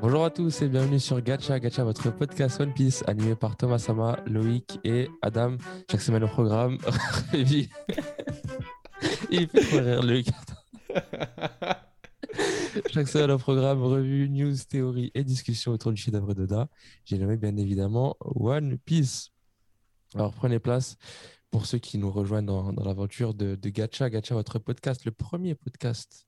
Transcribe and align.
Bonjour 0.00 0.24
à 0.24 0.30
tous 0.30 0.62
et 0.62 0.68
bienvenue 0.68 1.00
sur 1.00 1.20
Gacha 1.20 1.58
Gacha, 1.58 1.82
votre 1.82 2.14
podcast 2.14 2.60
One 2.60 2.72
Piece 2.72 3.02
animé 3.06 3.34
par 3.34 3.56
Thomas 3.56 3.78
Sama, 3.78 4.20
Loïc 4.26 4.78
et 4.84 5.08
Adam. 5.22 5.56
Chaque 5.90 6.00
semaine 6.00 6.24
au 6.24 6.28
programme. 6.28 6.78
Révi. 7.32 7.68
Il 9.30 9.48
fait 9.48 9.60
trop 9.60 9.78
rire 9.78 10.02
Loïc. 10.02 10.28
Chaque 12.92 13.08
semaine 13.08 13.32
au 13.32 13.38
programme, 13.38 13.82
revue, 13.82 14.28
news, 14.28 14.54
théorie 14.68 15.10
et 15.14 15.24
discussion 15.24 15.72
autour 15.72 15.92
du 15.92 16.00
chef-d'œuvre 16.00 16.34
d'Oda. 16.34 16.68
J'ai 17.04 17.18
nommé 17.18 17.36
bien 17.36 17.56
évidemment 17.56 18.16
One 18.20 18.78
Piece. 18.78 19.30
Alors 20.14 20.32
prenez 20.32 20.60
place 20.60 20.96
pour 21.50 21.66
ceux 21.66 21.78
qui 21.78 21.98
nous 21.98 22.10
rejoignent 22.10 22.46
dans, 22.46 22.72
dans 22.72 22.84
l'aventure 22.84 23.34
de, 23.34 23.56
de 23.56 23.68
Gacha 23.68 24.10
Gacha, 24.10 24.34
votre 24.34 24.60
podcast, 24.60 25.04
le 25.04 25.10
premier 25.10 25.56
podcast 25.56 26.24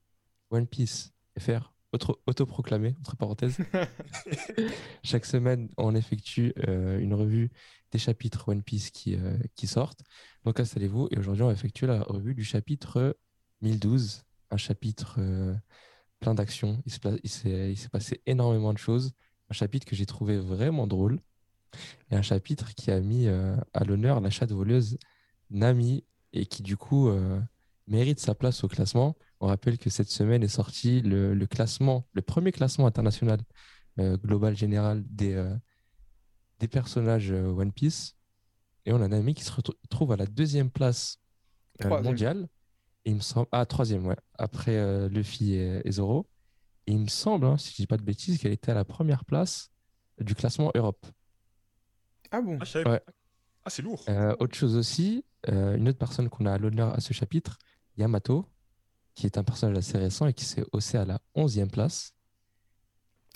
One 0.50 0.66
Piece 0.66 1.12
FR 1.38 1.72
auto- 1.92 2.20
autoproclamé, 2.26 2.94
entre 3.00 3.16
parenthèses. 3.16 3.58
Chaque 5.02 5.26
semaine, 5.26 5.68
on 5.76 5.94
effectue 5.94 6.52
euh, 6.66 6.98
une 6.98 7.14
revue 7.14 7.50
des 7.92 7.98
chapitres 7.98 8.48
One 8.48 8.62
Piece 8.62 8.90
qui, 8.90 9.16
euh, 9.16 9.36
qui 9.54 9.66
sortent. 9.66 10.02
Donc 10.44 10.60
installez-vous 10.60 11.08
et 11.10 11.18
aujourd'hui, 11.18 11.42
on 11.42 11.48
va 11.48 11.52
effectuer 11.52 11.86
la 11.86 12.02
revue 12.02 12.34
du 12.34 12.44
chapitre 12.44 13.16
1012, 13.62 14.24
un 14.50 14.56
chapitre 14.56 15.16
euh, 15.18 15.54
plein 16.20 16.34
d'actions. 16.34 16.82
Il 16.86 17.28
s'est 17.28 17.88
passé 17.90 18.22
énormément 18.26 18.72
de 18.72 18.78
choses. 18.78 19.12
Un 19.50 19.54
chapitre 19.54 19.86
que 19.86 19.96
j'ai 19.96 20.06
trouvé 20.06 20.38
vraiment 20.38 20.86
drôle 20.86 21.20
et 22.10 22.16
un 22.16 22.22
chapitre 22.22 22.74
qui 22.74 22.90
a 22.90 23.00
mis 23.00 23.26
à 23.28 23.84
l'honneur 23.84 24.20
la 24.20 24.30
chatte 24.30 24.52
voleuse 24.52 24.98
Nami 25.50 26.04
et 26.32 26.46
qui 26.46 26.62
du 26.62 26.76
coup 26.76 27.10
mérite 27.90 28.20
sa 28.20 28.34
place 28.34 28.64
au 28.64 28.68
classement. 28.68 29.16
On 29.40 29.48
rappelle 29.48 29.76
que 29.76 29.90
cette 29.90 30.08
semaine 30.10 30.42
est 30.42 30.48
sorti 30.48 31.02
le, 31.02 31.34
le 31.34 31.46
classement, 31.46 32.06
le 32.12 32.22
premier 32.22 32.52
classement 32.52 32.86
international 32.86 33.40
euh, 33.98 34.16
global 34.16 34.56
général 34.56 35.04
des, 35.06 35.34
euh, 35.34 35.54
des 36.58 36.68
personnages 36.68 37.30
euh, 37.32 37.48
One 37.52 37.72
Piece. 37.72 38.16
Et 38.86 38.92
on 38.92 39.02
a 39.02 39.08
Nami 39.08 39.34
qui 39.34 39.44
se 39.44 39.52
retrou- 39.52 39.76
trouve 39.90 40.12
à 40.12 40.16
la 40.16 40.26
deuxième 40.26 40.70
place 40.70 41.18
euh, 41.84 42.02
mondiale. 42.02 42.48
Et 43.04 43.10
il 43.10 43.16
me 43.16 43.20
semble... 43.20 43.48
Ah, 43.52 43.66
troisième, 43.66 44.06
ouais. 44.06 44.16
Après 44.38 44.76
euh, 44.76 45.08
Luffy 45.08 45.54
et, 45.54 45.82
et 45.84 45.92
Zoro. 45.92 46.28
Et 46.86 46.92
il 46.92 47.00
me 47.00 47.08
semble, 47.08 47.46
hein, 47.46 47.58
si 47.58 47.72
je 47.72 47.76
dis 47.76 47.86
pas 47.86 47.96
de 47.96 48.02
bêtises, 48.02 48.38
qu'elle 48.38 48.52
était 48.52 48.70
à 48.72 48.74
la 48.74 48.84
première 48.84 49.24
place 49.24 49.70
du 50.18 50.34
classement 50.34 50.70
Europe. 50.74 51.06
Ah 52.30 52.40
bon? 52.40 52.58
Ah, 52.60 52.88
Ouais. 52.88 53.00
Ah, 53.64 53.70
c'est 53.70 53.82
lourd. 53.82 54.02
Euh, 54.08 54.34
autre 54.38 54.56
chose 54.56 54.76
aussi, 54.76 55.24
euh, 55.48 55.76
une 55.76 55.88
autre 55.88 55.98
personne 55.98 56.28
qu'on 56.28 56.46
a 56.46 56.52
à 56.52 56.58
l'honneur 56.58 56.94
à 56.94 57.00
ce 57.00 57.12
chapitre, 57.12 57.58
Yamato, 58.00 58.46
qui 59.14 59.26
est 59.26 59.38
un 59.38 59.44
personnage 59.44 59.78
assez 59.78 59.98
récent 59.98 60.26
et 60.26 60.32
qui 60.32 60.44
s'est 60.44 60.64
haussé 60.72 60.98
à 60.98 61.04
la 61.04 61.20
11e 61.36 61.70
place. 61.70 62.14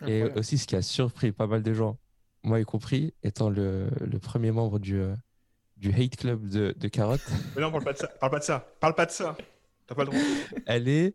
Et 0.07 0.25
aussi, 0.25 0.59
ce 0.59 0.67
qui 0.67 0.75
a 0.77 0.83
surpris 0.83 1.31
pas 1.33 1.47
mal 1.47 1.63
de 1.63 1.73
gens, 1.73 1.99
moi 2.43 2.59
y 2.61 2.65
compris, 2.65 3.15
étant 3.23 3.49
le, 3.51 3.89
le 4.01 4.19
premier 4.19 4.51
membre 4.51 4.79
du, 4.79 4.99
euh, 5.01 5.15
du 5.77 5.91
hate 5.95 6.17
club 6.17 6.49
de, 6.49 6.75
de 6.77 6.89
Carotte, 6.89 7.23
Mais 7.55 7.63
non, 7.63 7.71
parle 7.71 7.85
pas 7.85 7.93
de 7.93 7.99
ça. 7.99 8.09
Parle 8.09 8.33
pas 8.33 8.39
de 8.41 8.45
ça. 8.45 8.67
Parle 8.81 8.95
pas 8.95 9.07
de 9.07 9.11
ça. 9.13 9.37
T'as 9.87 9.95
pas 9.95 10.05
le 10.05 10.11
droit. 10.11 10.21
elle 10.67 10.89
est 10.89 11.15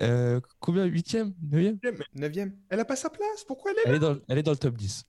euh, 0.00 0.40
combien? 0.60 0.86
8e 0.86 1.32
9e 1.50 1.78
Mais 1.82 1.92
Neuvième 2.14 2.56
elle 2.68 2.80
a 2.80 2.84
pas 2.84 2.96
sa 2.96 3.10
place. 3.10 3.44
Pourquoi 3.46 3.72
elle 3.72 3.78
est 3.78 3.82
elle 3.86 3.90
là? 3.92 3.96
est, 3.96 4.00
dans, 4.14 4.20
elle 4.28 4.38
est 4.38 4.42
dans 4.42 4.52
le 4.52 4.56
top 4.58 4.76
10. 4.76 5.04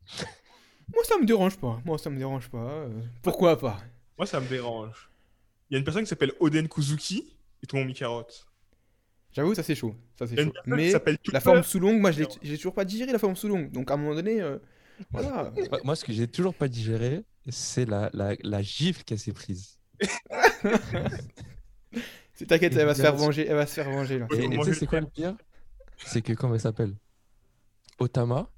Moi, 0.93 1.03
ça 1.03 1.17
me 1.19 1.25
dérange 1.25 1.57
pas. 1.57 1.79
Moi, 1.85 1.97
ça 1.97 2.09
me 2.09 2.17
dérange 2.17 2.49
pas. 2.49 2.57
euh, 2.57 3.01
Pourquoi 3.21 3.59
pas? 3.59 3.79
Moi, 4.17 4.25
ça 4.25 4.39
me 4.39 4.47
dérange. 4.47 5.09
Il 5.69 5.73
y 5.73 5.75
a 5.75 5.79
une 5.79 5.83
personne 5.85 6.03
qui 6.03 6.09
s'appelle 6.09 6.33
Oden 6.39 6.67
Kuzuki 6.67 7.35
et 7.63 7.67
tout 7.67 7.75
le 7.75 7.81
monde 7.81 7.87
mis 7.89 7.93
carotte. 7.95 8.45
J'avoue, 9.31 9.53
ça 9.53 9.63
c'est 9.63 9.75
chaud. 9.75 9.95
Ça 10.17 10.25
c'est 10.27 10.41
chaud. 10.43 10.51
Mais 10.65 10.91
la 11.31 11.39
forme 11.39 11.63
sous 11.63 11.79
longue, 11.79 11.99
moi, 11.99 12.11
je 12.11 12.21
l'ai 12.23 12.27
j'ai 12.41 12.57
toujours 12.57 12.73
pas 12.73 12.85
digéré 12.85 13.11
la 13.11 13.19
forme 13.19 13.35
sous 13.35 13.47
longue. 13.47 13.71
Donc 13.71 13.91
à 13.91 13.93
un 13.93 13.97
moment 13.97 14.15
donné, 14.15 14.41
euh, 14.41 14.57
voilà. 15.11 15.51
Moi- 15.69 15.79
Moi, 15.83 15.95
ce 15.95 16.03
que 16.03 16.11
j'ai 16.13 16.27
toujours 16.27 16.53
pas 16.55 16.67
digéré, 16.67 17.23
c'est 17.49 17.85
la, 17.85 18.09
la, 18.13 18.35
la 18.43 18.61
gifle 18.61 19.03
qu'elle 19.03 19.19
s'est 19.19 19.33
prise. 19.33 19.77
T'inquiète, 22.47 22.73
elle 22.75 22.85
va 22.85 22.95
se 22.95 23.01
faire 23.01 23.15
venger. 23.15 23.45
Elle 23.47 23.55
va 23.55 23.65
se 23.67 23.73
faire 23.73 23.89
venger 23.89 24.19
là. 24.19 24.27
Ouais, 24.31 24.37
Et 24.37 24.43
faut 24.45 24.51
et 24.53 24.57
tu 24.59 24.63
sais, 24.65 24.73
c'est 24.79 24.87
quoi 24.87 25.01
le 25.01 25.07
pire? 25.07 25.35
C'est 25.97 26.21
que, 26.21 26.31
comment 26.33 26.53
elle 26.53 26.61
s'appelle? 26.61 26.95
Otama, 27.99 28.49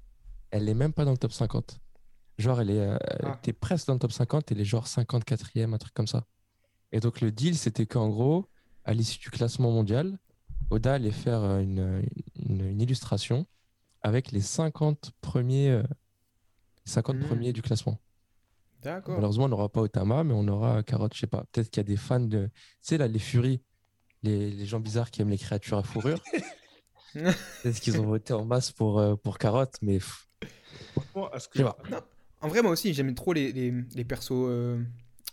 elle 0.52 0.68
est 0.68 0.74
même 0.74 0.92
pas 0.92 1.04
dans 1.04 1.10
le 1.10 1.16
top 1.18 1.32
50. 1.32 1.80
Genre, 2.38 2.60
elle 2.60 2.70
est, 2.70 2.78
euh, 2.78 2.96
Ah. 3.24 3.38
t'es 3.42 3.52
presque 3.52 3.88
dans 3.88 3.94
le 3.94 3.98
top 3.98 4.12
50, 4.12 4.52
elle 4.52 4.60
est 4.60 4.64
genre 4.64 4.86
54e, 4.86 5.74
un 5.74 5.78
truc 5.78 5.92
comme 5.94 6.06
ça. 6.06 6.26
Et 6.92 7.00
donc, 7.00 7.20
le 7.20 7.32
deal, 7.32 7.56
c'était 7.56 7.86
qu'en 7.86 8.08
gros, 8.08 8.46
à 8.84 8.94
l'issue 8.94 9.18
du 9.18 9.30
classement 9.30 9.70
mondial, 9.70 10.18
Oda 10.70 10.94
allait 10.94 11.10
faire 11.12 11.42
euh, 11.42 11.60
une, 11.60 12.02
une- 12.36 12.66
une 12.66 12.80
illustration 12.80 13.46
avec 14.00 14.32
les 14.32 14.40
50 14.40 15.12
premiers, 15.20 15.70
euh, 15.70 15.82
50 16.84 17.16
Hmm. 17.16 17.20
premiers 17.26 17.52
du 17.52 17.62
classement. 17.62 18.00
D'accord. 18.82 19.14
Malheureusement, 19.14 19.44
on 19.44 19.48
n'aura 19.48 19.68
pas 19.68 19.80
Otama, 19.82 20.24
mais 20.24 20.34
on 20.34 20.48
aura 20.48 20.82
Carotte, 20.82 21.14
je 21.14 21.20
sais 21.20 21.26
pas. 21.28 21.44
Peut-être 21.52 21.70
qu'il 21.70 21.80
y 21.80 21.84
a 21.86 21.88
des 21.88 21.96
fans 21.96 22.18
de. 22.20 22.46
Tu 22.46 22.52
sais, 22.80 22.98
là, 22.98 23.06
les 23.06 23.20
furies, 23.20 23.62
les, 24.24 24.50
les 24.50 24.66
gens 24.66 24.80
bizarres 24.80 25.10
qui 25.12 25.22
aiment 25.22 25.30
les 25.30 25.38
créatures 25.38 25.78
à 25.78 25.82
fourrure. 25.84 26.18
Peut-être 27.14 27.78
qu'ils 27.80 28.00
ont 28.00 28.06
voté 28.06 28.32
en 28.32 28.44
masse 28.44 28.72
pour, 28.72 28.98
euh, 28.98 29.14
pour 29.14 29.38
Carotte, 29.38 29.76
mais 29.82 29.98
pff, 29.98 30.28
Franchement, 30.92 31.28
à 31.30 31.38
ce 31.38 31.48
que 31.48 31.58
je 31.58 31.64
sais 31.64 31.70
pas. 31.70 31.78
Non, 31.90 32.00
en 32.40 32.48
vrai, 32.48 32.62
moi 32.62 32.72
aussi, 32.72 32.92
j'aime 32.92 33.14
trop 33.14 33.32
les, 33.32 33.52
les, 33.52 33.70
les 33.94 34.04
persos 34.04 34.32
euh, 34.32 34.82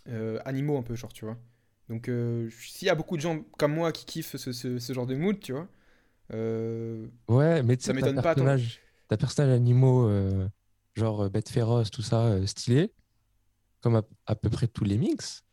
euh, 0.08 0.38
animaux 0.44 0.78
un 0.78 0.82
peu, 0.82 0.94
genre, 0.94 1.12
tu 1.12 1.24
vois. 1.24 1.36
Donc, 1.90 2.08
euh, 2.08 2.48
s'il 2.50 2.86
y 2.86 2.90
a 2.90 2.94
beaucoup 2.94 3.16
de 3.18 3.22
gens 3.22 3.40
comme 3.58 3.74
moi 3.74 3.92
qui 3.92 4.06
kiffent 4.06 4.36
ce, 4.36 4.52
ce, 4.52 4.78
ce 4.78 4.92
genre 4.94 5.06
de 5.06 5.16
mood, 5.16 5.40
tu 5.40 5.52
vois. 5.52 5.68
euh, 6.32 7.08
Ouais, 7.28 7.62
mais 7.62 7.76
tu 7.76 7.86
Ça 7.86 7.92
m'étonne 7.92 8.16
pas, 8.22 8.34
toi. 8.34 8.44
personnage, 8.44 8.80
t'as 9.08 9.16
personnage 9.16 9.54
animaux, 9.54 10.08
euh, 10.08 10.48
genre 10.96 11.30
bêtes 11.30 11.48
féroces, 11.50 11.90
tout 11.90 12.02
ça, 12.02 12.44
stylé, 12.46 12.92
comme 13.82 13.96
à, 13.96 14.02
à 14.26 14.36
peu 14.36 14.50
près 14.50 14.68
tous 14.68 14.84
les 14.84 14.98
mix, 14.98 15.44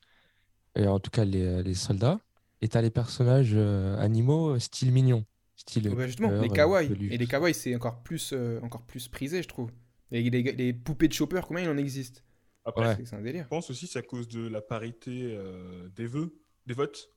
et 0.75 0.87
en 0.87 0.99
tout 0.99 1.11
cas 1.11 1.25
les, 1.25 1.63
les 1.63 1.73
soldats. 1.75 2.19
Et 2.61 2.69
t'as 2.69 2.81
les 2.81 2.91
personnages 2.91 3.55
animaux 3.55 4.59
style 4.59 4.91
mignon, 4.91 5.25
style 5.55 5.95
bah, 5.95 6.05
justement, 6.07 6.29
peur, 6.29 6.41
les 6.41 6.49
kawaii. 6.49 6.91
Et 7.09 7.17
les 7.17 7.27
kawaii, 7.27 7.53
c'est 7.53 7.75
encore 7.75 8.01
plus, 8.03 8.33
encore 8.61 8.83
plus 8.83 9.07
prisé, 9.07 9.41
je 9.43 9.47
trouve. 9.47 9.71
Et 10.11 10.29
les, 10.29 10.43
les 10.43 10.73
poupées 10.73 11.07
de 11.07 11.13
chopper, 11.13 11.41
combien 11.45 11.63
il 11.63 11.69
en 11.69 11.77
existe? 11.77 12.23
Après, 12.67 12.85
Ouais. 12.89 12.95
C'est 12.97 13.05
c'est 13.05 13.15
un 13.15 13.21
délire. 13.21 13.43
je 13.45 13.47
pense 13.49 13.69
aussi 13.71 13.85
que 13.87 13.93
c'est 13.93 13.99
à 13.99 14.03
cause 14.03 14.27
de 14.27 14.47
la 14.47 14.61
parité 14.61 15.33
euh, 15.35 15.89
des 15.89 16.05
vœux, 16.07 16.37
des 16.67 16.73
votes. 16.75 17.09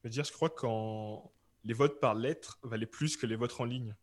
C'est-à-dire, 0.00 0.24
je 0.24 0.32
crois 0.32 0.50
que 0.50 0.60
quand 0.60 1.32
les 1.64 1.74
votes 1.74 1.98
par 2.00 2.14
lettre 2.14 2.58
valaient 2.62 2.86
plus 2.86 3.16
que 3.16 3.26
les 3.26 3.36
votes 3.36 3.54
en 3.60 3.64
ligne 3.64 3.96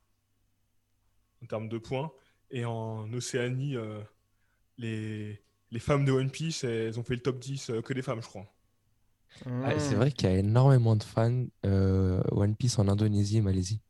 en 1.43 1.45
termes 1.47 1.69
de 1.69 1.77
points. 1.77 2.11
Et 2.51 2.65
en 2.65 3.11
Océanie, 3.13 3.75
euh, 3.75 4.01
les, 4.77 5.41
les 5.71 5.79
femmes 5.79 6.05
de 6.05 6.11
One 6.11 6.31
Piece, 6.31 6.63
elles 6.63 6.99
ont 6.99 7.03
fait 7.03 7.15
le 7.15 7.21
top 7.21 7.39
10 7.39 7.69
euh, 7.69 7.81
que 7.81 7.93
des 7.93 8.01
femmes, 8.01 8.21
je 8.21 8.27
crois. 8.27 8.45
Ah, 9.45 9.77
c'est 9.79 9.95
Ah. 9.95 9.97
vrai 9.97 10.11
qu'il 10.11 10.29
y 10.29 10.31
a 10.33 10.37
énormément 10.37 10.95
de 10.95 11.03
fans 11.03 11.45
euh, 11.65 12.21
One 12.31 12.55
Piece 12.55 12.79
en 12.79 12.87
Indonésie 12.87 13.37
et 13.37 13.41
Malaisie. 13.41 13.81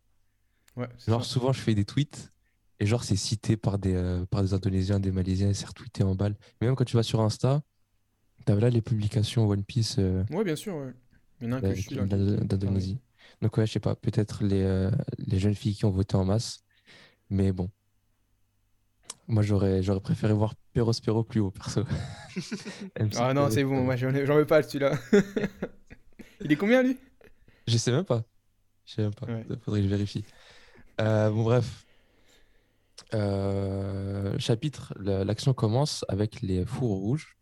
Ouais, 0.76 0.90
Genre, 1.08 1.24
ça. 1.24 1.30
souvent, 1.32 1.54
je 1.54 1.62
fais 1.62 1.76
des 1.76 1.86
tweets 1.86 2.32
et 2.80 2.86
genre, 2.86 3.04
c'est 3.04 3.16
cité 3.16 3.58
par 3.58 3.80
des, 3.80 3.94
euh, 3.96 4.26
par 4.26 4.42
des 4.44 4.54
Indonésiens, 4.54 5.00
des 5.00 5.12
Malaisiens, 5.12 5.50
et 5.50 5.54
c'est 5.54 5.66
retweeté 5.68 6.04
en 6.04 6.16
balle. 6.16 6.36
Mais 6.60 6.68
même 6.68 6.76
quand 6.76 6.84
tu 6.86 6.98
vas 6.98 7.04
sur 7.04 7.22
Insta, 7.22 7.62
t'as 8.46 8.56
là 8.56 8.70
les 8.70 8.82
publications 8.82 9.48
One 9.48 9.64
Piece 9.64 9.96
euh, 10.00 10.24
Ouais, 10.32 10.44
bien 10.44 10.56
sûr. 10.56 10.76
ouais. 10.76 10.94
Il 11.42 11.48
y 11.48 11.50
en 11.50 11.54
a 11.54 11.58
un 11.58 11.62
que 11.62 11.66
euh, 11.68 11.76
je 11.76 11.82
suis 11.82 11.96
là. 11.96 12.06
d'Indonésie. 12.06 13.00
Donc, 13.42 13.58
ouais, 13.58 13.66
je 13.66 13.72
sais 13.74 13.80
pas, 13.80 13.96
peut-être 13.96 14.44
les, 14.44 14.62
euh, 14.62 14.92
les 15.18 15.40
jeunes 15.40 15.56
filles 15.56 15.76
qui 15.76 15.86
ont 15.86 15.90
voté 15.92 16.16
en 16.16 16.26
masse. 16.26 16.64
Mais 17.30 17.52
bon. 17.52 17.70
Moi, 19.28 19.42
j'aurais 19.42 19.82
j'aurais 19.82 20.02
préféré 20.02 20.34
voir 20.34 20.54
Perospero 20.74 21.24
plus 21.24 21.40
haut, 21.40 21.52
perso. 21.52 21.84
Ah 23.18 23.34
non, 23.34 23.50
c'est 23.50 23.64
bon, 23.64 23.84
moi 23.84 23.96
j'en 23.96 24.12
veux 24.12 24.46
pas 24.46 24.62
celui-là. 24.62 24.98
il 26.42 26.52
est 26.52 26.56
combien 26.56 26.84
lui? 26.84 26.98
Je 27.68 27.78
sais 27.78 27.92
même 27.92 28.04
pas. 28.04 28.24
Je 28.86 28.94
sais 28.94 29.02
même 29.02 29.14
pas. 29.16 29.26
Ouais. 29.26 29.46
Faudrait 29.62 29.80
que 29.80 29.86
je 29.86 29.90
vérifie. 29.90 30.24
Euh, 31.02 31.30
bon, 31.32 31.44
bref. 31.44 31.85
Euh, 33.14 34.38
chapitre, 34.40 34.94
la- 35.00 35.24
l'action 35.24 35.54
commence 35.54 36.04
avec 36.10 36.42
les 36.42 36.66
fours 36.66 36.98
rouges. 36.98 37.38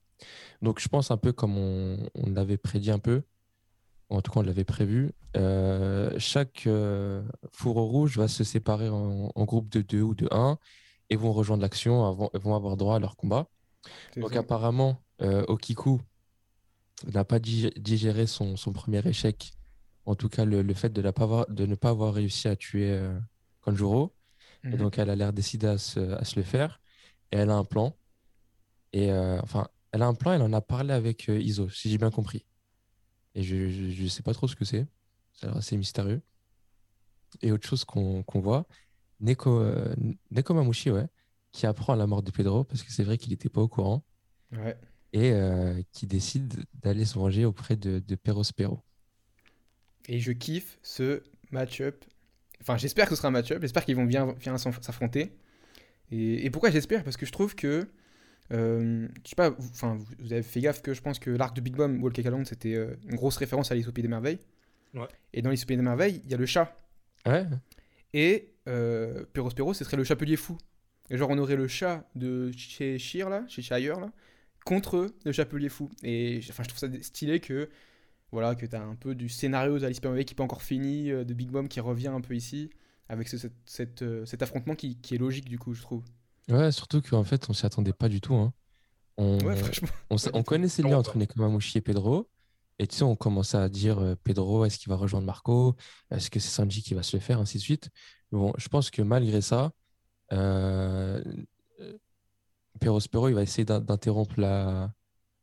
Donc, 0.61 0.79
je 0.79 0.87
pense 0.87 1.11
un 1.11 1.17
peu 1.17 1.31
comme 1.33 1.57
on, 1.57 1.97
on 2.15 2.29
l'avait 2.29 2.57
prédit 2.57 2.91
un 2.91 2.99
peu, 2.99 3.23
en 4.09 4.21
tout 4.21 4.31
cas, 4.31 4.39
on 4.41 4.43
l'avait 4.43 4.63
prévu. 4.63 5.11
Euh, 5.35 6.11
chaque 6.19 6.67
euh, 6.67 7.23
four 7.51 7.75
rouge 7.75 8.17
va 8.17 8.27
se 8.27 8.43
séparer 8.43 8.89
en, 8.89 9.31
en 9.33 9.45
groupe 9.45 9.69
de 9.69 9.81
deux 9.81 10.01
ou 10.01 10.13
de 10.13 10.27
un 10.31 10.57
et 11.09 11.15
vont 11.15 11.33
rejoindre 11.33 11.61
l'action, 11.63 12.05
avant- 12.05 12.29
vont 12.33 12.55
avoir 12.55 12.77
droit 12.77 12.95
à 12.97 12.99
leur 12.99 13.15
combat. 13.15 13.47
Donc 14.21 14.31
apparemment, 14.39 15.01
euh, 15.21 15.43
Okiku 15.47 15.99
n'a 17.11 17.25
pas 17.25 17.39
dig- 17.39 17.73
digéré 17.77 18.27
son, 18.27 18.55
son 18.55 18.71
premier 18.71 19.05
échec, 19.07 19.51
en 20.05 20.15
tout 20.15 20.29
cas 20.29 20.45
le, 20.45 20.61
le 20.61 20.73
fait 20.73 20.89
de, 20.93 21.01
la 21.01 21.11
pas 21.11 21.23
avoir- 21.23 21.49
de 21.49 21.65
ne 21.65 21.75
pas 21.75 21.89
avoir 21.89 22.13
réussi 22.13 22.47
à 22.47 22.55
tuer 22.55 22.91
euh, 22.91 23.17
Et 24.65 24.69
Mhm. 24.69 24.77
donc 24.77 24.97
elle 24.97 25.09
a 25.09 25.15
l'air 25.15 25.33
décidée 25.33 25.67
à 25.67 25.77
se, 25.77 25.99
à 25.99 26.23
se 26.25 26.35
le 26.37 26.43
faire. 26.43 26.81
Et 27.31 27.37
elle 27.37 27.49
a 27.49 27.55
un 27.55 27.65
plan. 27.65 27.97
Et 28.93 29.11
euh, 29.11 29.39
enfin, 29.41 29.67
elle 29.91 30.01
a 30.03 30.07
un 30.07 30.13
plan, 30.13 30.33
elle 30.33 30.41
en 30.41 30.53
a 30.53 30.61
parlé 30.61 30.93
avec 30.93 31.29
euh, 31.29 31.39
Iso, 31.39 31.69
si 31.69 31.89
j'ai 31.89 31.97
bien 31.97 32.11
compris. 32.11 32.45
Et 33.35 33.43
je 33.43 33.55
ne 34.03 34.07
sais 34.07 34.21
pas 34.23 34.33
trop 34.33 34.47
ce 34.47 34.55
que 34.55 34.65
c'est. 34.65 34.87
Ça 35.33 35.47
a 35.47 35.49
l'air 35.49 35.57
assez 35.57 35.75
mystérieux. 35.77 36.21
et 37.41 37.51
autre 37.51 37.67
chose 37.67 37.83
qu'on 37.85 38.23
voit, 38.35 38.67
Neko, 39.19 39.59
euh, 39.59 39.95
Neko 40.31 40.53
Mamushi, 40.53 40.91
ouais, 40.91 41.07
qui 41.51 41.65
apprend 41.65 41.95
la 41.95 42.05
mort 42.07 42.21
de 42.21 42.29
Pedro, 42.31 42.63
parce 42.63 42.83
que 42.83 42.91
c'est 42.91 43.03
vrai 43.03 43.17
qu'il 43.17 43.31
n'était 43.31 43.49
pas 43.49 43.61
au 43.61 43.67
courant, 43.67 44.03
Ouais. 44.51 44.77
et 45.13 45.31
euh, 45.31 45.81
qui 45.91 46.05
décide 46.05 46.63
d'aller 46.75 47.05
se 47.05 47.15
venger 47.17 47.45
auprès 47.45 47.75
de, 47.75 47.97
de 47.99 48.15
Perospero. 48.15 48.83
Et 50.07 50.19
je 50.19 50.31
kiffe 50.31 50.77
ce 50.83 51.23
match-up. 51.51 52.05
Enfin, 52.63 52.77
j'espère 52.77 53.05
que 53.05 53.11
ce 53.11 53.17
sera 53.17 53.27
un 53.27 53.31
match-up. 53.31 53.59
J'espère 53.61 53.85
qu'ils 53.85 53.95
vont 53.95 54.05
bien, 54.05 54.33
bien 54.39 54.57
s'affronter. 54.57 55.33
Et, 56.11 56.45
et 56.45 56.49
pourquoi 56.49 56.71
j'espère? 56.71 57.03
Parce 57.03 57.17
que 57.17 57.25
je 57.25 57.31
trouve 57.31 57.53
que. 57.55 57.87
euh, 58.51 59.07
je 59.23 59.29
sais 59.29 59.35
pas, 59.35 59.49
vous, 59.51 59.69
enfin, 59.69 59.95
vous 59.95 60.05
vous 60.19 60.33
avez 60.33 60.43
fait 60.43 60.61
gaffe 60.61 60.81
que 60.81 60.93
je 60.93 61.01
pense 61.01 61.19
que 61.19 61.29
l'arc 61.29 61.55
de 61.55 61.61
Big 61.61 61.75
Mom, 61.75 62.01
Walk 62.01 62.21
Calhoun, 62.21 62.45
c'était 62.45 62.75
euh, 62.75 62.95
une 63.07 63.15
grosse 63.15 63.37
référence 63.37 63.71
à 63.71 63.75
l'Isopie 63.75 64.01
des 64.01 64.07
Merveilles. 64.07 64.39
Ouais. 64.93 65.07
Et 65.33 65.41
dans 65.41 65.49
l'Isopie 65.49 65.75
des 65.75 65.81
Merveilles, 65.81 66.21
il 66.23 66.31
y 66.31 66.33
a 66.33 66.37
le 66.37 66.45
chat. 66.45 66.77
Ouais, 67.25 67.45
Et 68.13 68.53
euh, 68.67 69.25
Perospero, 69.33 69.73
ce 69.73 69.83
serait 69.83 69.97
le 69.97 70.03
chapelier 70.03 70.35
fou. 70.35 70.57
Et 71.09 71.17
genre, 71.17 71.29
on 71.29 71.37
aurait 71.37 71.55
le 71.55 71.67
chat 71.67 72.07
de 72.15 72.51
chez 72.55 72.97
Shire, 72.97 73.29
là, 73.29 73.43
chez 73.47 73.61
Shire, 73.61 73.99
là, 73.99 74.11
contre 74.65 75.13
le 75.25 75.31
chapelier 75.31 75.69
fou. 75.69 75.89
Et 76.03 76.39
enfin, 76.49 76.63
je 76.63 76.69
trouve 76.69 76.79
ça 76.79 76.87
stylé 77.01 77.39
que, 77.39 77.69
voilà, 78.33 78.55
que 78.55 78.65
t'as 78.65 78.81
un 78.83 78.95
peu 78.95 79.13
du 79.15 79.29
scénario 79.29 79.77
d'Alice 79.79 79.99
qui 79.99 80.07
n'est 80.07 80.25
pas 80.35 80.43
encore 80.43 80.63
fini, 80.63 81.11
euh, 81.11 81.23
de 81.23 81.33
Big 81.33 81.51
Mom 81.51 81.67
qui 81.67 81.79
revient 81.79 82.07
un 82.07 82.19
peu 82.19 82.35
ici, 82.35 82.69
avec 83.07 83.27
ce- 83.29 83.37
cette- 83.37 83.53
cette, 83.63 84.01
euh, 84.01 84.25
cet 84.25 84.41
affrontement 84.41 84.75
qui, 84.75 84.97
qui 84.97 85.15
est 85.15 85.17
logique, 85.19 85.47
du 85.47 85.59
coup, 85.59 85.73
je 85.73 85.81
trouve. 85.81 86.03
ouais, 86.49 86.71
surtout 86.71 87.01
qu'en 87.01 87.23
fait, 87.23 87.49
on 87.49 87.53
s'y 87.53 87.65
attendait 87.65 87.93
pas 87.93 88.09
du 88.09 88.19
tout. 88.21 88.33
hein. 88.35 88.51
On, 89.17 89.37
Ouais, 89.45 89.55
franchement. 89.55 89.87
on, 90.09 90.43
connaissait 90.43 90.81
le 90.81 90.89
lien 90.89 90.97
entre 90.97 91.17
Neko 91.17 91.39
Mamushi 91.39 91.77
et 91.77 91.81
Pedro, 91.81 92.27
et 92.79 92.87
tu 92.87 92.95
sais, 92.95 93.03
on 93.03 93.15
commençait 93.15 93.57
à 93.57 93.69
dire 93.69 93.99
euh, 93.99 94.15
Pedro, 94.23 94.65
est-ce 94.65 94.79
qu'il 94.79 94.89
va 94.89 94.95
rejoindre 94.95 95.27
Marco? 95.27 95.75
Est-ce 96.09 96.31
que 96.31 96.39
c'est 96.39 96.49
Sanji 96.49 96.81
qui 96.81 96.95
va 96.95 97.03
se 97.03 97.15
le 97.15 97.21
faire, 97.21 97.39
ainsi 97.39 97.57
de 97.59 97.61
suite. 97.63 97.89
Bon, 98.31 98.51
je 98.57 98.67
pense 98.67 98.89
que 98.89 99.03
malgré 99.03 99.41
ça, 99.41 99.71
euh, 100.31 101.23
Perospero, 102.79 103.29
il 103.29 103.35
va 103.35 103.43
essayer 103.43 103.65
d'in- 103.65 103.79
d'interrompre 103.79 104.39
la 104.39 104.91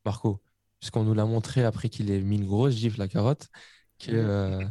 Marco, 0.05 0.43
puisqu'on 0.81 1.05
nous 1.05 1.15
l'a 1.15 1.27
montré 1.27 1.65
après 1.65 1.89
qu'il 1.89 2.11
ait 2.11 2.21
mis 2.21 2.37
une 2.37 2.47
grosse 2.47 2.75
gifle 2.75 2.99
la 2.99 3.09
carotte, 3.09 3.49
Mhm. 4.09 4.15
euh, 4.15 4.65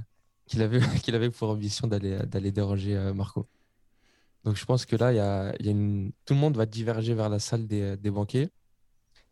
qu'il 0.48 0.62
avait, 0.64 0.80
qu'il 1.06 1.16
avait 1.16 1.30
pour 1.30 1.50
ambition 1.50 1.88
d'aller 1.88 2.52
déranger 2.52 2.96
euh, 2.98 3.14
Marco. 3.14 3.48
Donc 4.44 4.56
je 4.56 4.66
pense 4.66 4.86
que 4.86 4.96
là, 4.96 5.12
il 5.14 5.18
y 5.18 5.20
a, 5.20 5.54
il 5.60 5.66
y 5.66 5.70
a 5.70 5.72
une... 5.72 6.12
tout 6.26 6.34
le 6.34 6.40
monde 6.40 6.58
va 6.58 6.66
diverger 6.66 7.14
vers 7.14 7.30
la 7.30 7.40
salle 7.40 7.68
des, 7.68 7.98
des 7.98 8.10
banquets, 8.12 8.50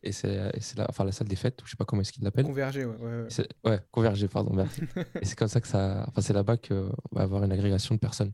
et 0.03 0.11
c'est 0.11 0.51
la, 0.75 0.85
enfin, 0.89 1.03
la 1.03 1.11
salle 1.11 1.27
des 1.27 1.35
fêtes, 1.35 1.59
je 1.65 1.71
sais 1.71 1.75
pas 1.75 1.85
comment 1.85 2.01
est-ce 2.03 2.13
qu'il 2.13 2.23
l'appelle. 2.23 2.45
Converger, 2.45 2.85
ouais. 2.85 2.95
ouais, 2.97 3.27
ouais. 3.65 3.79
Converger, 3.91 4.27
pardon, 4.27 4.53
merci. 4.53 4.81
Et 5.21 5.25
c'est 5.25 5.35
comme 5.35 5.47
ça 5.47 5.59
que 5.59 5.67
ça. 5.67 6.05
Enfin, 6.07 6.21
c'est 6.21 6.33
là-bas 6.33 6.57
qu'on 6.57 6.91
va 7.11 7.23
avoir 7.23 7.43
une 7.43 7.51
agrégation 7.51 7.95
de 7.95 7.99
personnes. 7.99 8.31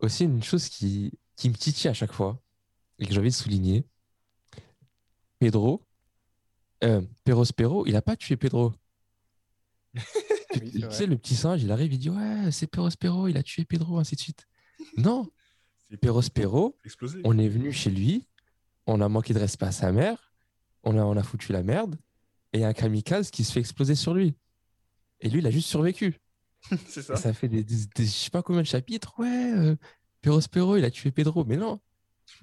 Aussi, 0.00 0.24
une 0.24 0.42
chose 0.42 0.68
qui, 0.68 1.12
qui 1.34 1.48
me 1.48 1.54
titille 1.54 1.88
à 1.88 1.94
chaque 1.94 2.12
fois, 2.12 2.42
et 2.98 3.06
que 3.06 3.12
j'ai 3.14 3.18
envie 3.20 3.30
de 3.30 3.34
souligner, 3.34 3.86
Pedro, 5.38 5.82
euh, 6.82 7.00
Perospero, 7.24 7.86
il 7.86 7.92
n'a 7.92 8.02
pas 8.02 8.16
tué 8.16 8.36
Pedro. 8.36 8.72
Tu- 10.52 10.60
Oui, 10.60 10.84
sais, 10.90 11.06
le 11.06 11.16
petit 11.16 11.34
singe, 11.34 11.62
il 11.62 11.70
arrive, 11.72 11.92
il 11.94 11.98
dit 11.98 12.10
Ouais, 12.10 12.50
c'est 12.50 12.66
Perospero, 12.66 13.26
il 13.28 13.36
a 13.38 13.42
tué 13.42 13.64
Pedro, 13.64 13.98
ainsi 13.98 14.16
de 14.16 14.20
suite. 14.20 14.46
Non, 14.98 15.30
C'est 15.90 15.96
Perospero, 15.96 16.76
explosé. 16.84 17.20
on 17.24 17.38
est 17.38 17.48
venu 17.48 17.72
chez 17.72 17.90
lui, 17.90 18.26
on 18.86 19.00
a 19.00 19.08
manqué 19.08 19.32
de 19.32 19.38
respect 19.38 19.66
à 19.66 19.72
sa 19.72 19.92
mère, 19.92 20.32
on 20.82 20.98
a, 20.98 21.02
on 21.04 21.16
a 21.16 21.22
foutu 21.22 21.52
la 21.52 21.62
merde, 21.62 21.96
et 22.52 22.58
il 22.58 22.60
y 22.60 22.64
a 22.64 22.68
un 22.68 22.72
kamikaze 22.74 23.30
qui 23.30 23.44
se 23.44 23.52
fait 23.52 23.60
exploser 23.60 23.94
sur 23.94 24.12
lui. 24.12 24.34
Et 25.20 25.30
lui, 25.30 25.38
il 25.38 25.46
a 25.46 25.50
juste 25.50 25.68
survécu. 25.68 26.20
c'est 26.86 27.00
Et 27.00 27.02
ça. 27.02 27.16
ça 27.16 27.32
fait 27.32 27.48
des, 27.48 27.64
des- 27.64 27.86
des- 27.94 28.04
je 28.04 28.10
sais 28.10 28.30
pas 28.30 28.42
combien 28.42 28.60
de 28.62 28.66
chapitres. 28.66 29.14
Ouais, 29.18 29.52
euh, 29.54 29.76
Perospero, 30.20 30.76
il 30.76 30.84
a 30.84 30.90
tué 30.90 31.10
Pedro. 31.12 31.44
Mais 31.46 31.56
non, 31.56 31.80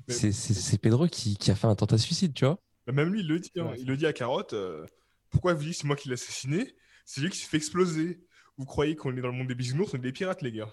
c'est 0.08 0.32
c'est- 0.32 0.54
c'est 0.56 0.78
Pedro 0.80 1.08
qui, 1.08 1.38
qui 1.38 1.52
a 1.52 1.56
fait 1.56 1.68
un 1.68 1.76
tentative 1.76 2.02
de 2.04 2.08
suicide, 2.08 2.34
tu 2.34 2.46
vois. 2.46 2.60
Bah, 2.90 3.04
même 3.04 3.14
lui, 3.14 3.20
il 3.22 3.28
le 3.28 3.40
dit. 3.40 3.52
hein. 3.60 3.72
Il 3.78 3.86
le 3.88 3.96
dit 3.98 4.08
à 4.08 4.14
Carotte. 4.14 4.54
euh, 4.54 4.84
pourquoi 5.30 5.54
vous 5.54 5.64
dites 5.64 5.76
c'est 5.76 5.86
moi 5.86 5.96
qui 5.96 6.08
l'ai 6.10 6.16
assassiné? 6.16 6.76
C'est 7.06 7.22
lui 7.22 7.30
qui 7.30 7.38
s'est 7.38 7.48
fait 7.48 7.58
exploser. 7.58 8.20
Vous 8.58 8.66
croyez 8.66 8.96
qu'on 8.96 9.16
est 9.16 9.22
dans 9.22 9.28
le 9.28 9.34
monde 9.36 9.48
des 9.48 9.54
bisounours? 9.56 9.94
On 9.94 9.98
est 9.98 10.02
des 10.02 10.12
pirates, 10.12 10.42
les 10.42 10.52
gars. 10.52 10.72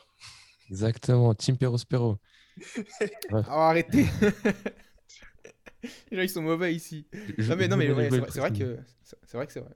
Exactement, 0.70 1.34
Team 1.34 1.58
Perospero. 1.58 2.18
Oh, 3.30 3.36
arrêtez 3.50 4.06
Les 6.10 6.16
gens, 6.16 6.22
ils 6.22 6.30
sont 6.30 6.42
mauvais 6.42 6.74
ici. 6.74 7.06
Je- 7.36 7.50
Non, 7.50 7.56
mais, 7.56 7.68
non, 7.68 7.76
je 7.76 7.82
mais 7.82 7.90
ouais, 7.92 8.08
c'est 8.30 8.40
vrai, 8.40 8.50
que 8.50 8.78
c'est 9.04 9.36
vrai 9.36 9.46
que 9.46 9.52
c'est 9.52 9.60
vrai. 9.60 9.74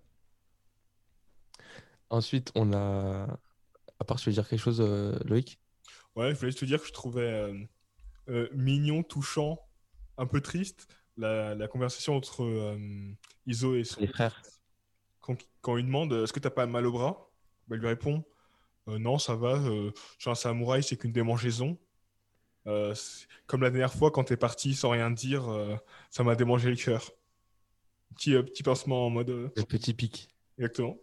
Ensuite, 2.09 2.51
on 2.55 2.73
a. 2.73 3.39
À 3.99 4.05
part, 4.05 4.19
tu 4.19 4.31
veux 4.31 4.33
dire 4.33 4.49
quelque 4.49 4.59
chose, 4.61 4.81
euh, 4.81 5.19
Loïc? 5.27 5.61
Ouais, 6.17 6.31
je 6.31 6.39
voulais 6.39 6.51
juste 6.51 6.61
te 6.61 6.65
dire 6.65 6.81
que 6.81 6.87
je 6.89 6.93
trouvais 6.93 7.21
euh, 7.23 7.55
euh, 8.29 8.49
mignon, 8.55 9.03
touchant, 9.03 9.59
un 10.17 10.27
peu 10.27 10.41
triste 10.41 10.89
la, 11.21 11.55
la 11.55 11.69
conversation 11.69 12.17
entre 12.17 12.43
euh, 12.45 12.77
Iso 13.47 13.75
et 13.77 13.85
son 13.85 14.01
Les 14.01 14.07
frères. 14.07 14.43
Quand, 15.21 15.37
quand 15.61 15.77
il 15.77 15.85
demande 15.87 16.13
Est-ce 16.13 16.33
que 16.33 16.41
t'as 16.41 16.51
pas 16.51 16.67
mal 16.67 16.87
au 16.87 16.93
bras? 16.93 17.31
Bah, 17.69 17.77
Il 17.77 17.81
lui 17.81 17.89
répond 17.89 18.25
Euh, 18.89 18.99
Non, 18.99 19.19
ça 19.19 19.35
va, 19.37 19.55
euh, 19.55 19.91
je 20.19 20.23
suis 20.23 20.31
un 20.31 20.35
samouraï, 20.35 20.83
c'est 20.83 20.97
qu'une 20.97 21.13
démangeaison. 21.13 21.79
Euh, 22.67 22.95
comme 23.47 23.63
la 23.63 23.71
dernière 23.71 23.93
fois, 23.95 24.11
quand 24.11 24.25
t'es 24.25 24.37
parti 24.37 24.75
sans 24.75 24.91
rien 24.91 25.11
dire, 25.11 25.49
euh, 25.49 25.77
ça 26.11 26.23
m'a 26.25 26.35
démangé 26.37 26.69
le 26.71 26.77
cœur. 26.77 27.11
Petit, 28.15 28.35
euh, 28.35 28.43
petit 28.43 28.63
pincement 28.63 29.07
en 29.07 29.11
mode. 29.11 29.31
euh, 29.31 29.49
Le 29.57 29.63
petit 29.65 29.95
pic. 29.95 30.29
exactement. 30.59 30.97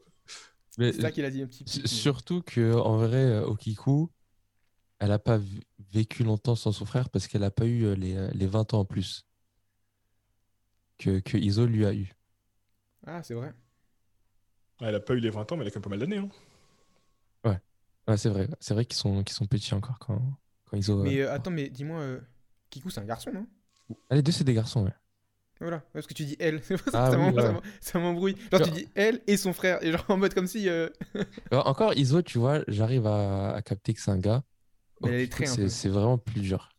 Mais 0.78 0.92
C'est 0.94 1.02
ça 1.02 1.12
qu'il 1.12 1.26
a 1.26 1.32
dit 1.32 1.42
un 1.42 1.48
petit 1.48 1.64
peu. 1.64 1.88
surtout 1.88 2.42
que 2.44 2.74
en 2.76 2.98
vrai, 2.98 3.40
Okiku, 3.40 4.10
elle 5.00 5.10
n'a 5.10 5.18
pas 5.20 5.40
vécu 5.92 6.24
longtemps 6.24 6.56
sans 6.56 6.72
son 6.72 6.86
frère 6.86 7.10
parce 7.10 7.28
qu'elle 7.28 7.42
n'a 7.42 7.50
pas 7.52 7.66
eu 7.66 7.96
les, 7.96 8.30
les 8.34 8.46
20 8.48 8.74
ans 8.76 8.80
en 8.82 8.86
plus 8.86 9.26
que, 10.98 11.20
que 11.20 11.38
Iso 11.38 11.66
lui 11.66 11.86
a 11.86 11.94
eu. 11.94 12.14
Ah, 13.06 13.24
c'est 13.24 13.34
vrai. 13.34 13.54
Elle 14.82 14.96
a 14.96 15.00
pas 15.00 15.14
eu 15.14 15.20
les 15.20 15.30
20 15.30 15.52
ans, 15.52 15.56
mais 15.56 15.62
elle 15.62 15.68
a 15.68 15.72
quand 15.72 15.78
même 15.80 15.84
pas 15.84 15.90
mal 15.92 16.00
d'années. 16.00 16.18
hein. 16.18 16.30
Ouais, 18.08 18.18
c'est 18.18 18.30
vrai, 18.30 18.48
c'est 18.62 18.74
vrai 18.74 18.86
qu'ils 18.86 18.96
sont, 18.98 19.24
qu'ils 19.24 19.36
sont 19.36 19.48
petits 19.48 19.74
encore 19.74 20.00
quand, 20.00 20.22
quand 20.66 20.78
Iso. 20.78 21.04
Mais 21.04 21.20
euh, 21.22 21.28
euh, 21.28 21.34
attends, 21.34 21.52
mais 21.52 21.70
dis-moi, 21.70 22.00
euh, 22.00 22.22
Kiku, 22.70 22.90
c'est 22.90 23.02
un 23.02 23.06
garçon, 23.06 23.32
non? 23.34 23.48
Ah, 24.10 24.16
les 24.16 24.22
deux, 24.22 24.32
c'est 24.32 24.44
des 24.44 24.54
garçons, 24.54 24.84
ouais. 24.86 24.94
Voilà, 25.60 25.80
parce 25.92 26.06
que 26.06 26.14
tu 26.14 26.24
dis 26.24 26.36
elle, 26.40 26.62
Ah 26.94 27.10
ça, 27.12 27.18
oui, 27.18 27.32
ouais. 27.32 27.56
ça 27.82 28.00
m'embrouille. 28.00 28.36
Genre, 28.52 28.62
tu 28.62 28.70
dis 28.70 28.88
elle 28.94 29.22
et 29.26 29.38
son 29.38 29.54
frère, 29.54 29.84
et 29.84 29.92
genre 29.92 30.06
en 30.10 30.18
mode 30.18 30.34
comme 30.36 30.46
si. 30.48 30.70
euh, 30.70 30.90
encore, 31.52 31.94
Iso, 31.98 32.22
tu 32.22 32.38
vois, 32.38 32.62
j'arrive 32.68 33.06
à, 33.08 33.54
à 33.56 33.62
capter 33.62 33.94
que 33.94 34.02
c'est 34.02 34.12
un 34.12 34.18
gars. 34.20 34.44
Mais 35.02 35.12
elle 35.12 35.22
est 35.22 35.28
Okiku, 35.28 35.32
très 35.32 35.48
un 35.48 35.58
peu. 35.58 35.68
c'est 35.70 35.90
vraiment 35.90 36.18
plus 36.20 36.42
dur. 36.42 36.70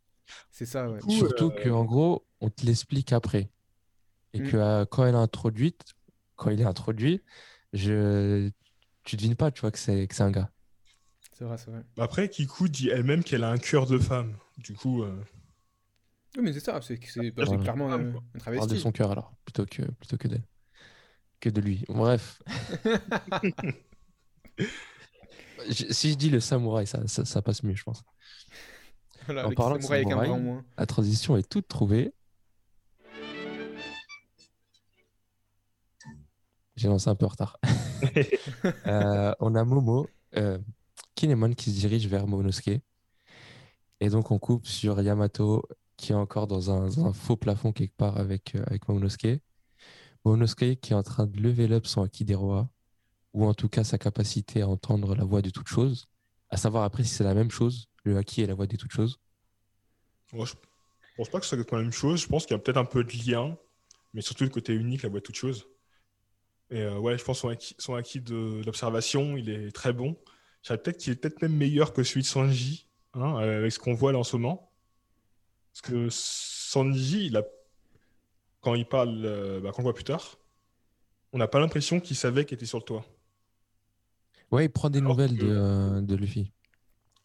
C'est 0.50 0.66
ça, 0.66 0.90
ouais. 0.90 1.02
coup, 1.02 1.10
Surtout 1.10 1.50
euh, 1.50 1.50
que 1.50 1.68
en 1.70 1.84
gros, 1.84 2.26
on 2.40 2.50
te 2.50 2.64
l'explique 2.66 3.12
après. 3.12 3.50
Et 4.38 4.42
Mm. 4.42 4.50
que 4.50 4.56
euh, 4.56 4.84
quand 4.86 5.04
elle 5.06 5.14
est 5.14 5.18
introduite, 5.18 5.82
quand 6.36 6.50
il 6.50 6.60
est 6.60 6.64
introduit, 6.64 7.22
je... 7.72 8.50
tu 9.04 9.16
devines 9.16 9.36
pas, 9.36 9.50
tu 9.50 9.60
vois, 9.62 9.70
que 9.70 9.78
c'est 9.78 10.06
que 10.06 10.14
c'est 10.14 10.22
un 10.22 10.30
gars. 10.30 10.50
C'est 11.32 11.44
vrai, 11.44 11.56
c'est 11.58 11.70
vrai. 11.70 11.82
Après, 11.98 12.28
Kiku 12.28 12.68
dit 12.68 12.88
elle-même 12.88 13.22
qu'elle 13.22 13.44
a 13.44 13.50
un 13.50 13.58
cœur 13.58 13.86
de 13.86 13.98
femme. 13.98 14.36
Du 14.58 14.74
coup, 14.74 15.02
euh, 15.02 15.16
Oui, 16.36 16.42
mais 16.42 16.52
c'est 16.52 16.60
ça, 16.60 16.80
c'est 16.82 16.98
c'est 17.04 17.32
Ah, 17.38 17.44
clairement 17.58 17.88
quoi. 17.88 17.94
un 17.94 18.00
On 18.04 18.12
parle 18.12 18.20
de 18.34 18.38
travesti. 18.40 18.80
son 18.80 18.92
cœur 18.92 19.10
alors, 19.10 19.32
plutôt 19.44 19.66
que, 19.66 19.82
plutôt 19.82 20.16
que 20.16 20.28
d'elle. 20.28 20.44
Que 21.40 21.50
de 21.50 21.60
lui. 21.60 21.84
Bref. 21.88 22.42
Je- 25.68 25.92
si 25.92 26.10
je 26.12 26.16
dis 26.16 26.30
le 26.30 26.40
samouraï, 26.40 26.86
ça, 26.86 27.06
ça, 27.08 27.24
ça 27.24 27.42
passe 27.42 27.62
mieux, 27.62 27.74
je 27.74 27.82
pense. 27.84 28.02
Voilà, 29.26 29.46
En 29.46 29.52
parlant 29.52 29.76
de 29.76 29.82
samouraï 29.82 29.98
avec 30.00 30.12
un 30.12 30.18
bras 30.18 30.32
en 30.32 30.38
samouraï, 30.38 30.40
moins. 30.40 30.64
La 30.76 30.86
transition 30.86 31.36
est 31.36 31.48
toute 31.48 31.68
trouvée. 31.68 32.12
J'ai 36.78 36.86
lancé 36.86 37.10
un 37.10 37.16
peu 37.16 37.26
en 37.26 37.30
retard. 37.30 37.58
Euh, 38.86 39.34
on 39.40 39.56
a 39.56 39.64
Momo, 39.64 40.08
euh, 40.36 40.56
Kinemon 41.16 41.52
qui 41.54 41.72
se 41.72 41.80
dirige 41.80 42.06
vers 42.06 42.28
Momonosuke. 42.28 42.80
Et 43.98 44.08
donc 44.08 44.30
on 44.30 44.38
coupe 44.38 44.66
sur 44.66 45.02
Yamato 45.02 45.64
qui 45.96 46.12
est 46.12 46.14
encore 46.14 46.46
dans 46.46 46.70
un, 46.70 46.86
dans 46.86 47.06
un 47.06 47.12
faux 47.12 47.36
plafond 47.36 47.72
quelque 47.72 47.96
part 47.96 48.16
avec, 48.16 48.54
euh, 48.54 48.62
avec 48.68 48.86
Momonosuke. 48.88 49.42
Momonosuke 50.24 50.80
qui 50.80 50.92
est 50.92 50.94
en 50.94 51.02
train 51.02 51.26
de 51.26 51.36
lever 51.40 51.70
up 51.72 51.86
son 51.86 52.02
Haki 52.02 52.24
des 52.24 52.36
rois, 52.36 52.70
ou 53.34 53.44
en 53.44 53.54
tout 53.54 53.68
cas 53.68 53.82
sa 53.82 53.98
capacité 53.98 54.62
à 54.62 54.68
entendre 54.68 55.16
la 55.16 55.24
voix 55.24 55.42
de 55.42 55.50
toute 55.50 55.68
chose. 55.68 56.08
À 56.50 56.56
savoir 56.56 56.84
après 56.84 57.02
si 57.02 57.10
c'est 57.10 57.24
la 57.24 57.34
même 57.34 57.50
chose, 57.50 57.88
le 58.04 58.16
Haki 58.16 58.42
et 58.42 58.46
la 58.46 58.54
voix 58.54 58.68
de 58.68 58.76
toute 58.76 58.92
chose. 58.92 59.18
moi, 60.32 60.46
je 60.46 60.54
pense 61.16 61.28
pas 61.28 61.40
que 61.40 61.46
ce 61.46 61.56
soit 61.56 61.78
la 61.78 61.82
même 61.82 61.92
chose. 61.92 62.22
Je 62.22 62.28
pense 62.28 62.46
qu'il 62.46 62.56
y 62.56 62.58
a 62.58 62.62
peut-être 62.62 62.78
un 62.78 62.84
peu 62.84 63.02
de 63.02 63.12
lien, 63.12 63.56
mais 64.14 64.20
surtout 64.20 64.44
le 64.44 64.50
côté 64.50 64.72
unique, 64.72 65.02
la 65.02 65.08
voix 65.08 65.18
de 65.18 65.24
toute 65.24 65.34
chose. 65.34 65.66
Et 66.70 66.82
euh, 66.82 66.98
ouais, 66.98 67.16
je 67.16 67.24
pense 67.24 67.38
son 67.40 67.48
acquis, 67.48 67.74
son 67.78 67.94
acquis 67.94 68.20
de 68.20 68.62
l'observation, 68.64 69.36
il 69.36 69.48
est 69.48 69.72
très 69.72 69.92
bon. 69.92 70.16
Je 70.62 70.68
dirais 70.68 70.78
peut-être 70.82 70.98
qu'il 70.98 71.12
est 71.12 71.16
peut-être 71.16 71.40
même 71.42 71.54
meilleur 71.56 71.92
que 71.92 72.02
celui 72.02 72.22
de 72.22 72.26
Sanji, 72.26 72.88
hein, 73.14 73.40
euh, 73.40 73.58
avec 73.58 73.72
ce 73.72 73.78
qu'on 73.78 73.94
voit 73.94 74.12
là 74.12 74.18
en 74.18 74.24
ce 74.24 74.36
moment. 74.36 74.70
Parce 75.72 75.80
que 75.92 76.08
Sanji, 76.10 77.26
il 77.26 77.36
a... 77.36 77.42
quand 78.60 78.74
il 78.74 78.86
parle, 78.86 79.22
euh, 79.24 79.60
bah, 79.60 79.70
quand 79.70 79.78
on 79.78 79.82
le 79.82 79.84
voit 79.84 79.94
plus 79.94 80.04
tard, 80.04 80.38
on 81.32 81.38
n'a 81.38 81.48
pas 81.48 81.60
l'impression 81.60 82.00
qu'il 82.00 82.16
savait 82.16 82.44
qu'il 82.44 82.56
était 82.56 82.66
sur 82.66 82.78
le 82.78 82.84
toit. 82.84 83.04
Ouais, 84.50 84.66
il 84.66 84.70
prend 84.70 84.90
des 84.90 84.98
Alors 84.98 85.12
nouvelles 85.12 85.36
que- 85.38 85.44
de, 85.44 85.50
euh, 85.50 86.00
de 86.00 86.14
Luffy. 86.16 86.52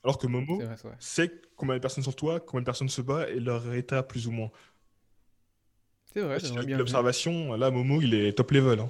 Alors 0.03 0.17
que 0.17 0.27
Momo 0.27 0.59
C'est 0.59 0.65
vrai, 0.87 0.95
sait 0.99 1.31
combien 1.55 1.75
de 1.75 1.79
personnes 1.81 2.03
sont 2.03 2.11
toi, 2.11 2.39
combien 2.41 2.61
de 2.61 2.65
personnes 2.65 2.89
se 2.89 3.01
battent 3.01 3.29
et 3.29 3.39
leur 3.39 3.73
état 3.73 4.03
plus 4.03 4.27
ou 4.27 4.31
moins. 4.31 4.51
C'est 6.13 6.21
vrai, 6.21 6.39
c'est 6.39 6.65
bien 6.65 6.77
l'observation, 6.77 7.53
là, 7.53 7.71
Momo, 7.71 8.01
il 8.01 8.13
est 8.13 8.33
top 8.37 8.51
level. 8.51 8.79
hein. 8.81 8.89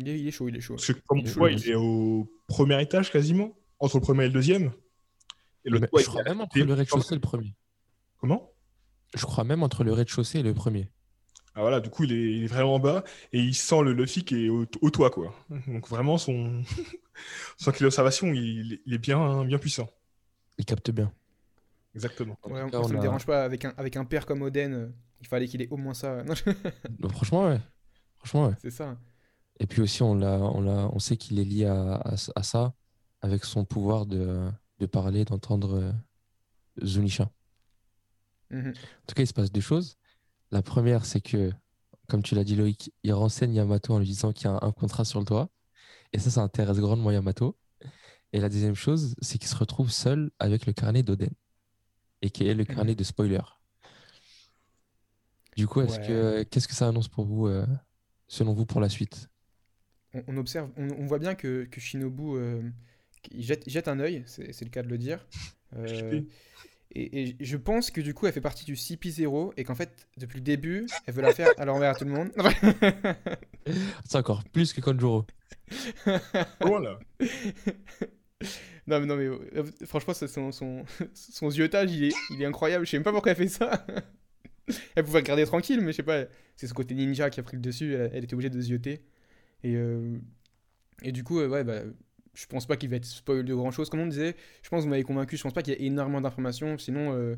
Il 0.00 0.08
est, 0.08 0.18
il 0.18 0.26
est 0.26 0.30
chaud, 0.30 0.48
il 0.48 0.56
est 0.56 0.60
chaud. 0.60 0.74
Parce 0.74 0.86
que 0.86 0.92
comme 1.06 1.18
Il 1.18 1.28
est 1.28 1.66
il 1.68 1.76
au 1.76 2.30
premier 2.46 2.80
étage 2.82 3.10
quasiment, 3.12 3.54
entre 3.78 3.96
le 3.98 4.02
premier 4.02 4.24
et 4.24 4.28
le 4.28 4.32
deuxième. 4.32 4.72
Et 5.64 5.70
le 5.70 5.78
Mais 5.78 5.86
toit, 5.88 6.00
je 6.00 6.06
crois 6.06 6.22
même 6.24 6.40
entre 6.40 6.58
le 6.58 6.72
rez-de-chaussée 6.72 7.12
et 7.12 7.16
le 7.16 7.20
premier. 7.20 7.54
Comment? 8.18 8.50
Je 9.14 9.24
crois 9.26 9.44
même 9.44 9.62
entre 9.62 9.84
le 9.84 9.92
rez-de-chaussée 9.92 10.38
et 10.40 10.42
le 10.42 10.54
premier. 10.54 10.88
Ah 11.54 11.62
voilà, 11.62 11.80
du 11.80 11.90
coup, 11.90 12.04
il 12.04 12.12
est, 12.12 12.36
il 12.38 12.44
est 12.44 12.46
vraiment 12.46 12.78
bas 12.78 13.02
et 13.32 13.40
il 13.40 13.54
sent 13.54 13.82
le 13.82 13.92
Luffy 13.92 14.24
qui 14.24 14.46
est 14.46 14.48
au, 14.48 14.66
au 14.80 14.90
toit, 14.90 15.10
quoi. 15.10 15.34
Donc 15.66 15.88
vraiment, 15.88 16.16
son, 16.16 16.62
son 17.58 17.72
kill 17.72 17.82
d'observation, 17.82 18.28
il, 18.32 18.80
il 18.86 18.94
est 18.94 18.98
bien, 18.98 19.44
bien 19.44 19.58
puissant. 19.58 19.88
Il 20.58 20.64
capte 20.64 20.90
bien. 20.90 21.12
Exactement. 21.94 22.38
Ouais, 22.46 22.60
cas, 22.70 22.78
ça 22.78 22.80
on 22.84 22.88
me 22.88 22.98
a- 22.98 23.00
dérange 23.00 23.26
pas. 23.26 23.44
Avec 23.44 23.64
un, 23.64 23.74
avec 23.76 23.96
un 23.96 24.04
père 24.04 24.26
comme 24.26 24.42
Oden, 24.42 24.72
euh, 24.72 24.86
il 25.20 25.26
fallait 25.26 25.48
qu'il 25.48 25.60
ait 25.60 25.68
au 25.70 25.76
moins 25.76 25.92
ça. 25.94 26.22
Non, 26.22 26.34
Non, 27.00 27.08
Franchement, 27.08 27.48
ouais. 27.48 27.60
Franchement, 28.18 28.46
ouais. 28.48 28.54
c'est 28.62 28.70
ça. 28.70 28.96
Et 29.60 29.66
puis 29.66 29.82
aussi, 29.82 30.02
on, 30.02 30.14
l'a, 30.14 30.38
on, 30.40 30.62
l'a, 30.62 30.88
on 30.92 30.98
sait 30.98 31.16
qu'il 31.16 31.38
est 31.38 31.44
lié 31.44 31.66
à, 31.66 31.94
à- 31.96 32.14
à 32.34 32.42
ça 32.42 32.74
avec 33.20 33.44
son 33.44 33.64
pouvoir 33.64 34.06
de, 34.06 34.50
de 34.78 34.86
parler, 34.86 35.24
d'entendre 35.26 35.74
euh, 35.74 35.92
Zunisha. 36.84 37.30
Mhm. 38.50 38.70
En 38.70 39.06
tout 39.06 39.14
cas, 39.14 39.22
il 39.22 39.26
se 39.26 39.34
passe 39.34 39.52
deux 39.52 39.60
choses. 39.60 39.96
La 40.50 40.62
première, 40.62 41.04
c'est 41.04 41.20
que, 41.20 41.52
comme 42.08 42.22
tu 42.22 42.34
l'as 42.34 42.42
dit, 42.42 42.56
Loïc, 42.56 42.92
il 43.02 43.12
renseigne 43.12 43.54
Yamato 43.54 43.94
en 43.94 43.98
lui 43.98 44.06
disant 44.06 44.32
qu'il 44.32 44.46
y 44.46 44.48
a 44.48 44.58
un, 44.62 44.72
contrat 44.72 45.04
sur 45.04 45.20
le 45.20 45.26
toit. 45.26 45.50
Et 46.12 46.18
ça, 46.18 46.30
ça 46.30 46.40
intéresse 46.42 46.78
grandement 46.78 47.10
Yamato. 47.10 47.56
Et 48.32 48.40
la 48.40 48.48
deuxième 48.48 48.74
chose, 48.74 49.14
c'est 49.20 49.38
qu'il 49.38 49.48
se 49.48 49.56
retrouve 49.56 49.90
seul 49.90 50.30
avec 50.38 50.66
le 50.66 50.72
carnet 50.72 51.02
d'Oden. 51.02 51.30
Et 52.22 52.30
qui 52.30 52.46
est 52.48 52.54
le 52.54 52.64
carnet 52.64 52.94
de 52.94 53.04
spoiler. 53.04 53.40
Du 55.56 55.66
coup, 55.66 55.82
est-ce 55.82 55.98
Ouais. 56.00 56.06
que, 56.06 56.42
qu'est-ce 56.44 56.66
que 56.68 56.74
ça 56.74 56.88
annonce 56.88 57.08
pour 57.08 57.26
vous, 57.26 57.46
euh, 57.46 57.66
selon 58.26 58.54
vous, 58.54 58.64
pour 58.66 58.80
la 58.80 58.88
suite? 58.88 59.28
On, 60.14 60.22
on 60.26 60.36
observe, 60.36 60.70
on, 60.76 60.88
on 60.90 61.06
voit 61.06 61.18
bien 61.18 61.34
que, 61.34 61.64
que 61.64 61.80
Shinobu 61.80 62.36
euh, 62.36 62.62
il 63.32 63.42
jette, 63.42 63.64
il 63.66 63.72
jette 63.72 63.88
un 63.88 64.00
œil, 64.00 64.22
c'est 64.26 64.52
c'est 64.52 64.64
le 64.64 64.70
cas 64.70 64.82
de 64.82 64.88
le 64.88 64.98
dire. 64.98 65.26
Euh, 65.76 66.22
et, 66.92 67.22
et 67.22 67.36
je 67.38 67.56
pense 67.56 67.90
que 67.90 68.00
du 68.00 68.14
coup, 68.14 68.26
elle 68.26 68.32
fait 68.32 68.40
partie 68.40 68.64
du 68.64 68.74
CP0 68.74 69.52
et 69.56 69.64
qu'en 69.64 69.76
fait, 69.76 70.08
depuis 70.16 70.38
le 70.38 70.44
début, 70.44 70.86
elle 71.06 71.14
veut 71.14 71.22
la 71.22 71.32
faire 71.32 71.48
à 71.56 71.64
l'envers 71.64 71.90
à 71.90 71.94
tout 71.94 72.04
le 72.04 72.10
monde. 72.10 72.30
C'est 74.04 74.18
encore 74.18 74.42
plus 74.44 74.72
que 74.72 74.80
Konjuro. 74.80 75.24
Voilà. 76.60 76.98
non, 78.88 78.98
mais, 79.00 79.06
non, 79.06 79.16
mais 79.16 79.26
euh, 79.26 79.64
franchement, 79.84 80.14
son, 80.14 80.50
son, 80.50 80.84
son 81.14 81.50
ziotage, 81.50 81.92
il 81.92 82.04
est, 82.04 82.14
il 82.30 82.42
est 82.42 82.46
incroyable. 82.46 82.84
Je 82.84 82.90
sais 82.90 82.96
même 82.96 83.04
pas 83.04 83.12
pourquoi 83.12 83.32
elle 83.32 83.38
fait 83.38 83.48
ça. 83.48 83.86
elle 84.96 85.04
pouvait 85.04 85.20
regarder 85.20 85.46
tranquille, 85.46 85.80
mais 85.80 85.92
je 85.92 85.98
sais 85.98 86.02
pas. 86.02 86.24
C'est 86.56 86.66
ce 86.66 86.74
côté 86.74 86.94
ninja 86.94 87.30
qui 87.30 87.38
a 87.38 87.44
pris 87.44 87.56
le 87.56 87.62
dessus. 87.62 87.94
Elle, 87.94 88.10
elle 88.12 88.24
était 88.24 88.34
obligée 88.34 88.50
de 88.50 88.60
zioter. 88.60 89.04
Et, 89.62 89.74
euh, 89.76 90.18
et 91.02 91.12
du 91.12 91.24
coup, 91.24 91.40
euh, 91.40 91.48
ouais, 91.48 91.64
bah, 91.64 91.80
je 92.34 92.46
pense 92.46 92.66
pas 92.66 92.76
qu'il 92.76 92.90
va 92.90 92.96
être 92.96 93.04
spoil 93.04 93.44
de 93.44 93.54
grand 93.54 93.70
chose. 93.70 93.90
Comme 93.90 94.00
on 94.00 94.06
disait, 94.06 94.36
je 94.62 94.68
pense 94.68 94.80
que 94.80 94.84
vous 94.84 94.90
m'avez 94.90 95.02
convaincu. 95.04 95.36
Je 95.36 95.42
pense 95.42 95.52
pas 95.52 95.62
qu'il 95.62 95.74
y 95.74 95.76
ait 95.76 95.86
énormément 95.86 96.20
d'informations. 96.20 96.78
Sinon, 96.78 97.14
euh, 97.14 97.34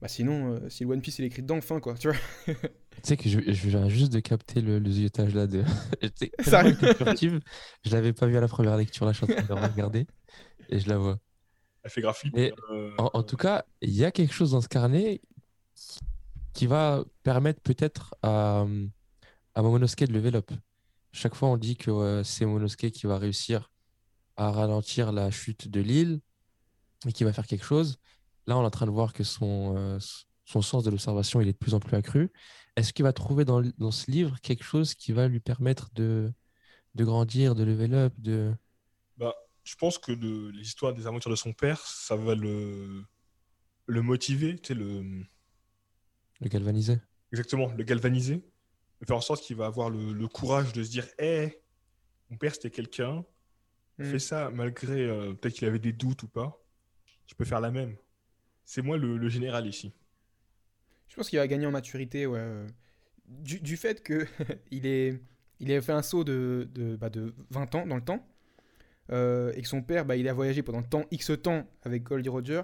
bah, 0.00 0.08
sinon 0.08 0.54
euh, 0.54 0.68
si 0.68 0.84
le 0.84 0.90
One 0.90 1.00
Piece 1.00 1.18
il 1.20 1.24
est 1.24 1.28
écrit 1.28 1.42
dedans, 1.42 1.60
fin 1.60 1.80
quoi. 1.80 1.94
Tu 1.94 2.08
vois 2.08 2.16
Tu 2.56 2.56
sais 3.04 3.16
que 3.16 3.28
je, 3.28 3.40
je 3.40 3.68
viens 3.68 3.88
juste 3.88 4.12
de 4.12 4.20
capter 4.20 4.60
le, 4.60 4.78
le 4.78 4.90
ziotage 4.90 5.34
là 5.34 5.46
de. 5.46 5.64
Été 6.02 6.32
furtive, 6.94 7.40
je 7.84 7.90
l'avais 7.90 8.12
pas 8.12 8.26
vu 8.26 8.36
à 8.36 8.40
la 8.40 8.48
première 8.48 8.76
lecture, 8.76 9.06
là 9.06 9.12
je 9.12 9.24
suis 9.24 9.32
en 9.32 9.34
train 9.34 9.42
de 9.54 9.60
regarder 9.72 10.06
et 10.68 10.78
je 10.80 10.88
la 10.88 10.98
vois. 10.98 11.18
Elle 11.84 11.90
fait 11.90 12.02
Mais 12.34 12.52
euh, 12.70 12.90
En, 12.98 13.10
en 13.14 13.22
tout 13.22 13.36
cas, 13.36 13.64
il 13.80 13.90
y 13.90 14.04
a 14.04 14.10
quelque 14.10 14.34
chose 14.34 14.52
dans 14.52 14.60
ce 14.60 14.68
carnet 14.68 15.20
qui 16.52 16.66
va 16.66 17.04
permettre 17.22 17.60
peut-être 17.60 18.14
à, 18.22 18.66
à 19.54 19.62
Momonosuke 19.62 20.06
de 20.08 20.12
level 20.12 20.36
up. 20.36 20.50
Chaque 21.12 21.34
fois, 21.34 21.48
on 21.48 21.56
dit 21.56 21.76
que 21.76 21.90
euh, 21.90 22.24
c'est 22.24 22.46
Momonosuke 22.46 22.90
qui 22.90 23.06
va 23.06 23.18
réussir 23.18 23.70
à 24.36 24.50
ralentir 24.52 25.12
la 25.12 25.30
chute 25.30 25.68
de 25.68 25.80
l'île 25.80 26.20
et 27.06 27.12
qui 27.12 27.24
va 27.24 27.32
faire 27.32 27.46
quelque 27.46 27.64
chose. 27.64 27.98
Là, 28.46 28.58
on 28.58 28.62
est 28.62 28.66
en 28.66 28.70
train 28.70 28.86
de 28.86 28.90
voir 28.92 29.12
que 29.12 29.24
son, 29.24 29.76
euh, 29.76 29.98
son 30.46 30.62
sens 30.62 30.84
de 30.84 30.90
l'observation 30.90 31.40
il 31.40 31.48
est 31.48 31.52
de 31.52 31.58
plus 31.58 31.74
en 31.74 31.80
plus 31.80 31.96
accru. 31.96 32.32
Est-ce 32.76 32.92
qu'il 32.92 33.04
va 33.04 33.12
trouver 33.12 33.44
dans, 33.44 33.62
dans 33.78 33.90
ce 33.90 34.10
livre 34.10 34.38
quelque 34.42 34.64
chose 34.64 34.94
qui 34.94 35.12
va 35.12 35.28
lui 35.28 35.40
permettre 35.40 35.90
de, 35.94 36.32
de 36.96 37.04
grandir, 37.04 37.54
de 37.56 37.64
level 37.64 37.94
up, 37.94 38.14
de... 38.18 38.54
bah, 39.16 39.34
je 39.64 39.74
pense 39.76 39.98
que 39.98 40.12
le- 40.12 40.50
l'histoire 40.50 40.94
des 40.94 41.06
aventures 41.06 41.30
de 41.30 41.36
son 41.36 41.52
père, 41.52 41.80
ça 41.86 42.16
va 42.16 42.34
le, 42.34 43.04
le 43.86 44.02
motiver, 44.02 44.60
le, 44.70 45.24
le 46.40 46.48
galvaniser? 46.48 47.00
exactement, 47.32 47.72
le 47.76 47.82
galvaniser, 47.84 48.36
de 48.36 48.42
faire 49.06 49.16
en 49.16 49.20
sorte 49.20 49.42
qu'il 49.42 49.56
va 49.56 49.66
avoir 49.66 49.90
le, 49.90 50.12
le 50.12 50.28
courage 50.28 50.72
de 50.72 50.82
se 50.82 50.90
dire 50.90 51.06
Hé, 51.18 51.60
mon 52.30 52.36
père 52.36 52.54
c'était 52.54 52.70
quelqu'un, 52.70 53.24
Mm. 53.98 54.04
fait 54.04 54.18
ça 54.18 54.50
malgré 54.50 55.02
euh, 55.04 55.34
peut-être 55.34 55.54
qu'il 55.54 55.68
avait 55.68 55.78
des 55.78 55.92
doutes 55.92 56.22
ou 56.22 56.28
pas, 56.28 56.58
je 57.26 57.34
peux 57.34 57.44
faire 57.44 57.60
la 57.60 57.70
même. 57.70 57.96
C'est 58.64 58.82
moi 58.82 58.96
le, 58.98 59.16
le 59.18 59.28
général 59.28 59.66
ici. 59.66 59.92
Je 61.08 61.16
pense 61.16 61.28
qu'il 61.28 61.38
va 61.38 61.46
gagner 61.46 61.66
en 61.66 61.70
maturité, 61.70 62.26
ouais. 62.26 62.38
euh, 62.40 62.66
Du, 63.26 63.60
du 63.60 63.76
fait 63.76 64.02
que 64.02 64.26
il 64.70 64.86
est, 64.86 65.20
il 65.60 65.72
a 65.72 65.80
fait 65.82 65.92
un 65.92 66.02
saut 66.02 66.24
de, 66.24 66.68
de, 66.74 66.96
bah, 66.96 67.10
de 67.10 67.34
20 67.50 67.74
ans 67.74 67.86
dans 67.86 67.96
le 67.96 68.04
temps, 68.04 68.26
euh, 69.10 69.52
et 69.54 69.62
que 69.62 69.68
son 69.68 69.82
père, 69.82 70.04
bah, 70.06 70.16
il 70.16 70.28
a 70.28 70.32
voyagé 70.32 70.62
pendant 70.62 70.82
tant 70.82 71.04
X 71.10 71.32
temps 71.42 71.66
avec 71.82 72.02
Goldie 72.04 72.28
Roger, 72.28 72.62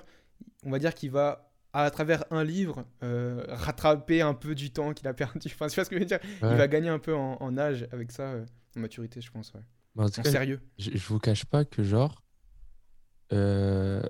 on 0.64 0.70
va 0.70 0.78
dire 0.78 0.94
qu'il 0.94 1.10
va, 1.10 1.47
à 1.72 1.90
travers 1.90 2.24
un 2.30 2.44
livre, 2.44 2.84
euh, 3.02 3.44
rattraper 3.48 4.22
un 4.22 4.34
peu 4.34 4.54
du 4.54 4.70
temps 4.72 4.94
qu'il 4.94 5.06
a 5.08 5.14
perdu. 5.14 5.48
Enfin, 5.54 5.68
tu 5.68 5.74
vois 5.74 5.84
ce 5.84 5.90
que 5.90 5.96
je 5.96 6.00
veux 6.00 6.06
dire? 6.06 6.20
Ouais. 6.42 6.50
Il 6.52 6.56
va 6.56 6.68
gagner 6.68 6.88
un 6.88 6.98
peu 6.98 7.14
en, 7.14 7.36
en 7.40 7.58
âge 7.58 7.86
avec 7.92 8.10
ça, 8.12 8.22
euh, 8.32 8.46
en 8.76 8.80
maturité, 8.80 9.20
je 9.20 9.30
pense, 9.30 9.52
ouais. 9.54 9.60
Mais 9.94 10.04
en 10.04 10.08
tout 10.10 10.20
En 10.20 10.22
cas, 10.22 10.30
sérieux. 10.30 10.60
je, 10.78 10.90
je 10.92 11.06
vous 11.08 11.18
cache 11.18 11.44
pas 11.44 11.64
que 11.64 11.82
genre 11.82 12.22
euh, 13.32 14.02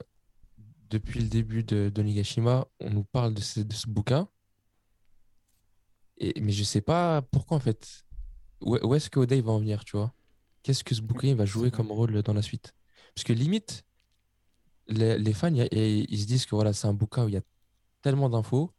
depuis 0.90 1.20
le 1.20 1.28
début 1.28 1.62
de 1.64 1.88
d'Onigashima, 1.88 2.66
on 2.80 2.90
nous 2.90 3.04
parle 3.04 3.34
de 3.34 3.40
ce, 3.40 3.60
de 3.60 3.72
ce 3.74 3.86
bouquin. 3.88 4.28
Et, 6.18 6.40
mais 6.40 6.52
je 6.52 6.64
sais 6.64 6.80
pas 6.80 7.22
pourquoi 7.22 7.56
en 7.56 7.60
fait. 7.60 8.04
Où, 8.60 8.76
où 8.76 8.94
est-ce 8.94 9.08
que 9.10 9.20
Oda 9.20 9.36
il 9.36 9.42
va 9.42 9.52
en 9.52 9.58
venir, 9.60 9.84
tu 9.84 9.96
vois? 9.96 10.12
Qu'est-ce 10.62 10.82
que 10.84 10.94
ce 10.94 11.00
bouquin 11.02 11.28
il 11.28 11.36
va 11.36 11.44
jouer 11.44 11.70
comme 11.70 11.92
rôle 11.92 12.22
dans 12.22 12.34
la 12.34 12.42
suite? 12.42 12.74
Parce 13.14 13.24
que 13.24 13.32
limite, 13.32 13.84
les, 14.88 15.18
les 15.18 15.32
fans, 15.32 15.54
y 15.54 15.60
a- 15.62 15.66
y- 15.72 16.06
ils 16.08 16.20
se 16.20 16.26
disent 16.26 16.46
que 16.46 16.54
voilà, 16.54 16.72
c'est 16.72 16.86
un 16.86 16.94
bouquin 16.94 17.24
où 17.24 17.28
il 17.28 17.34
y 17.34 17.36
a 17.36 17.42
tellement 18.02 18.28
d'infos 18.30 18.72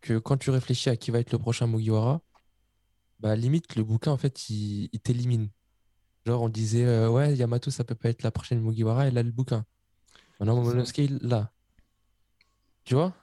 que 0.00 0.18
quand 0.18 0.36
tu 0.36 0.50
réfléchis 0.50 0.90
à 0.90 0.96
qui 0.96 1.10
va 1.10 1.18
être 1.20 1.32
le 1.32 1.38
prochain 1.38 1.66
Mugiwara, 1.66 2.20
bah 3.20 3.36
limite, 3.36 3.76
le 3.76 3.84
bouquin 3.84 4.12
en 4.12 4.16
fait, 4.18 4.50
il, 4.50 4.88
il 4.92 5.00
t'élimine. 5.00 5.48
Genre, 6.26 6.42
on 6.42 6.48
disait, 6.48 6.84
euh, 6.84 7.08
ouais, 7.10 7.34
Yamato, 7.34 7.70
ça 7.70 7.84
peut 7.84 7.94
pas 7.94 8.08
être 8.10 8.22
la 8.22 8.30
prochaine 8.30 8.60
Mugiwara, 8.60 9.06
elle 9.06 9.18
a 9.18 9.22
le 9.22 9.30
bouquin. 9.30 9.64
Maintenant. 10.40 10.62
Momonosuke, 10.62 11.10
l'a. 11.22 11.52
Tu 12.84 12.94
vois? 12.94 13.14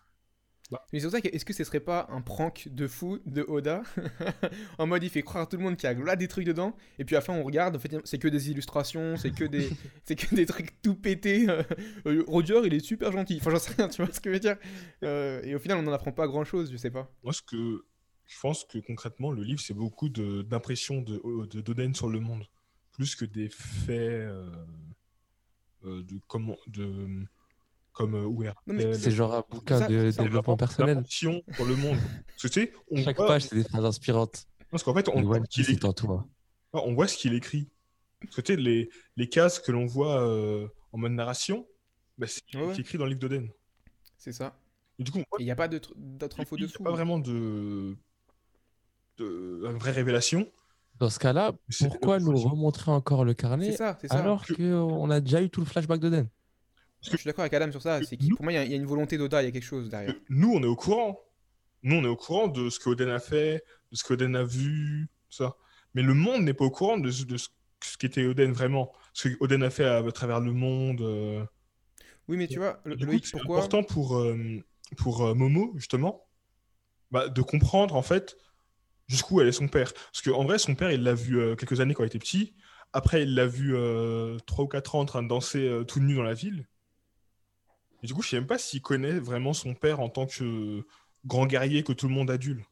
Mais 0.94 1.00
c'est 1.00 1.06
pour 1.06 1.12
ça 1.12 1.22
que, 1.22 1.28
est-ce 1.28 1.44
que 1.46 1.54
ce 1.54 1.64
serait 1.64 1.80
pas 1.82 2.08
un 2.10 2.22
prank 2.22 2.68
de 2.72 2.88
fou 2.88 3.20
de 3.26 3.42
Oda 3.48 3.84
En 4.78 4.88
mode, 4.88 5.04
il 5.04 5.10
fait 5.10 5.22
croire 5.22 5.44
à 5.44 5.48
tout 5.48 5.58
le 5.58 5.64
monde 5.64 5.76
qu'il 5.76 5.90
y 5.90 5.92
a 5.92 5.94
là 5.94 6.16
des 6.16 6.28
trucs 6.28 6.46
dedans, 6.46 6.76
et 7.00 7.06
puis 7.06 7.16
à 7.16 7.20
la 7.20 7.22
fin, 7.26 7.34
on 7.34 7.44
regarde, 7.44 7.76
en 7.76 7.80
fait, 7.80 7.94
c'est 8.06 8.18
que 8.20 8.28
des 8.28 8.52
illustrations, 8.52 9.18
c'est 9.18 9.32
que 9.32 9.44
des, 9.46 9.70
c'est 10.06 10.16
que 10.16 10.34
des 10.34 10.46
trucs 10.46 10.82
tout 10.82 10.96
pétés. 10.96 11.48
Euh, 11.50 12.24
Roger, 12.28 12.62
il 12.66 12.74
est 12.74 12.80
super 12.80 13.12
gentil. 13.12 13.38
Enfin, 13.42 13.52
j'en 13.52 13.60
sais 13.60 13.74
rien, 13.74 13.88
tu 13.90 14.02
vois 14.04 14.14
ce 14.14 14.20
que 14.22 14.30
je 14.30 14.34
veux 14.36 14.40
dire 14.40 14.58
Euh, 15.04 15.42
Et 15.44 15.56
au 15.56 15.60
final, 15.60 15.78
on 15.78 15.84
n'en 15.84 15.92
apprend 15.94 16.12
pas 16.14 16.28
grand-chose, 16.28 16.72
je 16.72 16.78
sais 16.78 16.92
pas. 16.92 17.12
Moi, 17.24 17.34
ce 17.34 17.42
que 17.42 17.84
je 18.28 18.40
pense 18.40 18.64
que 18.64 18.78
concrètement, 18.80 19.32
le 19.32 19.44
livre, 19.44 19.60
c'est 19.60 19.74
beaucoup 19.74 20.08
de- 20.08 20.42
d'impressions 20.44 21.02
de, 21.02 21.22
de, 21.48 21.60
d'Oden 21.60 21.94
sur 21.94 22.08
le 22.08 22.22
monde, 22.22 22.46
plus 22.94 23.16
que 23.16 23.26
des 23.26 23.50
faits 23.50 24.00
euh, 24.00 24.50
euh, 25.86 26.02
de 26.04 26.20
comment 26.28 26.56
de 26.68 27.26
comme 27.94 28.16
euh, 28.16 28.22
Non, 28.24 28.52
Raphaël, 28.68 28.96
C'est 29.00 29.12
genre 29.12 29.34
un 29.34 29.44
bouquin 29.50 29.80
ça- 29.80 29.88
de 29.88 30.12
ça, 30.12 30.24
développement 30.24 30.58
personnel. 30.58 31.04
sur 31.08 31.32
le 31.32 31.76
monde. 31.76 31.98
Parce 32.28 32.44
que 32.44 32.48
tu 32.48 32.62
sais, 32.62 32.74
on 32.90 32.98
Chaque 33.04 33.18
voit- 33.18 33.28
page, 33.28 33.44
c'est 33.44 33.56
des 33.56 33.64
phrases 33.64 33.86
inspirantes. 33.86 34.46
parce 34.70 34.84
qu'en 34.84 34.94
fait, 34.94 35.10
on 35.10 35.20
Et 35.20 35.24
voit 35.24 35.40
qu'il 35.42 35.70
écrit. 35.70 35.88
en 35.88 35.94
toi. 35.94 36.28
on 36.74 36.94
voit 36.94 37.08
ce 37.08 37.18
qu'il 37.18 37.34
écrit. 37.34 37.70
Parce 38.22 38.36
que 38.36 38.42
tu 38.42 38.54
sais, 38.54 38.60
les, 38.60 38.90
les 39.18 39.28
cases 39.30 39.60
que 39.60 39.72
l'on 39.72 39.86
voit 39.86 40.22
euh, 40.22 40.68
en 40.94 40.98
mode 41.00 41.12
narration, 41.14 41.68
bah, 42.18 42.28
c'est 42.28 42.42
Ouais, 42.58 42.80
écrit 42.80 42.98
dans 42.98 43.06
le 43.06 43.10
livre 43.10 43.22
d'Oden. 43.22 43.50
C'est 44.18 44.32
ça. 44.32 44.56
Et 45.00 45.04
du 45.04 45.12
coup, 45.12 45.20
on 45.20 45.38
il 45.40 45.46
n'y 45.46 45.52
a 45.52 45.56
pas 45.56 45.68
d'autres 45.68 45.94
infos 46.40 46.56
qu'il 46.56 46.68
de 46.68 46.72
n'y 46.72 46.74
a 46.80 46.84
pas 46.84 46.92
vraiment 46.92 47.18
de, 47.20 47.98
de 49.18 49.64
une 49.66 49.78
vraie 49.78 49.92
révélation. 49.92 50.48
Dans 51.00 51.10
ce 51.10 51.18
cas-là, 51.20 51.54
pourquoi 51.80 52.20
nous 52.20 52.38
remontrer 52.38 52.92
encore 52.92 53.26
le 53.26 53.32
C'est 53.32 53.36
carnet 53.36 53.72
ça, 53.72 53.98
c'est 54.00 54.08
ça. 54.08 54.20
alors 54.20 54.46
Que- 54.46 54.54
qu'on 54.54 55.10
a 55.10 55.20
déjà 55.20 55.42
eu 55.42 55.50
tout 55.50 55.62
le 55.62 55.66
flashback 55.66 56.00
d'Oden? 56.00 56.28
Je 57.04 57.18
suis 57.18 57.26
d'accord 57.26 57.42
avec 57.42 57.54
Adam 57.54 57.72
sur 57.72 57.82
ça. 57.82 58.00
que 58.00 58.06
C'est 58.06 58.18
pour 58.18 58.44
moi, 58.44 58.52
il 58.54 58.56
y, 58.56 58.60
a- 58.60 58.64
il 58.66 58.72
y 58.72 58.74
a 58.74 58.78
une 58.78 58.86
volonté 58.86 59.18
d'Oda, 59.18 59.42
il 59.42 59.46
y 59.46 59.48
a 59.48 59.52
quelque 59.52 59.64
chose 59.64 59.90
derrière. 59.90 60.14
Nous, 60.30 60.52
on 60.54 60.62
est 60.62 60.68
au 60.68 60.76
courant. 60.76 61.20
Nous, 61.84 61.96
on 61.96 62.04
est 62.04 62.08
au 62.08 62.16
courant 62.16 62.48
de 62.48 62.70
ce 62.70 62.80
qu'Oden 62.80 63.10
a 63.10 63.20
fait, 63.20 63.64
de 63.92 63.96
ce 63.98 64.04
qu'Oden 64.04 64.36
a 64.36 64.44
vu, 64.44 65.08
tout 65.30 65.38
ça. 65.38 65.56
Mais 65.96 66.04
le 66.04 66.14
monde 66.14 66.44
n'est 66.44 66.54
pas 66.54 66.66
au 66.66 66.70
courant 66.70 66.98
de, 67.00 67.10
ce- 67.10 67.24
de 67.26 67.38
ce, 67.38 67.50
ce 67.84 67.98
qu'était 67.98 68.26
Oden 68.26 68.52
vraiment. 68.54 68.92
Ce 69.14 69.30
qu'Oden 69.30 69.64
a 69.64 69.70
fait 69.72 69.86
à, 69.86 69.98
à 69.98 70.12
travers 70.12 70.40
le 70.40 70.54
monde. 70.54 71.02
euh. 71.02 71.44
Oui, 72.28 72.38
mais 72.38 72.48
tu 72.48 72.60
vois, 72.60 72.80
Loïc, 73.08 73.26
c'est 73.26 73.32
pourquoi 73.40 73.64
important 73.64 73.84
pour, 73.84 74.18
euh, 74.18 74.38
pour 74.98 75.26
euh, 75.26 75.34
Momo, 75.34 75.74
justement, 75.76 76.28
bah, 77.10 77.28
de 77.28 77.42
comprendre, 77.42 77.96
en 77.96 78.04
fait, 78.04 78.38
jusqu'où 79.08 79.40
allait 79.40 79.52
son 79.52 79.68
père. 79.68 79.92
Parce 79.94 80.22
qu'en 80.22 80.44
vrai, 80.46 80.60
son 80.60 80.76
père, 80.76 80.92
il 80.92 81.02
l'a 81.02 81.16
vu 81.16 81.56
quelques 81.58 81.80
années 81.82 81.96
quand 81.96 82.04
il 82.04 82.08
était 82.08 82.20
petit. 82.20 82.54
Après, 82.94 83.24
il 83.24 83.34
l'a 83.34 83.48
vu 83.48 83.76
euh, 83.76 84.38
3 84.46 84.66
ou 84.66 84.68
4 84.68 84.94
ans 84.96 85.00
en 85.00 85.06
train 85.06 85.24
de 85.24 85.28
danser 85.28 85.82
tout 85.88 86.00
nu 86.00 86.16
dans 86.16 86.24
la 86.24 86.36
ville. 86.36 86.68
Et 88.04 88.08
du 88.08 88.14
coup, 88.14 88.22
je 88.22 88.30
sais 88.30 88.36
même 88.38 88.48
pas 88.48 88.58
s'il 88.58 88.82
connaît 88.82 89.20
vraiment 89.20 89.54
son 89.54 89.74
père 89.74 90.00
en 90.00 90.10
tant 90.10 90.26
que 90.26 90.86
grand 91.26 91.46
guerrier 91.46 91.84
que 91.84 91.94
tout 91.94 92.08
le 92.08 92.14
monde 92.14 92.32
adule. 92.32 92.64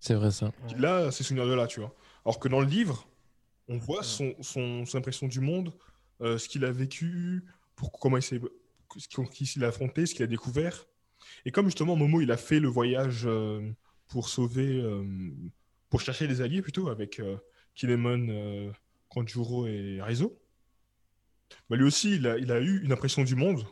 C'est 0.00 0.14
vrai 0.14 0.30
ça. 0.30 0.46
Ouais. 0.46 0.74
Il 0.76 0.86
a 0.86 1.10
ces 1.10 1.24
souvenirs-là, 1.24 1.66
tu 1.66 1.80
vois. 1.80 1.94
Alors 2.24 2.38
que 2.38 2.48
dans 2.48 2.60
le 2.60 2.66
livre, 2.66 3.06
on 3.68 3.76
voit 3.76 4.02
son, 4.02 4.34
son, 4.40 4.86
son 4.86 4.98
impression 4.98 5.26
du 5.26 5.40
monde, 5.40 5.74
euh, 6.20 6.38
ce 6.38 6.48
qu'il 6.48 6.64
a 6.64 6.70
vécu, 6.70 7.44
pour, 7.76 7.92
comment 7.92 8.16
il 8.16 8.22
s'est 8.22 8.40
qui 9.32 9.46
s'il 9.46 9.64
a 9.64 9.68
affronté, 9.68 10.06
ce 10.06 10.14
qu'il 10.14 10.24
a 10.24 10.26
découvert. 10.26 10.86
Et 11.44 11.50
comme 11.50 11.66
justement 11.66 11.96
Momo, 11.96 12.20
il 12.20 12.32
a 12.32 12.36
fait 12.36 12.60
le 12.60 12.68
voyage 12.68 13.22
euh, 13.26 13.70
pour 14.08 14.28
sauver, 14.28 14.80
euh, 14.80 15.04
pour 15.90 16.00
chercher 16.00 16.26
des 16.26 16.40
alliés 16.40 16.62
plutôt, 16.62 16.88
avec 16.88 17.20
euh, 17.20 17.36
Kinemon, 17.74 18.28
euh, 18.30 18.72
Kanjuro 19.08 19.66
et 19.66 20.00
Reizo, 20.00 20.38
bah, 21.68 21.76
lui 21.76 21.84
aussi, 21.84 22.16
il 22.16 22.26
a, 22.26 22.38
il 22.38 22.50
a 22.52 22.60
eu 22.60 22.82
une 22.82 22.92
impression 22.92 23.24
du 23.24 23.34
monde. 23.34 23.64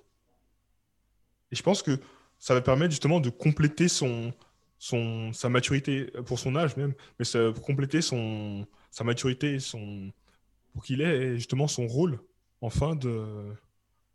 Et 1.52 1.56
je 1.56 1.62
pense 1.62 1.82
que 1.82 1.98
ça 2.38 2.54
va 2.54 2.60
permettre 2.60 2.90
justement 2.90 3.20
de 3.20 3.30
compléter 3.30 3.88
son, 3.88 4.32
son, 4.78 5.32
sa 5.32 5.48
maturité, 5.48 6.10
euh, 6.14 6.22
pour 6.22 6.38
son 6.38 6.56
âge 6.56 6.76
même, 6.76 6.94
mais 7.18 7.24
ça, 7.24 7.52
pour 7.52 7.64
compléter 7.64 8.00
son, 8.02 8.66
sa 8.90 9.04
maturité, 9.04 9.58
son, 9.58 10.12
pour 10.72 10.84
qu'il 10.84 11.00
ait 11.00 11.36
justement 11.36 11.68
son 11.68 11.86
rôle 11.86 12.20
en 12.60 12.70
fin 12.70 12.94
de, 12.94 13.52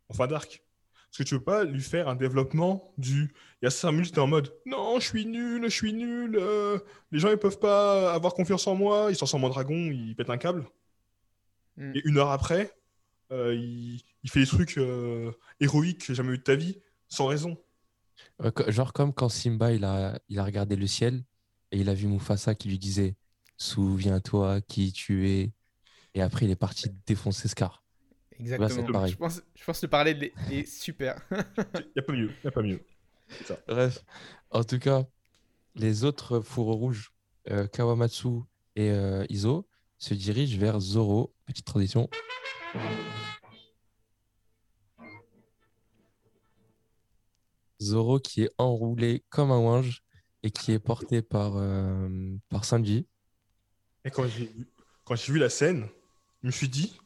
en 0.08 0.14
fin 0.14 0.26
d'arc. 0.26 0.62
Parce 1.10 1.18
que 1.18 1.22
tu 1.24 1.34
veux 1.34 1.44
pas 1.44 1.64
lui 1.64 1.82
faire 1.82 2.08
un 2.08 2.14
développement 2.14 2.94
du. 2.96 3.34
Il 3.60 3.64
y 3.64 3.66
a 3.66 3.70
5 3.70 3.92
minutes, 3.92 4.14
t'es 4.14 4.20
en 4.20 4.26
mode 4.26 4.50
Non, 4.64 4.98
je 4.98 5.06
suis 5.06 5.26
nul, 5.26 5.62
je 5.64 5.68
suis 5.68 5.92
nul, 5.92 6.38
euh, 6.40 6.78
les 7.10 7.18
gens 7.18 7.30
ils 7.30 7.36
peuvent 7.36 7.58
pas 7.58 8.14
avoir 8.14 8.32
confiance 8.32 8.66
en 8.66 8.74
moi, 8.74 9.08
il 9.10 9.14
se 9.14 9.18
transforme 9.18 9.44
en 9.44 9.50
dragon, 9.50 9.74
il 9.74 10.16
pète 10.16 10.30
un 10.30 10.38
câble. 10.38 10.64
Mm. 11.76 11.92
Et 11.96 12.02
une 12.06 12.16
heure 12.16 12.30
après, 12.30 12.72
il, 13.32 14.02
il 14.22 14.30
fait 14.30 14.40
des 14.40 14.46
trucs 14.46 14.78
euh, 14.78 15.32
héroïques 15.60 15.98
que 15.98 16.06
j'ai 16.06 16.14
jamais 16.14 16.34
eu 16.34 16.38
de 16.38 16.42
ta 16.42 16.54
vie, 16.54 16.80
sans 17.08 17.26
raison. 17.26 17.56
Euh, 18.42 18.50
Genre 18.68 18.92
comme 18.92 19.12
quand 19.12 19.28
Simba 19.28 19.72
il 19.72 19.84
a, 19.84 20.18
il 20.28 20.38
a 20.38 20.44
regardé 20.44 20.76
le 20.76 20.86
ciel 20.86 21.24
et 21.70 21.78
il 21.78 21.88
a 21.88 21.94
vu 21.94 22.06
Mufasa 22.06 22.54
qui 22.54 22.68
lui 22.68 22.78
disait 22.78 23.16
Souviens-toi 23.56 24.60
qui 24.62 24.92
tu 24.92 25.28
es. 25.28 25.52
Et 26.14 26.22
après 26.22 26.46
il 26.46 26.50
est 26.50 26.56
parti 26.56 26.88
défoncer 27.06 27.48
Scar. 27.48 27.82
Exactement. 28.38 28.92
pareil. 28.92 29.12
je, 29.12 29.16
pense, 29.16 29.42
je 29.54 29.64
pense 29.64 29.80
que 29.80 29.86
le 29.86 29.90
parallèle 29.90 30.30
est, 30.50 30.66
super. 30.66 31.16
Il 31.30 31.92
n'y 31.96 32.00
a 32.00 32.02
pas 32.02 32.12
mieux, 32.12 32.30
il 32.42 32.46
a 32.48 32.50
pas 32.50 32.62
mieux. 32.62 32.84
Bref, 33.68 34.04
en 34.50 34.64
tout 34.64 34.78
cas, 34.78 35.04
les 35.74 36.04
autres 36.04 36.40
fourreaux 36.40 36.74
rouges, 36.74 37.12
euh, 37.50 37.66
Kawamatsu 37.68 38.40
et 38.74 38.90
euh, 38.90 39.24
Izo, 39.28 39.68
se 40.02 40.14
dirigent 40.14 40.58
vers 40.58 40.80
Zoro. 40.80 41.32
Petite 41.46 41.64
tradition. 41.64 42.10
Zoro 47.80 48.18
qui 48.18 48.42
est 48.42 48.50
enroulé 48.58 49.24
comme 49.28 49.52
un 49.52 49.58
ouinge 49.58 50.02
et 50.42 50.50
qui 50.50 50.72
est 50.72 50.80
porté 50.80 51.22
par, 51.22 51.56
euh, 51.56 52.36
par 52.48 52.64
Sanji. 52.64 53.06
Et 54.04 54.10
quand 54.10 54.26
j'ai 54.26 54.46
vu, 54.46 54.66
quand 55.04 55.14
j'ai 55.14 55.32
vu 55.32 55.38
la 55.38 55.48
scène, 55.48 55.88
je 56.42 56.48
me 56.48 56.52
suis 56.52 56.68
dit, 56.68 56.98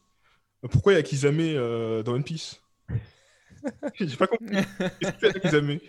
pourquoi 0.61 0.93
il 0.93 0.95
y 0.95 0.99
a 0.99 1.03
Kizame 1.03 1.39
euh, 1.39 2.01
dans 2.01 2.13
One 2.13 2.23
Piece? 2.23 2.61
J'ai 3.99 4.15
pas 4.15 4.27
compris. 4.27 4.55
Qu'est-ce 4.99 5.11
qu'il 5.11 5.31
fait 5.31 5.39
Kizame? 5.41 5.79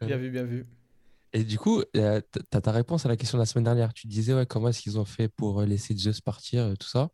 Bien 0.00 0.16
vu, 0.16 0.30
bien 0.30 0.44
vu. 0.44 0.66
Et 1.32 1.44
du 1.44 1.58
coup, 1.58 1.82
euh, 1.96 2.20
t- 2.20 2.40
t'as 2.50 2.60
ta 2.60 2.72
réponse 2.72 3.06
à 3.06 3.08
la 3.08 3.16
question 3.16 3.38
de 3.38 3.42
la 3.42 3.46
semaine 3.46 3.64
dernière. 3.64 3.94
Tu 3.94 4.06
disais, 4.08 4.34
ouais, 4.34 4.46
comment 4.46 4.68
est-ce 4.68 4.80
qu'ils 4.82 4.98
ont 4.98 5.04
fait 5.04 5.28
pour 5.28 5.60
euh, 5.60 5.66
laisser 5.66 5.94
Zeus 5.96 6.20
partir, 6.20 6.62
euh, 6.64 6.74
tout 6.74 6.88
ça? 6.88 7.10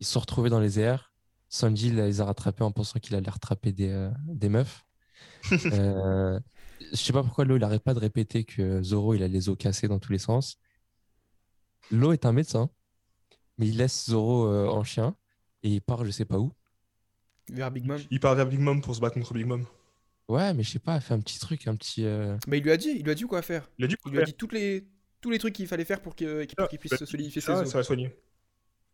Ils 0.00 0.06
se 0.06 0.12
sont 0.12 0.20
retrouvés 0.20 0.50
dans 0.50 0.60
les 0.60 0.78
airs. 0.78 1.12
Sanji 1.48 1.88
il 1.88 1.96
les 1.96 2.20
a 2.20 2.24
rattrapés 2.24 2.64
en 2.64 2.72
pensant 2.72 2.98
qu'il 2.98 3.14
allait 3.14 3.30
rattraper 3.30 3.72
des, 3.72 3.90
euh, 3.90 4.10
des 4.26 4.48
meufs. 4.48 4.84
Euh, 5.72 6.40
je 6.90 6.96
sais 6.96 7.12
pas 7.12 7.22
pourquoi 7.22 7.44
Lo, 7.44 7.56
il 7.56 7.64
arrête 7.64 7.82
pas 7.82 7.94
de 7.94 8.00
répéter 8.00 8.44
que 8.44 8.82
Zoro, 8.82 9.14
il 9.14 9.22
a 9.22 9.28
les 9.28 9.48
os 9.48 9.56
cassés 9.56 9.86
dans 9.88 9.98
tous 10.00 10.10
les 10.12 10.18
sens. 10.18 10.58
Lo 11.90 12.12
est 12.12 12.26
un 12.26 12.32
médecin, 12.32 12.68
mais 13.58 13.68
il 13.68 13.76
laisse 13.76 14.06
Zoro 14.10 14.46
euh, 14.48 14.66
en 14.68 14.82
chien 14.82 15.16
et 15.62 15.68
il 15.70 15.80
part 15.80 16.04
je 16.04 16.10
sais 16.10 16.24
pas 16.24 16.38
où. 16.38 16.52
Vers 17.50 17.70
Big 17.70 17.84
Mom. 17.86 18.00
Il 18.10 18.20
part 18.20 18.34
vers 18.34 18.46
Big 18.46 18.58
Mom 18.58 18.80
pour 18.80 18.94
se 18.94 19.00
battre 19.00 19.14
contre 19.14 19.34
Big 19.34 19.46
Mom. 19.46 19.64
Ouais, 20.28 20.54
mais 20.54 20.62
je 20.62 20.70
sais 20.70 20.78
pas, 20.78 20.98
fait 21.00 21.12
un 21.14 21.20
petit 21.20 21.38
truc, 21.38 21.66
un 21.66 21.76
petit... 21.76 22.04
euh, 22.04 22.36
Mais 22.46 22.58
il 22.58 22.64
lui 22.64 22.70
a 22.70 22.76
dit, 22.76 22.90
il 22.96 23.02
lui 23.04 23.10
a 23.10 23.14
dit 23.14 23.24
quoi 23.24 23.42
faire? 23.42 23.68
Il 23.78 23.84
a 23.84 23.88
dit, 23.88 23.96
Il 24.06 24.12
lui 24.12 24.20
a 24.20 24.24
dit 24.24 24.32
toutes 24.34 24.52
les, 24.52 24.86
tous 25.20 25.30
les 25.30 25.38
trucs 25.38 25.54
qu'il 25.54 25.66
fallait 25.66 25.84
faire 25.84 26.00
pour 26.00 26.16
que- 26.16 26.46
pour 26.56 26.68
qu'il 26.68 26.78
puisse 26.78 26.96
se 26.96 27.04
solidifier 27.04 27.42
ses 27.42 27.50
os. 27.52 27.68
ça 27.70 27.78
va 27.78 27.84
soigner. 27.84 28.14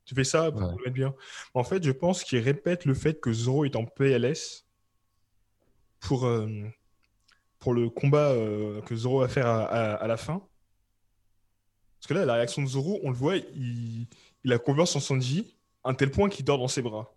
Tu 0.05 0.15
fais 0.15 0.25
ça 0.25 0.51
pour 0.51 0.61
Ouais. 0.63 0.69
le 0.71 0.77
mettre 0.85 0.93
bien. 0.95 1.15
En 1.55 1.63
fait, 1.63 1.85
je 1.85 1.93
pense 1.93 2.25
qu'il 2.25 2.41
répète 2.41 2.85
le 2.85 2.95
fait 2.95 3.21
que 3.21 3.33
Zoro 3.33 3.65
est 3.65 3.77
en 3.77 3.85
PLS 3.85 4.67
pour, 6.01 6.27
euh, 6.27 6.49
pour 7.61 7.75
le 7.75 7.91
combat 7.91 8.31
euh, 8.33 8.81
que 8.83 8.97
Zoro 8.97 9.21
va 9.21 9.29
faire 9.29 9.47
à, 9.47 9.65
à- 9.67 9.95
à 9.95 10.07
la 10.09 10.17
fin. 10.17 10.43
Parce 12.01 12.09
que 12.09 12.15
là, 12.15 12.25
la 12.25 12.35
réaction 12.35 12.63
de 12.63 12.67
Zoro, 12.67 12.99
on 13.05 13.11
le 13.11 13.17
voit, 13.17 13.37
il, 13.37 14.07
il 14.43 14.53
a 14.53 14.59
confiance 14.59 14.97
en 14.97 15.01
Sanji 15.01 15.57
à 15.85 15.91
un 15.91 15.95
tel 15.95 16.11
point 16.11 16.29
qu'il 16.29 16.45
dort 16.45 16.59
dans 16.59 16.67
ses 16.69 16.83
bras. 16.83 17.15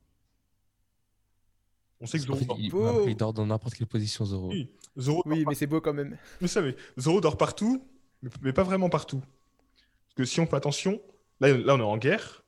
On 2.03 2.05
sait 2.05 2.19
que 2.19 2.25
Zoro 2.25 2.37
il, 2.41 2.45
dort. 2.47 2.57
il- 2.59 2.69
beau. 2.69 2.85
après, 2.85 3.11
il 3.11 3.15
dort 3.15 3.33
dans 3.33 3.45
n'importe 3.45 3.75
quelle 3.75 3.87
position, 3.87 4.25
Zoro. 4.25 4.49
Oui, 4.49 4.69
Zoro 4.99 5.23
dort 5.25 5.33
Oui, 5.37 5.45
mais 5.47 5.55
c'est 5.55 5.67
beau 5.67 5.79
quand 5.81 5.93
même. 5.93 6.17
Vous 6.41 6.47
savez, 6.47 6.75
Zoro 6.99 7.21
dort 7.21 7.37
partout, 7.37 7.87
mais, 8.41 8.51
pas 8.53 8.63
vraiment 8.63 8.89
partout. 8.89 9.19
Parce 9.21 10.15
que 10.17 10.25
si 10.25 10.39
on 10.41 10.45
fait 10.45 10.57
attention, 10.57 11.01
là, 11.39 11.47
là 11.57 11.75
on 11.75 11.79
est 11.79 11.83
en 11.83 11.97
guerre, 11.97 12.43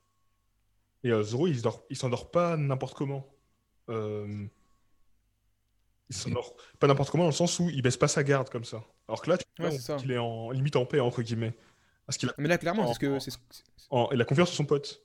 et 1.03 1.09
euh, 1.11 1.23
Zoro, 1.23 1.47
il, 1.47 1.57
se 1.57 1.63
dort- 1.63 1.83
il 1.89 1.95
s'endort 1.95 2.29
pas 2.31 2.57
n'importe 2.57 2.95
comment. 2.97 3.25
Euh, 3.89 4.45
il 6.09 6.15
s'endort 6.15 6.55
pas 6.79 6.87
n'importe 6.87 7.09
comment 7.09 7.23
dans 7.23 7.29
le 7.29 7.33
sens 7.35 7.57
où 7.59 7.69
il 7.69 7.81
baisse 7.81 7.97
pas 7.97 8.07
sa 8.07 8.23
garde 8.23 8.49
comme 8.49 8.65
ça. 8.65 8.83
Alors 9.07 9.21
que 9.21 9.29
là, 9.29 9.37
tu 9.37 9.45
vois, 9.61 9.71
qu'il 9.97 10.11
est 10.11 10.17
en 10.17 10.51
limite 10.51 10.75
en 10.75 10.85
paix, 10.85 10.99
entre 10.99 11.21
guillemets. 11.21 11.55
Parce 12.05 12.17
qu'il 12.17 12.29
a, 12.29 12.33
Mais 12.37 12.47
là, 12.47 12.57
clairement, 12.57 12.83
En- 12.83 12.87
c'est 12.87 12.93
ce 12.95 12.99
que 12.99 13.19
c'est 13.19 13.31
ce- 13.31 13.37
en- 13.89 14.09
il 14.11 14.21
a 14.21 14.25
confiance 14.25 14.49
en 14.51 14.53
son 14.53 14.65
pote. 14.65 15.01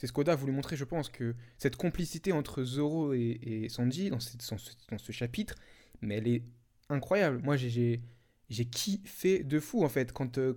C'est 0.00 0.06
ce 0.06 0.14
qu'Oda 0.14 0.34
voulait 0.34 0.52
montrer, 0.52 0.76
je 0.76 0.84
pense, 0.84 1.10
que 1.10 1.34
cette 1.58 1.76
complicité 1.76 2.32
entre 2.32 2.64
Zoro 2.64 3.12
et, 3.12 3.38
et 3.42 3.68
Sanji 3.68 4.08
dans, 4.08 4.16
dans 4.16 4.98
ce, 4.98 5.12
chapitre, 5.12 5.56
mais 6.00 6.16
elle 6.16 6.26
est 6.26 6.42
incroyable. 6.88 7.42
Moi, 7.44 7.58
j'ai- 7.58 8.00
kiffé 8.70 9.44
de 9.44 9.60
fou, 9.60 9.84
en 9.84 9.90
fait, 9.90 10.12
quand, 10.12 10.38
euh, 10.38 10.54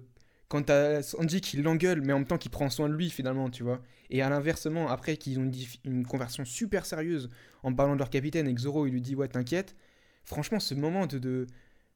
quand 0.47 0.63
t'as 0.63 1.01
Sanji 1.01 1.41
qui 1.41 1.57
l'engueule, 1.57 1.99
mais 1.99 2.13
en 2.13 2.19
même 2.19 2.25
temps 2.25 2.37
qui 2.37 2.47
prend 2.47 2.69
soin 2.69 2.87
de 2.87 2.93
lui, 2.93 3.09
finalement, 3.09 3.49
tu 3.49 3.63
vois. 3.63 3.81
Et 4.09 4.21
à 4.21 4.29
l'inversement, 4.29 4.87
après 4.87 5.17
qu'ils 5.17 5.37
ont 5.39 5.43
une, 5.43 5.53
une 5.83 6.05
conversation 6.05 6.45
super 6.45 6.85
sérieuse 6.85 7.29
en 7.63 7.73
parlant 7.73 7.95
de 7.95 7.99
leur 7.99 8.09
capitaine 8.09 8.47
et 8.47 8.55
que 8.55 8.61
Zoro, 8.61 8.87
il 8.87 8.93
lui 8.93 9.01
dit, 9.01 9.13
ouais, 9.13 9.27
t'inquiète. 9.27 9.75
Franchement, 10.23 10.61
ce 10.61 10.73
moment 10.73 11.05
de, 11.05 11.19
de, 11.19 11.47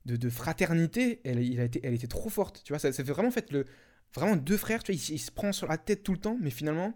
de, 0.06 0.30
fraternité, 0.30 1.22
elle, 1.24 1.40
il 1.40 1.62
a 1.62 1.64
été, 1.64 1.80
elle 1.82 1.94
était 1.94 2.08
trop 2.08 2.28
forte, 2.28 2.62
tu 2.66 2.74
vois. 2.74 2.80
Ça, 2.80 2.92
fait 2.92 3.04
vraiment, 3.04 3.30
en 3.30 3.32
fait, 3.32 3.54
le, 3.54 3.66
vraiment 4.14 4.36
deux 4.36 4.58
frères, 4.58 4.84
tu 4.84 4.92
vois, 4.92 5.02
ils 5.02 5.20
se 5.20 5.32
prennent 5.32 5.54
sur 5.54 5.68
la 5.68 5.78
tête 5.78 6.04
tout 6.04 6.12
le 6.12 6.20
temps, 6.20 6.38
mais 6.42 6.50
finalement, 6.50 6.94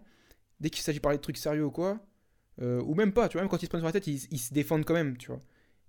dès 0.62 0.70
qu'il 0.70 0.82
s'agit 0.84 1.00
de 1.00 1.02
parler 1.02 1.18
de 1.18 1.22
trucs 1.22 1.38
sérieux 1.38 1.66
ou 1.66 1.72
quoi, 1.72 2.00
euh, 2.62 2.82
ou 2.82 2.94
même 2.96 3.12
pas, 3.14 3.28
tu 3.28 3.34
vois, 3.34 3.42
même 3.42 3.50
quand 3.50 3.62
ils 3.62 3.66
se 3.66 3.70
prennent 3.70 3.82
sur 3.82 3.86
la 3.88 3.92
tête, 3.92 4.08
ils, 4.08 4.28
ils 4.32 4.38
se 4.40 4.54
défendent 4.54 4.84
quand 4.86 4.94
même, 4.94 5.18
tu 5.18 5.28
vois. 5.28 5.42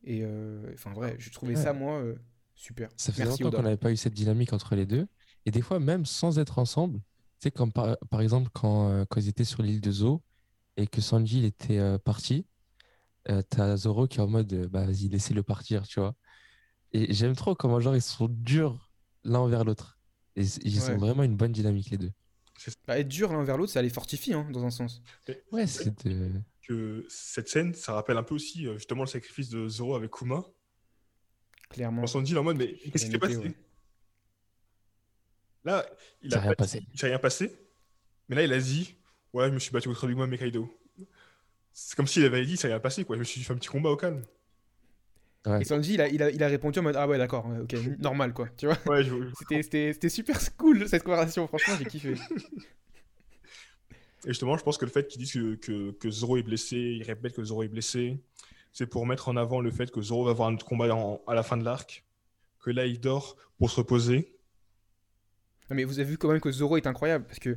Et 0.05 0.21
euh, 0.23 0.71
enfin, 0.73 0.93
vrai, 0.93 1.17
je 1.19 1.31
trouvais 1.31 1.55
Ouais. 1.55 1.63
ça, 1.63 1.73
moi, 1.73 1.99
euh, 2.01 2.15
super. 2.55 2.89
Ça 2.95 3.12
fait 3.12 3.25
Merci, 3.25 3.43
longtemps 3.43 3.51
qu'on 3.51 3.63
n'avait 3.63 3.77
pas 3.77 3.91
eu 3.91 3.97
cette 3.97 4.13
dynamique 4.13 4.53
entre 4.53 4.75
les 4.75 4.86
deux. 4.86 5.07
Et 5.45 5.51
des 5.51 5.62
fois, 5.62 5.79
même 5.79 6.05
sans 6.05 6.39
être 6.39 6.59
ensemble, 6.59 6.99
tu 7.39 7.47
sais, 7.47 7.51
comme 7.51 7.71
par, 7.73 7.97
par 8.09 8.21
exemple 8.21 8.49
quand, 8.53 8.89
euh, 8.89 9.05
quand 9.09 9.19
ils 9.19 9.27
étaient 9.29 9.43
sur 9.43 9.62
l'île 9.63 9.81
de 9.81 9.91
Zo 9.91 10.23
et 10.77 10.88
que 10.88 11.01
Sanji 11.01 11.39
il 11.39 11.45
était 11.45 11.79
euh, 11.79 11.97
parti, 11.97 12.47
euh, 13.29 13.41
t'as 13.49 13.77
Zoro 13.77 14.07
qui 14.07 14.19
est 14.19 14.21
en 14.21 14.27
mode 14.27 14.53
bah, 14.71 14.86
vas-y, 14.86 15.09
laissez-le 15.09 15.43
partir, 15.43 15.88
tu 15.88 15.99
vois. 15.99 16.15
Et 16.93 17.13
j'aime 17.13 17.36
trop 17.36 17.55
comment, 17.55 17.79
genre, 17.79 17.95
ils 17.95 18.01
sont 18.01 18.27
durs 18.29 18.91
l'un 19.23 19.39
envers 19.39 19.65
l'autre. 19.65 19.99
Et 20.36 20.43
ils 20.63 20.89
Ouais. 20.89 20.91
ont 20.91 20.97
vraiment 20.97 21.23
une 21.23 21.38
bonne 21.38 21.51
dynamique, 21.53 21.91
les 21.91 21.97
deux. 21.99 22.12
Bah, 22.87 22.99
être 22.99 23.07
dur 23.07 23.33
l'un 23.33 23.43
vers 23.43 23.57
l'autre, 23.57 23.71
ça 23.71 23.81
les 23.81 23.89
fortifie, 23.89 24.33
hein, 24.33 24.47
dans 24.51 24.63
un 24.65 24.69
sens. 24.69 25.01
Ouais, 25.51 25.67
c'est 25.67 26.05
de... 26.05 26.31
Que 26.61 27.05
cette 27.09 27.49
scène, 27.49 27.73
ça 27.73 27.93
rappelle 27.93 28.15
un 28.17 28.23
peu 28.23 28.35
aussi 28.35 28.67
euh, 28.67 28.75
justement 28.77 29.01
le 29.03 29.07
sacrifice 29.09 29.49
de 29.49 29.67
Zoro 29.67 29.95
avec 29.95 30.11
Kuma. 30.11 30.45
Clairement. 31.69 32.01
Quand 32.03 32.07
Sanji 32.07 32.31
il 32.31 32.35
est 32.35 32.39
en 32.39 32.43
mode, 32.43 32.57
mais 32.57 32.73
qu'est-ce 32.77 33.05
qui 33.05 33.11
s'est 33.11 33.19
passé 33.19 33.35
ouais. 33.37 33.53
Là, 35.65 35.85
il 36.21 36.31
Ça 36.31 36.37
a 36.37 36.41
rien 36.41 36.49
pas- 36.51 36.55
passé. 36.55 36.85
il 36.93 36.99
s'est 36.99 37.07
rien 37.07 37.19
passé. 37.19 37.53
Mais 38.29 38.35
là, 38.35 38.43
il 38.43 38.53
a 38.53 38.59
dit 38.59 38.95
Ouais, 39.33 39.47
je 39.49 39.53
me 39.53 39.59
suis 39.59 39.71
battu 39.71 39.89
contre 39.89 40.07
Big 40.07 40.15
Mom 40.17 40.31
et 40.33 40.37
Kaido. 40.37 40.69
C'est 41.73 41.95
comme 41.95 42.07
s'il 42.07 42.23
avait 42.23 42.45
dit 42.45 42.55
Ça 42.55 42.63
s'est 42.63 42.67
rien 42.69 42.79
passé, 42.79 43.03
quoi. 43.03 43.15
Je 43.15 43.19
me 43.19 43.23
suis 43.25 43.41
fait 43.41 43.53
un 43.53 43.57
petit 43.57 43.67
combat 43.69 43.89
au 43.89 43.97
calme. 43.97 44.23
Ouais. 45.45 45.62
Et 45.62 45.65
Sanji, 45.65 45.95
il 45.95 46.01
a, 46.01 46.08
il, 46.08 46.23
a, 46.23 46.29
il 46.32 46.41
a 46.41 46.47
répondu 46.47 46.79
en 46.79 46.84
mode 46.84 46.95
Ah 46.95 47.06
ouais, 47.08 47.17
d'accord, 47.17 47.45
ouais, 47.47 47.60
ok, 47.60 47.75
normal, 47.99 48.34
quoi. 48.34 48.47
Tu 48.58 48.65
vois 48.65 48.77
Ouais, 48.88 49.03
je, 49.03 49.13
C'était- 49.39 49.62
C'était 49.63 49.93
c'était 49.93 50.10
super 50.10 50.39
cool, 50.58 50.88
cette 50.88 51.03
conversation, 51.03 51.47
franchement, 51.47 51.75
j'ai 51.79 51.86
kiffé. 51.86 52.15
Et 54.25 54.29
justement, 54.29 54.56
je 54.58 54.63
pense 54.63 54.77
que 54.77 54.86
le 54.86 54.91
fait 54.91 55.06
qu'ils 55.08 55.19
disent 55.21 55.34
que, 55.34 55.56
que, 55.56 55.91
que 55.91 56.10
Zoro 56.10 56.38
est 56.38 56.43
blessé, 56.43 56.77
ils 56.77 57.03
répètent 57.03 57.34
que 57.36 57.43
Zoro 57.43 57.63
est 57.63 57.67
blessé, 57.67 58.17
c'est 58.71 58.88
pour 58.88 59.06
mettre 59.06 59.27
en 59.27 59.36
avant 59.36 59.60
le 59.60 59.69
fait 59.69 59.91
que 59.91 60.01
Zoro 60.01 60.23
va 60.25 60.32
avoir 60.32 60.47
un 60.49 60.56
combat 60.56 60.93
en- 60.95 61.21
à 61.27 61.34
la 61.34 61.43
fin 61.43 61.58
de 61.58 61.65
l'arc, 61.65 62.06
que 62.62 62.71
là 62.71 62.86
il 62.86 62.99
dort 63.01 63.36
pour 63.58 63.69
se 63.69 63.75
reposer. 63.75 64.38
Non, 65.69 65.75
mais 65.75 65.84
vous 65.84 65.99
avez 65.99 66.10
vu 66.10 66.17
quand 66.17 66.29
même 66.29 66.39
que 66.39 66.51
Zoro 66.51 66.77
est 66.77 66.88
incroyable 66.88 67.25
parce 67.25 67.39
que 67.39 67.49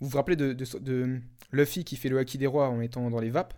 vous 0.00 0.08
vous 0.08 0.16
rappelez 0.16 0.36
de, 0.36 0.52
de, 0.52 0.64
de 0.80 1.20
Luffy 1.52 1.84
qui 1.84 1.96
fait 1.96 2.08
le 2.08 2.18
haki 2.18 2.36
des 2.36 2.46
rois 2.48 2.68
en 2.68 2.80
étant 2.80 3.08
dans 3.10 3.20
les 3.20 3.30
vapes? 3.30 3.54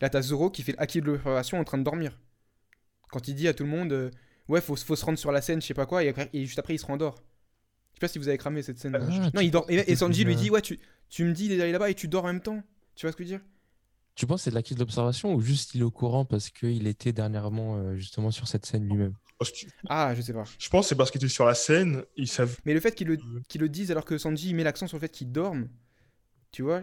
Là, 0.00 0.08
t'as 0.08 0.22
Zoro 0.22 0.50
qui 0.50 0.62
fait 0.62 0.72
le 0.72 0.80
haki 0.80 1.00
de 1.02 1.06
l'opération 1.06 1.58
en 1.58 1.64
train 1.64 1.76
de 1.78 1.82
dormir. 1.82 2.18
Quand 3.10 3.28
il 3.28 3.34
dit 3.34 3.48
à 3.48 3.54
tout 3.54 3.64
le 3.64 3.70
monde, 3.70 3.92
euh, 3.92 4.10
ouais, 4.48 4.60
faut, 4.60 4.76
faut 4.76 4.96
se 4.96 5.04
rendre 5.04 5.18
sur 5.18 5.32
la 5.32 5.40
scène, 5.42 5.60
je 5.60 5.66
sais 5.66 5.74
pas 5.74 5.86
quoi, 5.86 6.04
et, 6.04 6.08
après- 6.08 6.30
et 6.32 6.44
juste 6.44 6.58
après 6.58 6.74
il 6.74 6.78
se 6.78 6.86
rendort. 6.86 7.16
Je 7.94 7.96
sais 7.96 8.00
pas 8.00 8.08
si 8.08 8.18
vous 8.18 8.28
avez 8.28 8.38
cramé 8.38 8.62
cette 8.62 8.78
scène. 8.78 8.96
Ah, 9.00 9.30
non, 9.34 9.40
il 9.40 9.50
dort. 9.50 9.66
Et, 9.68 9.96
Sanji 9.96 10.24
lui 10.24 10.36
dit, 10.36 10.50
ouais, 10.50 10.62
tu, 10.62 10.78
tu 11.08 11.24
me 11.24 11.32
dis 11.32 11.48
d'aller 11.56 11.72
là-bas 11.72 11.90
et 11.90 11.94
tu 11.94 12.06
dors 12.06 12.24
en 12.24 12.28
même 12.28 12.40
temps. 12.40 12.62
Tu 12.94 13.06
vois 13.06 13.12
ce 13.12 13.16
que 13.16 13.24
je 13.24 13.28
veux 13.30 13.38
dire? 13.38 13.46
Tu 14.14 14.26
penses 14.26 14.40
que 14.40 14.44
c'est 14.44 14.50
de 14.50 14.54
la 14.56 14.62
crise 14.62 14.76
d'observation 14.76 15.32
ou 15.34 15.40
juste 15.40 15.74
il 15.74 15.80
est 15.80 15.84
au 15.84 15.90
courant 15.90 16.24
parce 16.24 16.50
qu'il 16.50 16.86
était 16.86 17.12
dernièrement 17.12 17.76
euh, 17.76 17.96
justement 17.96 18.30
sur 18.30 18.46
cette 18.48 18.66
scène 18.66 18.88
lui-même? 18.88 19.12
Que- 19.40 19.46
Ah, 19.88 20.12
je 20.16 20.20
sais 20.22 20.32
pas. 20.32 20.42
Je 20.58 20.68
pense 20.68 20.86
que 20.86 20.88
c'est 20.90 20.94
parce 20.96 21.10
qu'il 21.12 21.20
était 21.20 21.28
sur 21.28 21.44
la 21.44 21.54
scène, 21.54 22.02
ils 22.16 22.26
savent. 22.28 22.56
Mais 22.64 22.74
le 22.74 22.80
fait 22.80 22.94
qu'il 22.96 23.06
le, 23.08 23.18
qu'il 23.48 23.60
le 23.60 23.68
dise 23.68 23.90
alors 23.92 24.04
que 24.04 24.18
Sanji 24.18 24.54
met 24.54 24.64
l'accent 24.64 24.88
sur 24.88 24.96
le 24.96 25.00
fait 25.00 25.08
qu'il 25.08 25.30
dorme, 25.30 25.68
tu 26.50 26.62
vois, 26.62 26.82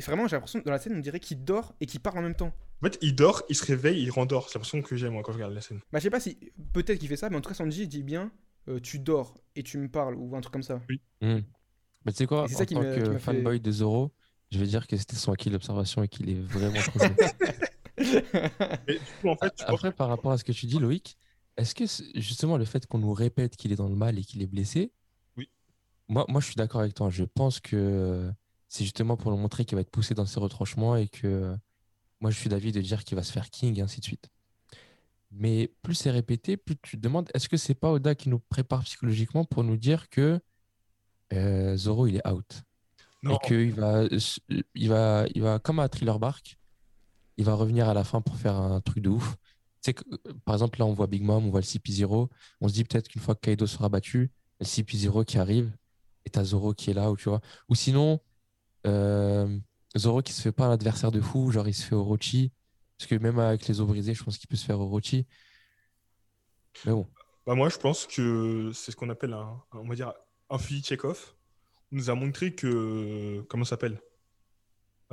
vraiment 0.00 0.26
j'ai 0.26 0.34
l'impression 0.36 0.60
que 0.60 0.64
dans 0.64 0.72
la 0.72 0.78
scène 0.80 0.94
on 0.96 1.00
dirait 1.00 1.20
qu'il 1.20 1.44
dort 1.44 1.74
et 1.80 1.86
qu'il 1.86 2.00
parle 2.00 2.18
en 2.18 2.22
même 2.22 2.34
temps. 2.34 2.52
En 2.84 2.90
fait, 2.90 2.98
il 3.00 3.14
dort, 3.14 3.42
il 3.48 3.56
se 3.56 3.64
réveille, 3.64 4.02
il 4.02 4.10
rendort. 4.10 4.48
C'est 4.48 4.56
l'impression 4.56 4.82
que 4.82 4.94
j'ai 4.94 5.08
moi 5.08 5.22
quand 5.22 5.32
je 5.32 5.38
regarde 5.38 5.54
la 5.54 5.62
scène. 5.62 5.80
Bah 5.90 5.98
je 6.00 6.02
sais 6.04 6.10
pas 6.10 6.20
si 6.20 6.36
peut-être 6.74 6.98
qu'il 6.98 7.08
fait 7.08 7.16
ça, 7.16 7.30
mais 7.30 7.36
en 7.36 7.40
tout 7.40 7.48
cas 7.48 7.54
Sanji 7.54 7.88
dit 7.88 8.02
bien 8.02 8.30
euh, 8.68 8.78
tu 8.80 8.98
dors 8.98 9.34
et 9.56 9.62
tu 9.62 9.78
me 9.78 9.88
parles 9.88 10.14
ou 10.16 10.36
un 10.36 10.40
truc 10.42 10.52
comme 10.52 10.62
ça. 10.62 10.80
Hmm. 11.22 11.38
Bah, 12.04 12.12
tu 12.12 12.18
sais 12.18 12.26
quoi, 12.26 12.42
en 12.44 12.48
ça 12.48 12.66
qui 12.66 12.74
tant 12.74 12.80
qui 12.82 13.00
que 13.00 13.12
fait- 13.12 13.18
fanboy 13.18 13.58
de 13.60 13.70
Zoro, 13.72 14.12
je 14.50 14.58
vais 14.58 14.66
dire 14.66 14.86
que 14.86 14.96
c'était 14.98 15.16
son 15.16 15.32
acquis 15.32 15.48
d'observation 15.48 16.02
et 16.02 16.08
qu'il 16.08 16.28
est 16.28 16.40
vraiment 16.40 16.78
trop 16.82 16.98
bon. 17.08 17.14
Mais 18.86 18.94
du 18.98 19.00
coup, 19.20 19.28
en 19.28 19.36
fait, 19.36 19.52
je 19.58 19.64
pense 19.64 19.74
Après, 19.74 19.92
par 19.92 20.08
rapport 20.08 20.32
à 20.32 20.38
ce 20.38 20.44
que 20.44 20.52
tu 20.52 20.66
dis, 20.66 20.78
Loïc, 20.78 21.16
est-ce 21.56 21.74
que 21.74 21.84
justement 22.20 22.58
le 22.58 22.64
fait 22.64 22.86
qu'on 22.86 22.98
nous 22.98 23.12
répète 23.14 23.56
qu'il 23.56 23.72
est 23.72 23.76
dans 23.76 23.88
le 23.88 23.94
mal 23.94 24.18
et 24.18 24.22
qu'il 24.24 24.42
est 24.42 24.46
blessé, 24.46 24.92
Oui. 25.36 25.48
moi, 26.08 26.26
moi 26.28 26.40
je 26.40 26.46
suis 26.46 26.56
d'accord 26.56 26.80
avec 26.82 26.94
toi. 26.94 27.08
Je 27.10 27.24
pense 27.24 27.60
que 27.60 28.30
c'est 28.68 28.84
justement 28.84 29.16
pour 29.16 29.30
nous 29.30 29.36
montrer 29.38 29.64
qu'il 29.64 29.76
va 29.76 29.80
être 29.82 29.90
poussé 29.90 30.14
dans 30.14 30.26
ses 30.26 30.40
retranchements 30.40 30.96
et 30.96 31.08
que 31.08 31.26
euh, 31.26 31.56
moi 32.24 32.30
je 32.30 32.38
suis 32.38 32.48
d'avis 32.48 32.72
de 32.72 32.80
dire 32.80 33.04
qu'il 33.04 33.16
va 33.16 33.22
se 33.22 33.30
faire 33.30 33.50
king 33.50 33.78
et 33.78 33.82
ainsi 33.82 34.00
de 34.00 34.04
suite. 34.06 34.30
Mais 35.30 35.70
plus 35.82 35.94
c'est 35.94 36.10
répété, 36.10 36.56
plus 36.56 36.74
tu 36.80 36.96
te 36.96 37.02
demandes 37.02 37.28
est-ce 37.34 37.50
que 37.50 37.58
c'est 37.58 37.74
pas 37.74 37.92
Oda 37.92 38.14
qui 38.14 38.30
nous 38.30 38.38
prépare 38.38 38.82
psychologiquement 38.84 39.44
pour 39.44 39.62
nous 39.62 39.76
dire 39.76 40.08
que 40.08 40.40
euh, 41.34 41.76
Zoro 41.76 42.06
il 42.06 42.16
est 42.16 42.26
out? 42.26 42.62
Non, 43.22 43.36
et 43.36 43.46
qu'il 43.46 43.74
va, 43.74 44.04
il 44.74 44.88
va, 44.88 45.26
il 45.34 45.42
va, 45.42 45.58
comme 45.58 45.80
à 45.80 45.90
Thriller 45.90 46.18
Bark, 46.18 46.56
il 47.36 47.44
va 47.44 47.52
revenir 47.52 47.90
à 47.90 47.92
la 47.92 48.04
fin 48.04 48.22
pour 48.22 48.36
faire 48.36 48.56
un 48.56 48.80
truc 48.80 49.02
de 49.02 49.10
ouf. 49.10 49.36
Sais 49.82 49.92
que, 49.92 50.02
euh, 50.10 50.32
par 50.46 50.54
exemple, 50.54 50.78
là, 50.78 50.86
on 50.86 50.94
voit 50.94 51.06
Big 51.06 51.22
Mom, 51.22 51.44
on 51.44 51.50
voit 51.50 51.60
le 51.60 51.66
CP0. 51.66 52.30
On 52.62 52.68
se 52.68 52.72
dit 52.72 52.84
peut-être 52.84 53.08
qu'une 53.08 53.20
fois 53.20 53.34
que 53.34 53.40
Kaido 53.40 53.66
sera 53.66 53.90
battu, 53.90 54.30
le 54.60 54.64
CP0 54.64 55.26
qui 55.26 55.36
arrive 55.36 55.76
et 56.24 56.30
t'as 56.30 56.44
Zoro 56.44 56.72
qui 56.72 56.90
est 56.90 56.94
là, 56.94 57.10
ou 57.10 57.18
tu 57.18 57.28
vois. 57.28 57.42
Ou 57.68 57.74
sinon, 57.74 58.18
euh, 58.86 59.58
Zoro 59.96 60.22
qui 60.22 60.32
se 60.32 60.42
fait 60.42 60.52
pas 60.52 60.66
un 60.66 60.72
adversaire 60.72 61.12
de 61.12 61.20
fou, 61.20 61.50
genre 61.50 61.68
il 61.68 61.74
se 61.74 61.84
fait 61.84 61.94
Orochi. 61.94 62.52
Parce 62.98 63.08
que 63.08 63.14
même 63.16 63.38
avec 63.38 63.66
les 63.66 63.80
os 63.80 63.86
brisés, 63.86 64.14
je 64.14 64.22
pense 64.22 64.38
qu'il 64.38 64.48
peut 64.48 64.56
se 64.56 64.64
faire 64.64 64.80
Orochi. 64.80 65.26
Mais 66.84 66.92
bon. 66.92 67.08
Bah 67.46 67.54
moi, 67.54 67.68
je 67.68 67.76
pense 67.76 68.06
que 68.06 68.70
c'est 68.72 68.90
ce 68.90 68.96
qu'on 68.96 69.10
appelle 69.10 69.34
un, 69.34 69.62
on 69.72 69.86
va 69.86 69.94
dire, 69.94 70.12
un 70.50 70.58
fusil 70.58 70.82
Chekhov. 70.82 71.34
On 71.92 71.96
nous 71.96 72.10
a 72.10 72.14
montré 72.14 72.54
que, 72.54 73.44
comment 73.48 73.64
ça 73.64 73.70
s'appelle? 73.70 74.00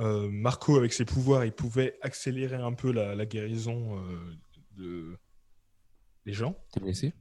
Euh, 0.00 0.28
Marco, 0.30 0.76
avec 0.76 0.92
ses 0.92 1.04
pouvoirs, 1.04 1.44
il 1.44 1.52
pouvait 1.52 1.98
accélérer 2.00 2.56
un 2.56 2.72
peu 2.72 2.90
la, 2.92 3.14
la 3.14 3.26
guérison 3.26 3.98
euh, 3.98 4.36
de 4.72 5.18
des 6.24 6.32
gens 6.32 6.56
T'es 6.72 6.80
blessé 6.80 7.12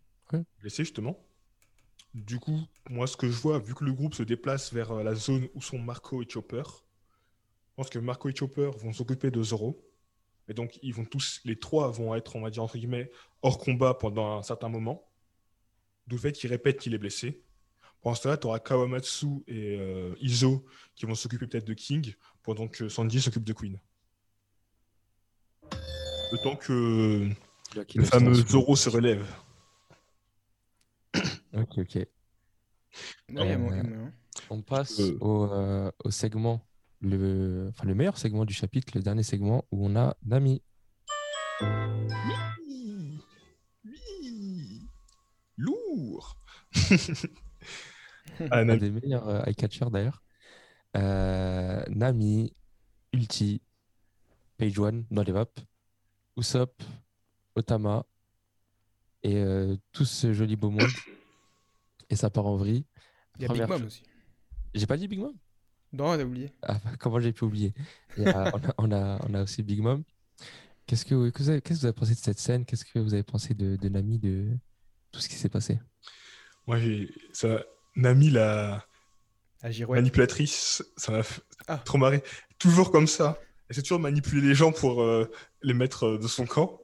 blessés, 0.60 0.86
justement. 0.86 1.20
Du 2.14 2.40
coup, 2.40 2.62
moi, 2.90 3.08
ce 3.08 3.18
que 3.18 3.28
je 3.28 3.38
vois, 3.38 3.60
vu 3.60 3.74
que 3.74 3.84
le 3.84 3.94
groupe 3.94 4.14
se 4.14 4.24
déplace 4.24 4.74
vers 4.74 4.92
euh, 4.92 5.04
la 5.04 5.16
zone 5.16 5.48
où 5.54 5.62
sont 5.62 5.80
Marco 5.80 6.22
et 6.22 6.30
Chopper, 6.30 6.64
je 7.72 7.76
pense 7.76 7.90
que 7.90 8.00
Marco 8.00 8.30
et 8.30 8.36
Chopper 8.36 8.70
vont 8.78 8.92
s'occuper 8.94 9.32
de 9.32 9.42
Zoro. 9.42 9.82
Et 10.48 10.54
donc, 10.54 10.78
ils 10.82 10.94
vont 10.94 11.06
tous, 11.06 11.40
les 11.46 11.58
trois 11.58 11.90
vont 11.90 12.14
être, 12.16 12.36
on 12.36 12.42
va 12.42 12.50
dire, 12.50 12.64
entre 12.64 12.78
guillemets, 12.78 13.10
hors 13.42 13.58
combat 13.58 13.94
pendant 13.94 14.38
un 14.38 14.44
certain 14.44 14.68
moment. 14.70 15.08
D'où 16.08 16.16
le 16.18 16.22
fait 16.22 16.32
qu'il 16.34 16.50
répète 16.50 16.80
qu'il 16.80 16.94
est 16.94 16.98
blessé. 16.98 17.42
Pendant 18.02 18.16
ce 18.16 18.24
temps-là, 18.24 18.38
tu 18.38 18.48
auras 18.48 18.60
Kawamatsu 18.60 19.28
et 19.48 19.78
euh, 19.80 20.14
Izo 20.20 20.66
qui 20.96 21.06
vont 21.06 21.16
s'occuper 21.16 21.48
peut-être 21.48 21.66
de 21.68 21.74
King, 21.74 22.14
pendant 22.44 22.68
que 22.68 22.90
Sanji 22.90 23.22
s'occupe 23.22 23.44
de 23.44 23.54
Queen. 23.54 23.80
Le 25.72 26.44
temps 26.44 26.56
que 26.56 27.30
le 27.96 28.04
fameux 28.04 28.34
Zoro 28.34 28.76
se 28.76 28.90
relève. 28.90 29.26
Ok, 31.54 31.78
ok. 31.78 31.96
Ouais, 31.96 32.08
Euh, 33.30 33.58
moyen. 33.58 34.14
On 34.50 34.62
passe 34.62 35.00
Euh. 35.00 35.18
au, 35.22 35.46
euh, 35.52 35.92
au 36.04 36.12
segment, 36.12 36.66
le, 37.02 37.68
enfin, 37.70 37.86
le 37.86 37.96
meilleur 37.96 38.18
segment 38.18 38.46
du 38.46 38.54
chapitre, 38.54 38.94
le 38.96 39.02
dernier 39.02 39.24
segment 39.24 39.66
où 39.72 39.86
on 39.86 39.96
a 39.96 40.16
Nami. 40.24 40.62
Oui, 41.62 41.68
oui, 43.86 44.82
lourd. 45.58 46.38
un 48.52 48.78
des 48.78 48.92
meilleurs 48.92 49.28
euh, 49.28 49.44
eye-catchers 49.46 49.90
d'ailleurs. 49.92 50.22
Euh, 50.98 51.84
Nami, 51.90 52.54
Ulti, 53.14 53.62
Page 54.58 54.78
One 54.80 55.06
dans 55.10 55.24
les 55.24 55.32
vapes, 55.32 55.60
Usopp, 56.38 56.84
Otama 57.56 58.06
et 59.24 59.38
euh, 59.38 59.76
tout 59.92 60.06
ce 60.06 60.34
joli 60.34 60.56
beau 60.56 60.70
monde. 60.70 60.90
Et 62.10 62.16
ça 62.16 62.30
part 62.30 62.46
en 62.46 62.58
vrille. 62.58 62.86
Il 63.38 63.44
y 63.44 63.46
a 63.46 63.54
Big 63.54 63.68
Mom 63.68 63.86
aussi. 63.86 64.04
J'ai 64.74 64.86
pas 64.86 64.98
dit 64.98 65.08
Big 65.08 65.20
Mom? 65.20 65.36
Non, 65.94 66.16
t'as 66.18 66.24
oublié. 66.24 66.52
Ah, 66.62 66.80
Comment 67.00 67.20
j'ai 67.20 67.34
pu 67.34 67.44
oublier? 67.44 67.74
A- 68.26 68.52
on, 68.56 68.60
a, 68.60 68.74
on, 68.78 68.92
a, 68.92 69.20
on 69.30 69.34
a 69.34 69.44
aussi 69.44 69.62
Big 69.64 69.82
Mom. 69.82 70.04
Qu'est-ce 70.88 71.06
que, 71.06 71.16
vous 71.16 71.24
avez, 71.50 71.62
qu'est-ce 71.62 71.80
que 71.80 71.82
vous 71.82 71.86
avez 71.86 71.94
pensé 71.94 72.14
de 72.14 72.20
cette 72.20 72.40
scène? 72.40 72.66
Qu'est-ce 72.66 72.86
que 72.86 73.00
vous 73.00 73.14
avez 73.14 73.24
pensé 73.24 73.54
de, 73.54 73.76
de 73.76 73.90
Nami, 73.90 74.20
de 74.20 74.48
tout 75.12 75.20
ce 75.22 75.30
qui 75.30 75.36
s'est 75.36 75.50
passé? 75.50 75.80
Moi, 76.68 76.80
j'ai 76.80 77.10
ça. 77.34 77.64
Nami, 77.96 78.30
la 78.30 78.86
manipulatrice, 79.88 80.84
ça 80.98 81.12
m'a 81.12 81.24
fait 81.24 81.42
Ah. 81.68 81.78
trop 81.78 81.98
marrer. 81.98 82.24
Toujours 82.58 82.92
comme 82.92 83.08
ça. 83.08 83.38
Elle 83.68 83.74
essaie 83.76 83.82
toujours 83.84 84.00
de 84.00 84.04
manipuler 84.04 84.42
les 84.48 84.56
gens 84.56 84.72
pour 84.72 85.02
euh, 85.02 85.30
les 85.62 85.74
mettre 85.74 86.04
euh, 86.06 86.18
de 86.18 86.28
son 86.28 86.46
camp. 86.46 86.82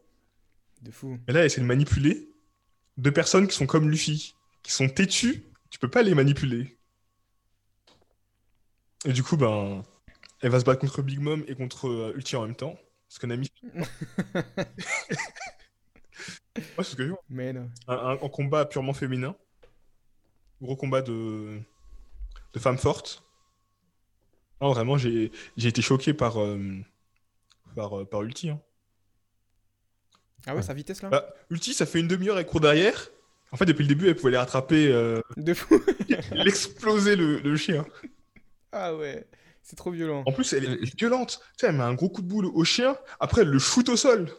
De 0.81 0.91
fou. 0.91 1.17
Et 1.27 1.31
là, 1.31 1.39
elle 1.41 1.45
essaie 1.47 1.61
de 1.61 1.65
manipuler 1.65 2.29
deux 2.97 3.11
personnes 3.11 3.47
qui 3.47 3.55
sont 3.55 3.65
comme 3.65 3.89
Luffy, 3.89 4.35
qui 4.63 4.71
sont 4.71 4.87
têtues. 4.89 5.43
Tu 5.69 5.79
peux 5.79 5.89
pas 5.89 6.01
les 6.03 6.13
manipuler. 6.15 6.76
Et 9.05 9.13
du 9.13 9.23
coup, 9.23 9.37
ben, 9.37 9.83
elle 10.41 10.51
va 10.51 10.59
se 10.59 10.65
battre 10.65 10.81
contre 10.81 11.01
Big 11.01 11.19
Mom 11.19 11.43
et 11.47 11.55
contre 11.55 11.87
euh, 11.87 12.13
Ulti 12.15 12.35
en 12.35 12.45
même 12.45 12.55
temps. 12.55 12.75
Parce 13.07 13.19
que 13.19 13.27
Nami. 13.27 13.47
Ouais, 16.57 16.63
c'est 16.77 16.83
ce 16.85 16.95
que 16.95 17.03
je 17.05 17.09
vois. 17.11 17.23
Mais 17.29 17.53
non. 17.53 17.69
un, 17.87 17.93
un- 17.95 18.11
un 18.23 18.29
combat 18.29 18.65
purement 18.65 18.93
féminin. 18.93 19.35
Gros 20.61 20.75
combat 20.75 21.03
de, 21.03 21.59
de 22.53 22.59
femmes 22.59 22.79
fortes. 22.79 23.23
Non, 24.59 24.71
vraiment, 24.73 24.97
j'ai 24.97 25.31
j'ai 25.55 25.67
été 25.69 25.83
choqué 25.83 26.15
par, 26.15 26.41
euh, 26.41 26.59
par, 27.75 27.99
euh, 27.99 28.05
par 28.05 28.23
Ulti. 28.23 28.49
hein. 28.49 28.59
Ah 30.47 30.51
ouais, 30.51 30.57
Ouais. 30.57 30.63
sa 30.63 30.73
vitesse 30.73 31.03
là 31.03 31.09
Bah, 31.09 31.29
Ulti, 31.51 31.75
ça 31.75 31.85
fait 31.85 31.99
une 31.99 32.07
demi-heure, 32.07 32.39
elle 32.39 32.45
court 32.47 32.61
derrière. 32.61 33.09
En 33.51 33.57
fait, 33.57 33.65
depuis 33.65 33.83
le 33.83 33.89
début, 33.89 34.07
elle 34.07 34.15
pouvait 34.15 34.31
les 34.31 34.37
rattraper, 34.37 34.87
euh, 34.91 35.21
De 35.35 35.53
fou. 35.53 35.79
l'exploser 36.31 37.15
le, 37.15 37.39
le 37.39 37.55
chien. 37.55 37.85
Ah 38.71 38.95
ouais. 38.95 39.27
C'est 39.63 39.75
trop 39.75 39.91
violent. 39.91 40.23
En 40.25 40.31
plus, 40.31 40.53
elle 40.53 40.63
est 40.65 40.95
violente. 40.97 41.39
Tu 41.41 41.47
sais, 41.61 41.67
elle 41.67 41.75
met 41.75 41.83
un 41.83 41.93
gros 41.93 42.09
coup 42.09 42.21
de 42.21 42.27
boule 42.27 42.45
au 42.45 42.63
chien. 42.63 42.97
Après, 43.19 43.41
elle 43.41 43.49
le 43.49 43.59
shoot 43.59 43.87
au 43.89 43.97
sol. 43.97 44.31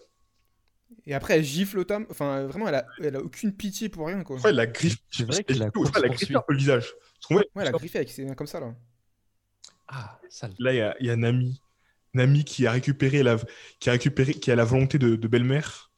Et 1.05 1.13
après, 1.15 1.37
elle 1.37 1.45
gifle 1.45 1.79
Otam. 1.81 2.07
Enfin, 2.11 2.47
vraiment, 2.47 2.69
elle 2.69 2.77
a, 2.77 2.87
elle 3.03 3.17
a 3.17 3.21
aucune 3.21 3.55
pitié 3.55 3.89
pour 3.91 4.07
rien, 4.07 4.23
quoi. 4.25 4.37
Après, 4.37 4.51
elle 4.51 4.57
la 4.57 4.67
griffe. 4.67 4.97
C'est 5.11 5.25
vrai 5.25 5.37
elle- 5.39 5.45
qu'elle 5.45 5.63
a 5.63 5.69
griffé 5.71 5.91
course-poursuite- 5.91 6.37
un 6.37 6.41
peu 6.41 6.53
le 6.55 6.59
visage. 6.59 6.95
Ouais, 7.31 7.45
elle 7.57 7.67
a 7.69 7.73
griffé 7.73 7.99
avec 7.99 8.11
ses 8.11 8.25
mains 8.25 8.35
comme 8.35 8.47
ça, 8.47 8.61
là. 8.61 8.75
Ah, 9.89 10.19
sale. 10.31 10.55
Là, 10.59 10.73
il 10.73 10.77
y 10.77 10.81
a, 10.81 10.97
y 11.01 11.11
a 11.11 11.17
Nami. 11.17 11.61
Nami 12.15 12.45
qui 12.45 12.67
a 12.67 12.73
récupéré 12.73 13.23
la, 13.23 13.37
qui 13.81 13.91
a 13.91 13.93
récupéré, 13.93 14.33
qui 14.35 14.51
a 14.51 14.57
la 14.57 14.65
volonté 14.65 14.99
de, 14.99 15.15
de 15.17 15.29
belle-mère. 15.29 15.91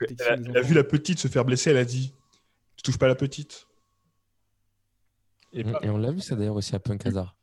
Elle, 0.00 0.16
a- 0.22 0.32
elle 0.34 0.56
a 0.56 0.60
vu 0.62 0.74
la 0.74 0.84
petite 0.84 1.18
se 1.20 1.28
faire 1.28 1.44
blesser, 1.44 1.70
elle 1.70 1.76
a 1.76 1.84
dit 1.84 2.12
Tu 2.76 2.82
touches 2.82 2.98
pas 2.98 3.06
la 3.08 3.14
petite? 3.14 3.66
Et 5.54 5.64
Mm, 5.64 5.76
Et 5.82 5.88
on 5.90 5.96
l'a 5.96 6.10
vu 6.12 6.20
ça 6.20 6.36
d'ailleurs 6.36 6.56
aussi 6.56 6.74
à 6.74 6.80
Punk 6.80 7.06
Hazard. 7.06 7.36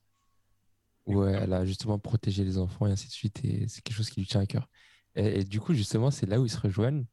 Où 1.08 1.24
elle 1.24 1.54
a 1.54 1.66
justement 1.66 1.98
protégé 2.00 2.44
les 2.44 2.58
enfants 2.58 2.86
et 2.88 2.92
ainsi 2.92 3.08
de 3.08 3.12
suite. 3.14 3.44
Et 3.44 3.68
c'est 3.68 3.82
quelque 3.82 3.96
chose 3.96 4.10
qui 4.10 4.20
lui 4.20 4.28
tient 4.28 4.42
à 4.42 4.46
cœur. 4.46 4.70
Et, 5.16 5.40
et 5.40 5.44
du 5.44 5.60
coup, 5.60 5.74
justement, 5.74 6.12
c'est 6.12 6.26
là 6.28 6.40
où 6.40 6.46
ils 6.46 6.50
se 6.52 6.60
rejoignent, 6.60 7.06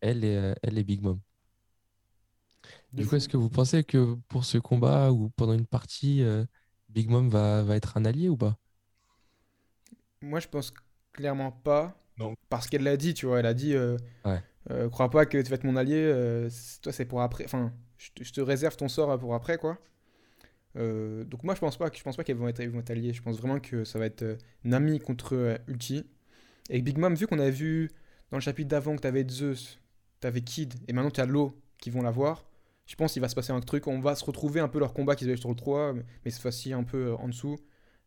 elle 0.00 0.24
et, 0.24 0.36
euh, 0.36 0.54
elle 0.62 0.78
et 0.78 0.84
Big 0.84 1.02
Mom. 1.02 1.20
Du 2.92 3.06
coup, 3.06 3.16
est-ce 3.16 3.28
que 3.28 3.36
vous 3.36 3.50
pensez 3.50 3.84
que 3.84 4.14
pour 4.28 4.44
ce 4.44 4.58
combat 4.58 5.12
ou 5.12 5.28
pendant 5.30 5.52
une 5.52 5.66
partie, 5.66 6.22
euh, 6.22 6.44
Big 6.88 7.10
Mom 7.10 7.28
va, 7.28 7.62
va 7.62 7.76
être 7.76 7.96
un 7.96 8.04
allié 8.04 8.28
ou 8.28 8.36
pas? 8.36 8.56
Moi, 10.22 10.40
je 10.40 10.48
pense 10.48 10.72
clairement 11.12 11.52
pas. 11.52 11.96
Non. 12.18 12.34
Parce 12.48 12.68
qu'elle 12.68 12.82
l'a 12.82 12.96
dit, 12.96 13.14
tu 13.14 13.26
vois. 13.26 13.40
Elle 13.40 13.46
a 13.46 13.54
dit 13.54 13.74
euh, 13.74 13.96
Ouais. 14.24 14.42
euh, 14.70 14.88
Crois 14.90 15.10
pas 15.10 15.26
que 15.26 15.40
tu 15.42 15.48
vas 15.50 15.56
être 15.56 15.64
mon 15.64 15.76
allié. 15.76 15.96
euh, 15.96 16.50
toi, 16.82 16.92
c'est 16.92 17.04
pour 17.06 17.22
après. 17.22 17.44
Enfin, 17.44 17.72
je 18.20 18.32
te 18.32 18.40
réserve 18.40 18.76
ton 18.76 18.88
sort 18.88 19.18
pour 19.18 19.34
après, 19.34 19.58
quoi. 19.58 19.78
Euh, 20.76 21.24
donc, 21.24 21.44
moi, 21.44 21.54
je 21.54 21.60
pense 21.60 21.76
pas, 21.76 21.90
que- 21.90 21.96
je 21.98 22.02
pense 22.02 22.16
pas 22.16 22.24
qu'elles 22.24 22.36
vont 22.36 22.48
être, 22.48 22.62
vont 22.64 22.80
être 22.80 22.90
alliées. 22.90 23.12
Je 23.12 23.22
pense 23.22 23.38
vraiment 23.38 23.60
que 23.60 23.84
ça 23.84 23.98
va 23.98 24.06
être 24.06 24.22
euh, 24.22 24.36
Nami 24.64 24.98
contre 25.00 25.34
euh, 25.34 25.56
Ulti. 25.68 26.04
Et 26.70 26.82
Big 26.82 26.98
Mom, 26.98 27.14
vu 27.14 27.26
qu'on 27.26 27.38
avait 27.38 27.50
vu 27.50 27.90
dans 28.30 28.38
le 28.38 28.42
chapitre 28.42 28.68
d'avant 28.68 28.96
que 28.96 29.02
t'avais 29.02 29.24
Zeus, 29.28 29.78
t'avais 30.20 30.40
Kid, 30.40 30.74
et 30.88 30.92
maintenant 30.92 31.10
tu 31.10 31.20
as 31.20 31.26
Lo 31.26 31.60
qui 31.78 31.90
vont 31.90 32.02
la 32.02 32.10
voir. 32.10 32.44
Je 32.86 32.96
pense 32.96 33.12
qu'il 33.12 33.22
va 33.22 33.28
se 33.28 33.34
passer 33.34 33.52
un 33.52 33.60
truc. 33.60 33.86
On 33.86 34.00
va 34.00 34.14
se 34.14 34.24
retrouver 34.24 34.60
un 34.60 34.68
peu 34.68 34.78
leur 34.78 34.94
combat 34.94 35.14
qu'ils 35.16 35.28
avaient 35.28 35.36
sur 35.36 35.50
le 35.50 35.54
3, 35.56 35.92
mais 35.92 36.04
mais 36.24 36.30
cette 36.30 36.42
fois-ci 36.42 36.72
un 36.72 36.84
peu 36.84 37.08
euh, 37.08 37.16
en 37.16 37.28
dessous, 37.28 37.56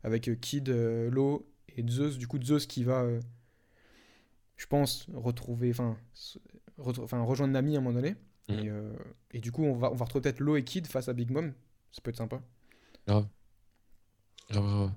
avec 0.03 0.30
Kid, 0.41 0.69
Lo 0.69 1.47
et 1.75 1.84
Zeus. 1.88 2.17
Du 2.17 2.27
coup, 2.27 2.41
Zeus 2.41 2.65
qui 2.67 2.84
va, 2.84 3.06
je 4.58 4.65
pense, 4.65 5.08
retrouver, 5.13 5.69
enfin, 5.71 5.97
rejoindre 6.77 7.53
Nami 7.53 7.75
à 7.75 7.80
un 7.80 7.82
moment 7.82 7.93
donné. 7.99 8.15
Et, 8.49 8.69
euh, 8.69 8.93
et 9.32 9.39
du 9.39 9.51
coup, 9.51 9.63
on 9.63 9.75
va, 9.75 9.91
on 9.91 9.95
va 9.95 10.06
retrouver 10.06 10.23
peut-être 10.23 10.39
Lo 10.39 10.56
et 10.56 10.63
Kid 10.63 10.88
face 10.88 11.10
à 11.10 11.13
Big 11.13 11.30
Mom. 11.32 11.53
Ça 11.91 12.01
peut 12.01 12.10
être 12.12 12.17
sympa. 12.17 12.41
Grave. 13.08 13.28
Grave, 14.50 14.63
grave. 14.65 14.91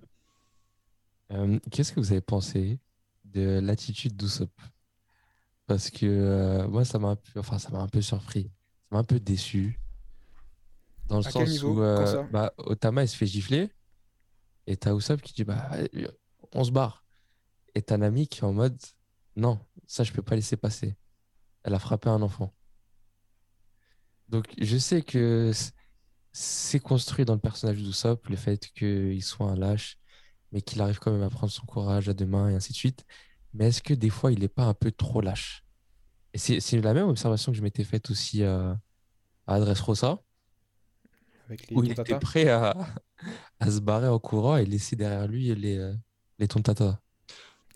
Euh, 1.33 1.59
qu'est-ce 1.71 1.93
que 1.93 2.01
vous 2.01 2.13
avez 2.13 2.21
pensé 2.21 2.79
de 3.25 3.61
l'attitude 3.63 4.17
d'Usopp? 4.17 4.51
Parce 5.67 5.91
que 5.91 6.07
euh, 6.07 6.69
moi, 6.69 6.85
ça 6.85 6.99
m'a 6.99 7.09
un 7.11 7.17
peu, 7.17 7.39
enfin, 7.39 7.59
ça 7.59 7.71
m'a 7.71 7.81
un 7.81 7.89
peu 7.89 8.01
surpris. 8.03 8.45
Ça 8.45 8.87
m'a 8.97 8.99
un 8.99 9.05
peu 9.05 9.21
déçu. 9.21 9.79
Dans 11.09 11.19
le 11.19 11.23
À 11.25 11.31
sens 11.31 11.49
niveau? 11.49 11.77
où 11.77 11.83
euh, 11.83 12.25
bah, 12.31 12.53
Otama, 12.59 13.03
il 13.05 13.09
se 13.09 13.17
fait 13.17 13.27
gifler. 13.27 13.71
Et 14.67 14.77
t'as 14.77 14.95
Usopp 14.95 15.23
qui 15.23 15.33
dit, 15.33 15.45
bah, 15.45 15.71
euh, 15.95 16.09
on 16.53 16.65
se 16.65 16.71
barre. 16.73 17.05
Et 17.75 17.83
t'as 17.83 17.97
Nami 17.97 18.27
qui 18.29 18.41
est 18.41 18.45
en 18.45 18.53
mode, 18.53 18.81
non, 19.37 19.61
ça, 19.87 20.05
je 20.05 20.13
peux 20.13 20.23
pas 20.23 20.35
laisser 20.37 20.57
passer. 20.57 20.97
Elle 21.65 21.75
a 21.75 21.79
frappé 21.79 22.09
un 22.09 22.23
enfant. 22.23 22.53
Donc, 24.29 24.47
je 24.59 24.77
sais 24.79 25.03
que 25.03 25.53
c- 25.53 25.73
c'est 26.33 26.81
construit 26.81 27.25
dans 27.25 27.35
le 27.35 27.41
personnage 27.41 27.79
d'Usopp, 27.79 28.29
le 28.29 28.37
fait 28.37 28.69
qu'il 28.75 29.23
soit 29.23 29.51
un 29.51 29.57
lâche, 29.57 29.99
mais 30.53 30.63
qu'il 30.63 30.81
arrive 30.83 30.99
quand 31.01 31.13
même 31.13 31.23
à 31.23 31.31
prendre 31.31 31.53
son 31.53 31.67
courage 31.67 32.09
à 32.09 32.15
deux 32.15 32.27
mains 32.27 32.51
et 32.51 32.55
ainsi 32.57 32.73
de 32.73 32.79
suite. 32.79 33.05
Mais 33.55 33.69
est-ce 33.69 33.83
que 33.83 33.95
des 33.95 34.11
fois, 34.11 34.33
il 34.33 34.41
n'est 34.41 34.49
pas 34.49 34.65
un 34.67 34.75
peu 34.75 34.93
trop 34.93 35.21
lâche? 35.23 35.65
Et 36.35 36.39
c'est 36.39 36.61
c'est 36.61 36.81
la 36.81 36.95
même 36.95 37.09
observation 37.09 37.53
que 37.53 37.59
je 37.59 37.63
m'étais 37.65 37.85
faite 37.85 38.11
aussi 38.11 38.45
à, 38.45 38.79
à 39.47 39.61
Dressrosa, 39.61 40.21
Avec 41.47 41.69
les 41.69 41.77
où 41.77 41.83
il 41.85 41.93
était 41.93 42.15
prêt 42.17 42.49
à, 42.49 42.75
à 43.61 43.71
se 43.71 43.81
barrer 43.81 44.09
en 44.09 44.19
courant 44.19 44.57
et 44.57 44.65
laisser 44.67 44.97
derrière 44.97 45.29
lui 45.29 45.55
les, 45.55 45.79
euh, 45.79 45.95
les 46.39 46.49
Tontata. 46.49 47.01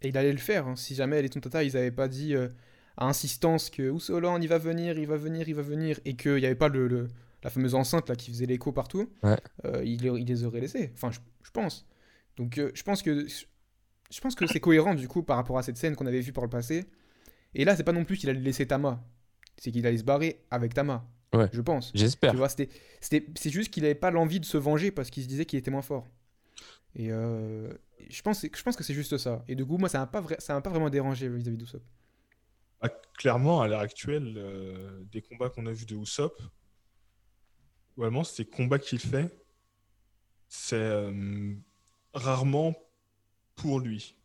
Et 0.03 0.09
il 0.09 0.19
allait 0.19 0.33
le 0.33 0.39
faire, 0.39 0.67
hein, 0.69 0.77
si 0.77 0.95
jamais 0.95 1.23
les 1.23 1.29
Tontata, 1.31 1.65
ils 1.65 1.77
avaient 1.77 1.91
pas 1.91 2.09
dit 2.09 2.35
euh, 2.35 2.49
à 2.97 3.07
insistance 3.09 3.71
que 3.71 3.91
Oussolan, 3.91 4.41
il 4.41 4.49
va 4.49 4.59
venir, 4.59 4.99
il 4.99 5.07
va 5.07 5.17
venir, 5.17 5.49
il 5.49 5.55
va 5.55 5.63
venir, 5.63 5.99
et 6.05 6.15
qu'il 6.17 6.37
n'y 6.37 6.47
avait 6.47 6.55
pas 6.55 6.69
le, 6.69 6.89
le- 6.89 7.09
la 7.45 7.51
fameuse 7.51 7.75
enceinte 7.75 8.09
là 8.09 8.17
qui 8.17 8.31
faisait 8.31 8.47
l'écho 8.47 8.73
partout, 8.73 9.09
Ouais. 9.23 9.37
euh, 9.67 9.83
il, 9.85 10.03
les- 10.03 10.21
il 10.21 10.27
les 10.27 10.45
aurait 10.45 10.61
laissés. 10.61 10.91
Enfin, 10.95 11.11
je, 11.13 11.21
je 11.43 11.51
pense. 11.51 11.87
Donc, 12.37 12.59
euh, 12.59 12.73
je 12.75 12.83
pense 12.83 13.03
que 13.03 13.27
je 14.11 14.21
pense 14.21 14.35
que 14.35 14.47
c'est 14.47 14.61
cohérent 14.61 14.95
du 14.95 15.07
coup 15.09 15.23
par 15.23 15.37
rapport 15.37 15.59
à 15.59 15.63
cette 15.63 15.77
scène 15.77 15.95
qu'on 15.97 16.07
avait 16.07 16.21
vue 16.21 16.33
par 16.33 16.45
le 16.45 16.51
passé. 16.51 16.85
Et 17.55 17.65
là, 17.65 17.77
c'est 17.77 17.85
pas 17.85 17.93
non 17.93 18.05
plus 18.05 18.17
qu'il 18.17 18.29
allait 18.31 18.41
laisser 18.41 18.67
Tama, 18.67 19.05
c'est 19.57 19.71
qu'il 19.71 19.87
allait 19.87 19.99
se 19.99 20.05
barrer 20.05 20.41
avec 20.51 20.75
Tama. 20.75 21.07
Ouais. 21.33 21.49
Je 21.53 21.61
pense. 21.61 21.91
J'espère. 21.95 22.31
Tu 22.33 22.37
vois, 22.37 22.49
c'était, 22.49 22.69
c'était, 23.01 23.27
c'est 23.37 23.51
juste 23.51 23.71
qu'il 23.73 23.85
avait 23.85 23.95
pas 23.95 24.11
l'envie 24.11 24.41
de 24.41 24.45
se 24.45 24.57
venger 24.57 24.91
parce 24.91 25.11
qu'il 25.11 25.23
se 25.23 25.29
disait 25.29 25.45
qu'il 25.47 25.59
était 25.59 25.71
moins 25.71 25.83
fort. 25.83 26.07
Et 26.97 27.11
euh, 27.11 27.73
je, 28.09 28.23
pense, 28.23 28.43
je 28.45 28.63
pense 28.63 28.77
que 28.77 28.85
c'est 28.85 28.95
juste 28.95 29.17
ça. 29.19 29.45
Et 29.49 29.55
du 29.57 29.67
coup, 29.67 29.77
moi, 29.79 29.89
ça 29.89 29.99
m'a 29.99 30.07
pas, 30.07 30.23
ça 30.39 30.55
m'a 30.55 30.61
pas 30.61 30.71
vraiment 30.71 30.91
dérangé 30.91 31.29
vis-à-vis 31.29 31.57
d'Usopp. 31.57 31.83
Ah, 32.81 32.89
clairement, 33.19 33.63
à 33.63 33.69
l'heure 33.69 33.81
actuelle, 33.81 34.35
euh, 34.37 35.03
des 35.11 35.23
combats 35.23 35.49
qu'on 35.51 35.67
a 35.67 35.73
vus 35.73 35.87
de 35.87 35.97
Usopp, 35.97 36.41
vraiment, 37.97 38.25
ces 38.25 38.45
combats 38.45 38.79
qu'il 38.79 38.99
fait, 38.99 39.31
c'est 40.49 40.77
euh, 40.77 41.55
rarement 42.13 42.75
pour 43.57 43.81
lui. 43.81 44.17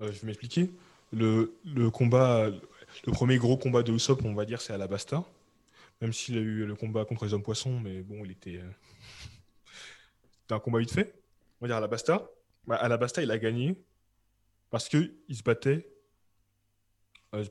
Euh, 0.00 0.12
je 0.12 0.20
vais 0.20 0.26
m'expliquer. 0.26 0.70
Le, 1.12 1.58
le 1.64 1.90
combat, 1.90 2.48
le 2.48 3.12
premier 3.12 3.38
gros 3.38 3.56
combat 3.56 3.82
de 3.82 3.92
Usopp, 3.92 4.24
on 4.24 4.34
va 4.34 4.44
dire, 4.44 4.60
c'est 4.60 4.72
à 4.72 4.78
la 4.78 4.86
Basta. 4.86 5.24
Même 6.00 6.12
s'il 6.12 6.38
a 6.38 6.40
eu 6.40 6.64
le 6.64 6.74
combat 6.74 7.04
contre 7.04 7.24
les 7.26 7.34
hommes 7.34 7.42
poissons, 7.42 7.78
mais 7.80 8.00
bon, 8.02 8.24
il 8.24 8.30
était. 8.30 8.56
euh, 8.58 8.70
C'était 10.42 10.54
un 10.54 10.60
combat 10.60 10.78
vite 10.78 10.92
fait. 10.92 11.14
On 11.60 11.64
va 11.64 11.68
dire 11.68 11.76
à 11.76 11.80
la 11.80 11.88
Basta. 11.88 12.30
Bah, 12.66 12.76
à 12.76 12.88
la 12.88 12.96
Basta, 12.96 13.22
il 13.22 13.30
a 13.30 13.38
gagné 13.38 13.76
parce 14.70 14.88
qu'il 14.88 15.12
se 15.30 15.42
battait 15.42 15.86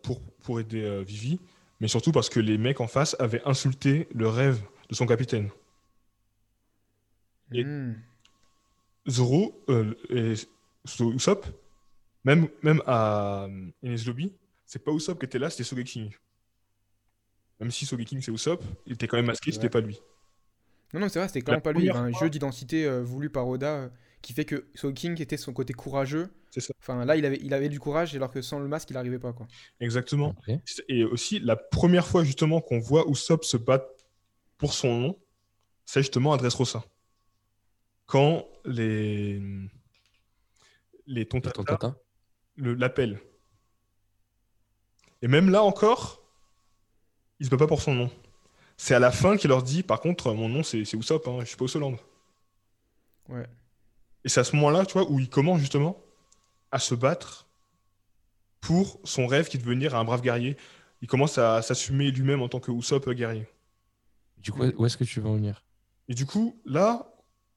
pour, 0.03 0.21
pour 0.43 0.59
aider 0.59 1.03
Vivi, 1.03 1.39
mais 1.79 1.87
surtout 1.87 2.11
parce 2.11 2.29
que 2.29 2.39
les 2.39 2.57
mecs 2.57 2.81
en 2.81 2.87
face 2.87 3.15
avaient 3.19 3.41
insulté 3.45 4.07
le 4.13 4.27
rêve 4.27 4.61
de 4.89 4.95
son 4.95 5.05
capitaine. 5.05 5.49
Et- 7.51 7.63
Hmm. 7.63 7.95
Zoro 9.07 9.59
euh, 9.69 9.95
et 10.09 10.33
Usopp, 11.01 11.45
même, 12.23 12.47
même 12.61 12.81
à 12.85 13.45
euh, 13.45 13.71
Ines 13.81 13.97
Lobby, 14.05 14.33
c'est 14.65 14.83
pas 14.83 14.91
Usopp 14.91 15.17
qui 15.19 15.25
était 15.25 15.39
là, 15.39 15.49
c'était 15.49 15.63
Sogeking. 15.63 16.11
Même 17.59 17.71
si 17.71 17.85
Sogeking 17.85 18.21
c'est 18.21 18.31
Usopp, 18.31 18.63
il 18.85 18.93
était 18.93 19.07
quand 19.07 19.17
même 19.17 19.25
masqué, 19.25 19.51
c'était 19.51 19.69
pas 19.69 19.81
lui. 19.81 19.99
Non, 20.93 20.99
non, 21.01 21.09
c'est 21.09 21.19
vrai, 21.19 21.27
c'était 21.27 21.41
clairement 21.41 21.61
pas 21.61 21.71
lui. 21.71 21.83
Il 21.83 21.85
y 21.85 21.89
avait 21.89 21.99
un 21.99 22.11
jeu 22.11 22.29
d'identité 22.29 22.85
euh, 22.85 23.01
voulu 23.01 23.29
par 23.29 23.47
Oda 23.47 23.67
euh, 23.75 23.89
qui 24.21 24.33
fait 24.33 24.45
que 24.45 24.67
Soul 24.75 24.93
King 24.93 25.21
était 25.21 25.37
son 25.37 25.53
côté 25.53 25.73
courageux. 25.73 26.29
C'est 26.51 26.61
ça. 26.61 26.73
Enfin, 26.79 27.05
là, 27.05 27.15
il 27.15 27.25
avait, 27.25 27.39
il 27.41 27.53
avait 27.53 27.69
du 27.69 27.79
courage, 27.79 28.15
alors 28.15 28.31
que 28.31 28.41
sans 28.41 28.59
le 28.59 28.67
masque, 28.67 28.89
il 28.89 28.97
arrivait 28.97 29.19
pas, 29.19 29.33
quoi. 29.33 29.47
Exactement. 29.79 30.35
Et 30.87 31.03
aussi, 31.03 31.39
la 31.39 31.55
première 31.55 32.07
fois 32.07 32.23
justement 32.23 32.59
qu'on 32.59 32.79
voit 32.79 33.05
Usopp 33.07 33.43
se 33.45 33.55
battre 33.57 33.85
pour 34.57 34.73
son 34.73 34.99
nom, 34.99 35.19
c'est 35.85 36.01
justement 36.01 36.33
à 36.33 36.37
Dressrosa. 36.37 36.83
Quand 38.07 38.45
les, 38.65 39.41
les 41.05 41.25
Tontata 41.27 41.53
Tontata. 41.53 41.95
le- 42.55 42.73
l'appellent. 42.73 43.19
Et 45.21 45.27
même 45.27 45.49
là 45.49 45.63
encore, 45.63 46.21
il 47.39 47.45
se 47.45 47.51
bat 47.51 47.57
pas 47.57 47.67
pour 47.67 47.81
son 47.81 47.93
nom. 47.93 48.11
C'est 48.77 48.95
à 48.95 48.99
la 48.99 49.11
fin 49.11 49.37
qu'il 49.37 49.49
leur 49.49 49.61
dit, 49.61 49.83
par 49.83 49.99
contre, 49.99 50.33
mon 50.33 50.49
nom 50.49 50.63
c'est 50.63 50.85
c'est 50.85 50.97
Usopp, 50.97 51.27
hein, 51.27 51.39
je 51.41 51.45
suis 51.45 51.57
pas 51.57 51.65
Usoland. 51.65 51.95
Ouais. 53.27 53.45
Et 54.25 54.29
c'est 54.29 54.39
à 54.39 54.43
ce 54.43 54.55
moment-là, 54.55 54.85
tu 54.85 54.93
vois, 54.93 55.09
où 55.09 55.19
il 55.19 55.29
commence 55.29 55.59
justement 55.59 56.01
à 56.71 56.79
se 56.79 56.95
battre 56.95 57.47
pour 58.61 58.99
son 59.03 59.27
rêve 59.27 59.47
qui 59.47 59.57
est 59.57 59.59
de 59.59 59.65
devenir 59.65 59.95
un 59.95 60.03
brave 60.03 60.21
guerrier. 60.21 60.57
Il 61.01 61.07
commence 61.07 61.37
à 61.37 61.61
s'assumer 61.61 62.11
lui-même 62.11 62.41
en 62.41 62.49
tant 62.49 62.59
que 62.59 62.71
Usopp 62.71 63.09
guerrier. 63.09 63.47
Du 64.37 64.51
coup, 64.51 64.63
où 64.63 64.85
est-ce 64.85 64.97
que 64.97 65.03
tu 65.03 65.19
veux 65.21 65.27
en 65.27 65.35
venir? 65.35 65.63
Et 66.07 66.13
du 66.13 66.25
coup, 66.25 66.59
là, 66.65 67.13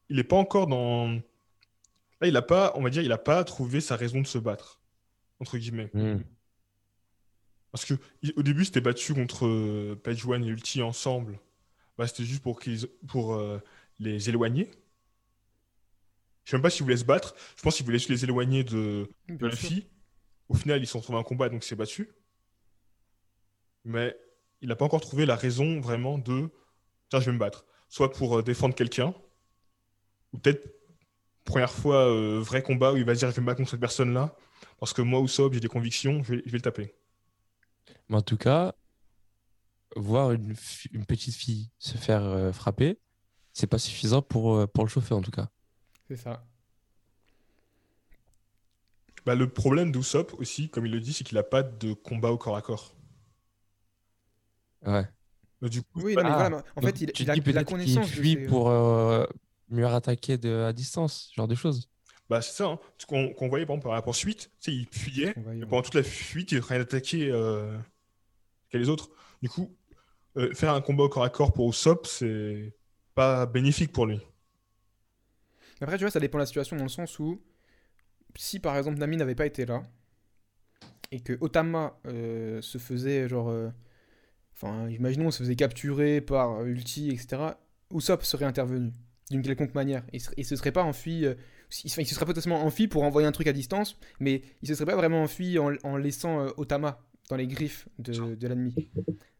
il 0.08 0.16
n'est 0.16 0.24
pas 0.24 0.36
encore 0.36 0.66
dans. 0.66 1.08
Là, 2.20 2.28
il 2.28 2.36
a 2.36 2.42
pas, 2.42 2.72
on 2.76 2.82
va 2.82 2.90
dire, 2.90 3.02
il 3.02 3.12
a 3.12 3.18
pas 3.18 3.42
trouvé 3.44 3.80
sa 3.80 3.96
raison 3.96 4.20
de 4.20 4.26
se 4.26 4.38
battre, 4.38 4.80
entre 5.40 5.58
guillemets. 5.58 5.90
Hmm. 5.94 6.20
Parce 7.72 7.84
que 7.84 7.94
au 8.36 8.42
début, 8.42 8.64
c'était 8.64 8.80
battu 8.80 9.14
contre 9.14 9.46
euh, 9.46 9.98
Page 10.02 10.26
One 10.26 10.44
et 10.44 10.48
Ulti 10.48 10.82
ensemble. 10.82 11.38
Bah, 11.96 12.06
c'était 12.06 12.24
juste 12.24 12.42
pour 12.42 12.60
qu'ils, 12.60 12.86
pour 13.08 13.34
euh, 13.34 13.58
les 13.98 14.28
éloigner. 14.28 14.70
Je 16.44 16.50
sais 16.50 16.56
même 16.56 16.62
pas 16.62 16.70
s'ils 16.70 16.82
voulaient 16.82 16.96
se 16.96 17.04
battre. 17.04 17.34
Je 17.56 17.62
pense 17.62 17.76
qu'ils 17.76 17.84
voulaient 17.84 17.98
juste 17.98 18.10
les 18.10 18.24
éloigner 18.24 18.64
de, 18.64 19.08
de. 19.28 19.46
Luffy. 19.46 19.86
Au 20.48 20.54
final, 20.54 20.82
ils 20.82 20.86
se 20.86 20.92
sont 20.92 20.98
retrouvés 20.98 21.18
un 21.18 21.22
combat, 21.22 21.48
donc 21.48 21.64
il 21.64 21.68
s'est 21.68 21.76
battu. 21.76 22.10
Mais 23.84 24.16
il 24.60 24.68
n'a 24.68 24.76
pas 24.76 24.84
encore 24.84 25.00
trouvé 25.00 25.26
la 25.26 25.36
raison 25.36 25.80
vraiment 25.80 26.18
de 26.18 26.50
tiens, 27.08 27.20
je 27.20 27.26
vais 27.26 27.32
me 27.32 27.38
battre. 27.38 27.64
Soit 27.88 28.12
pour 28.12 28.38
euh, 28.38 28.42
défendre 28.42 28.74
quelqu'un, 28.74 29.14
ou 30.32 30.38
peut-être 30.38 30.66
première 31.44 31.72
fois 31.72 32.08
euh, 32.08 32.40
vrai 32.40 32.62
combat 32.62 32.92
où 32.92 32.96
il 32.96 33.04
va 33.04 33.14
se 33.14 33.20
dire 33.20 33.30
je 33.30 33.36
vais 33.36 33.42
me 33.42 33.46
battre 33.46 33.58
contre 33.58 33.70
cette 33.70 33.80
personne-là, 33.80 34.36
parce 34.78 34.92
que 34.92 35.02
moi, 35.02 35.20
Usopp, 35.20 35.52
j'ai 35.52 35.60
des 35.60 35.68
convictions, 35.68 36.22
je 36.22 36.34
vais, 36.34 36.42
je 36.44 36.50
vais 36.50 36.58
le 36.58 36.62
taper. 36.62 36.94
Mais 38.08 38.16
en 38.16 38.22
tout 38.22 38.36
cas, 38.36 38.74
voir 39.96 40.32
une 40.32 40.54
petite 41.06 41.34
fille 41.34 41.70
se 41.78 41.96
faire 41.96 42.22
euh, 42.22 42.52
frapper, 42.52 42.98
c'est 43.52 43.66
pas 43.66 43.78
suffisant 43.78 44.22
pour, 44.22 44.56
euh, 44.56 44.66
pour 44.66 44.84
le 44.84 44.90
chauffer 44.90 45.14
en 45.14 45.22
tout 45.22 45.30
cas. 45.30 45.50
C'est 46.12 46.22
ça. 46.24 46.44
Bah, 49.24 49.34
le 49.34 49.48
problème 49.48 49.90
d'Usopp 49.92 50.34
aussi, 50.38 50.68
comme 50.68 50.84
il 50.84 50.92
le 50.92 51.00
dit, 51.00 51.14
c'est 51.14 51.24
qu'il 51.24 51.36
n'a 51.36 51.42
pas 51.42 51.62
de 51.62 51.94
combat 51.94 52.30
au 52.30 52.36
corps 52.38 52.56
à 52.56 52.60
corps. 52.62 52.92
Ouais. 54.84 55.06
Donc, 55.60 55.70
du 55.70 55.82
coup, 55.82 56.00
Oui, 56.02 56.16
non, 56.16 56.24
mais 56.24 56.30
Ah, 56.30 56.34
voilà, 56.34 56.50
mais 56.50 56.62
en 56.76 56.82
fait, 56.82 57.00
il, 57.00 57.12
il 57.18 57.30
a, 57.30 57.34
dis 57.34 57.40
il 57.50 57.58
a 57.58 57.64
peut-être 57.64 57.68
qu'il 57.68 57.76
connaissance 57.76 58.10
de 58.10 58.20
fuit 58.20 58.32
ses- 58.36 58.46
pour 58.46 58.68
euh, 58.70 59.24
mieux 59.70 59.86
attaquer 59.86 60.36
de, 60.38 60.64
à 60.68 60.72
distance, 60.72 61.28
ce 61.30 61.34
genre 61.34 61.48
de 61.48 61.54
choses. 61.54 61.88
bah, 62.28 62.42
c'est 62.42 62.52
ça. 62.52 62.66
hein. 62.66 62.78
Ce 62.98 63.06
qu'on 63.06 63.32
voyait 63.48 63.66
par 63.66 63.74
exemple, 63.74 63.84
par 63.84 63.94
la 63.94 64.02
poursuite, 64.02 64.50
il 64.66 64.86
fuyait, 64.90 65.30
et 65.30 65.66
pendant 65.66 65.82
toute 65.82 65.94
la 65.94 66.02
fuite, 66.02 66.52
il 66.52 66.56
est 66.58 66.60
en 66.60 66.64
train 66.64 66.78
d'attaquer 66.78 67.30
euh, 67.30 67.78
les 68.72 68.88
autres. 68.88 69.10
Du 69.42 69.48
coup, 69.48 69.76
euh, 70.38 70.54
faire 70.54 70.74
un 70.74 70.80
combat 70.82 71.04
au 71.04 71.08
corps 71.10 71.24
à 71.24 71.30
corps 71.30 71.52
pour 71.52 71.70
Usopp, 71.70 72.06
c'est 72.06 72.74
pas 73.14 73.46
bénéfique 73.46 73.92
pour 73.92 74.06
lui. 74.06 74.20
Après, 75.82 75.98
tu 75.98 76.04
vois, 76.04 76.10
ça 76.10 76.20
dépend 76.20 76.38
de 76.38 76.42
la 76.42 76.46
situation 76.46 76.76
dans 76.76 76.84
le 76.84 76.88
sens 76.88 77.18
où 77.18 77.40
si 78.36 78.60
par 78.60 78.76
exemple 78.78 78.98
Nami 78.98 79.16
n'avait 79.18 79.34
pas 79.34 79.46
été 79.46 79.66
là 79.66 79.82
et 81.10 81.20
que 81.20 81.36
Otama 81.40 81.98
euh, 82.06 82.62
se 82.62 82.78
faisait 82.78 83.28
genre. 83.28 83.50
euh, 83.50 83.68
Enfin, 84.54 84.88
imaginons, 84.90 85.30
se 85.30 85.38
faisait 85.42 85.56
capturer 85.56 86.20
par 86.20 86.60
euh, 86.60 86.66
Ulti, 86.66 87.10
etc. 87.10 87.42
Usopp 87.92 88.22
serait 88.22 88.44
intervenu 88.44 88.92
d'une 89.30 89.42
quelconque 89.42 89.74
manière. 89.74 90.04
Il, 90.12 90.20
se- 90.20 90.56
serait 90.56 90.72
pas 90.72 90.84
enfui. 90.84 91.24
euh, 91.26 91.34
il, 91.84 91.90
se- 91.90 92.00
il 92.00 92.06
se 92.06 92.14
serait 92.14 92.26
potentiellement 92.26 92.62
enfui 92.64 92.86
pour 92.86 93.02
envoyer 93.02 93.26
un 93.26 93.32
truc 93.32 93.48
à 93.48 93.52
distance, 93.52 93.98
mais 94.20 94.42
il 94.62 94.68
se 94.68 94.74
serait 94.74 94.86
pas 94.86 94.94
vraiment 94.96 95.22
enfui 95.22 95.58
en, 95.58 95.72
en 95.82 95.96
laissant 95.96 96.40
euh, 96.46 96.50
Otama 96.58 97.00
dans 97.28 97.36
les 97.36 97.46
griffes 97.48 97.88
de, 97.98 98.34
de 98.36 98.46
l'ennemi. 98.48 98.74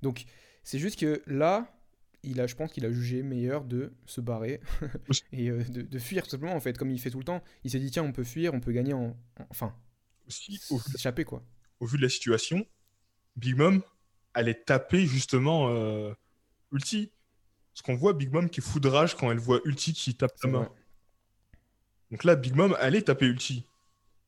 Donc, 0.02 0.24
c'est 0.64 0.78
juste 0.78 0.98
que 0.98 1.22
là, 1.26 1.72
il 2.24 2.40
a, 2.40 2.46
je 2.46 2.54
pense 2.54 2.72
qu'il 2.72 2.84
a 2.86 2.92
jugé 2.92 3.22
meilleur 3.22 3.64
de 3.64 3.92
se 4.06 4.20
barrer 4.20 4.60
et 5.32 5.50
euh, 5.50 5.62
de, 5.64 5.82
de 5.82 5.98
fuir 5.98 6.22
tout 6.24 6.30
simplement 6.30 6.54
en 6.54 6.60
fait, 6.60 6.76
comme 6.78 6.90
il 6.90 7.00
fait 7.00 7.10
tout 7.10 7.18
le 7.18 7.24
temps. 7.24 7.42
Il 7.64 7.70
s'est 7.70 7.80
dit 7.80 7.90
tiens, 7.90 8.04
on 8.04 8.12
peut 8.12 8.24
fuir, 8.24 8.54
on 8.54 8.60
peut 8.60 8.72
gagner 8.72 8.92
en, 8.92 9.06
en- 9.38 9.46
enfin, 9.50 9.74
Aussi, 10.28 10.60
au, 10.70 10.78
s'échapper 10.80 11.24
quoi. 11.24 11.42
au 11.80 11.86
vu 11.86 11.96
de 11.98 12.02
la 12.02 12.08
situation, 12.08 12.64
Big 13.36 13.56
Mom 13.56 13.82
allait 14.34 14.54
taper 14.62 15.06
justement 15.06 15.68
euh, 15.70 16.12
Ulti. 16.72 17.10
Parce 17.74 17.82
qu'on 17.82 17.94
voit 17.96 18.12
Big 18.12 18.30
Mom 18.32 18.50
qui 18.50 18.60
de 18.80 18.88
rage 18.88 19.16
quand 19.16 19.30
elle 19.30 19.38
voit 19.38 19.60
Ulti 19.64 19.92
qui 19.94 20.14
tape 20.14 20.32
sa 20.36 20.46
main. 20.48 20.58
vrai. 20.60 20.70
Donc 22.10 22.24
là, 22.24 22.36
Big 22.36 22.54
Mom 22.54 22.76
allait 22.78 23.02
taper 23.02 23.26
Ulti. 23.26 23.64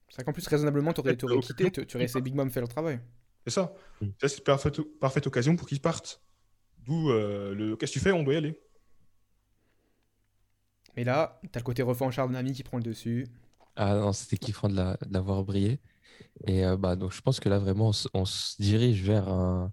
C'est 0.08 0.16
vrai 0.16 0.24
qu'en 0.24 0.32
plus 0.32 0.46
raisonnablement, 0.46 0.92
t'aurais, 0.92 1.10
Ouais, 1.10 1.16
t'aurais 1.16 1.34
au- 1.34 1.40
quitté, 1.40 1.70
tu 1.70 1.86
tu 1.86 1.96
aurais 1.96 2.04
laissé 2.06 2.20
Big 2.20 2.34
Mom 2.34 2.50
faire 2.50 2.62
le 2.62 2.68
travail. 2.68 3.00
C'est 3.46 3.52
ça. 3.52 3.74
Mm. 4.00 4.06
Ça, 4.20 4.28
c'est 4.28 4.38
une 4.38 4.44
parfaite, 4.44 4.80
parfaite 5.00 5.26
occasion 5.26 5.56
pour 5.56 5.68
qu'ils 5.68 5.80
partent. 5.80 6.22
D'où 6.86 7.10
euh, 7.10 7.54
le 7.54 7.76
qu'est-ce 7.76 7.92
que 7.92 7.98
tu 7.98 8.04
fais 8.04 8.12
On 8.12 8.22
doit 8.22 8.34
y 8.34 8.36
aller. 8.36 8.58
Mais 10.96 11.04
là, 11.04 11.40
t'as 11.50 11.60
le 11.60 11.64
côté 11.64 11.82
revanchard 11.82 12.28
de 12.28 12.32
Nami 12.34 12.52
qui 12.52 12.62
prend 12.62 12.76
le 12.78 12.82
dessus. 12.84 13.26
Ah 13.76 13.94
non, 13.96 14.12
c'était 14.12 14.36
kiffant 14.36 14.68
de 14.68 14.76
la, 14.76 14.96
de 15.04 15.12
la 15.12 15.20
voir 15.20 15.42
briller. 15.44 15.80
Et 16.46 16.64
euh, 16.66 16.76
bah, 16.76 16.96
donc, 16.96 17.12
je 17.12 17.20
pense 17.22 17.40
que 17.40 17.48
là, 17.48 17.58
vraiment, 17.58 17.88
on, 17.88 17.92
se- 17.92 18.08
on 18.14 18.24
se 18.24 18.60
dirige 18.62 19.02
vers 19.02 19.28
un, 19.28 19.72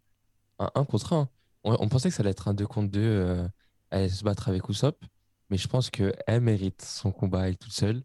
un 0.60 0.72
1 0.76 0.86
contre 0.86 1.14
1. 1.14 1.30
On, 1.64 1.78
on 1.80 1.90
pensait 1.90 2.10
que 2.10 2.16
ça 2.16 2.22
allait 2.24 2.32
être 2.32 2.48
un 2.48 2.54
2 2.56 2.68
contre 2.68 2.92
2, 2.92 3.02
euh, 3.02 3.48
elle 3.92 4.00
allait 4.02 4.10
se 4.10 4.24
battre 4.24 4.50
avec 4.50 4.70
Usopp. 4.70 5.04
Mais 5.50 5.58
je 5.58 5.68
pense 5.68 5.90
qu'elle 5.92 6.42
mérite 6.42 6.82
son 6.84 7.12
combat 7.12 7.48
elle 7.50 7.58
toute 7.58 7.74
seule. 7.74 8.04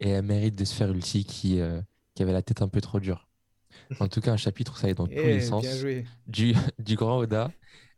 Et 0.00 0.10
elle 0.10 0.24
mérite 0.26 0.56
de 0.56 0.64
se 0.64 0.74
faire 0.74 0.90
ulti 0.92 1.24
qui, 1.24 1.60
euh, 1.60 1.80
qui 2.14 2.22
avait 2.22 2.32
la 2.32 2.42
tête 2.42 2.62
un 2.62 2.68
peu 2.68 2.80
trop 2.80 3.00
dure. 3.00 3.28
En 4.00 4.08
tout 4.08 4.20
cas, 4.20 4.32
un 4.32 4.36
chapitre 4.38 4.74
où 4.74 4.76
ça 4.78 4.86
allait 4.86 4.94
dans 4.94 5.06
tous 5.06 5.12
Eh, 5.16 5.28
les 5.28 5.40
sens. 5.40 5.62
bien 5.62 5.76
joué. 5.76 6.06
du, 6.26 6.54
du 6.78 6.96
grand 6.96 7.18
Oda 7.18 7.50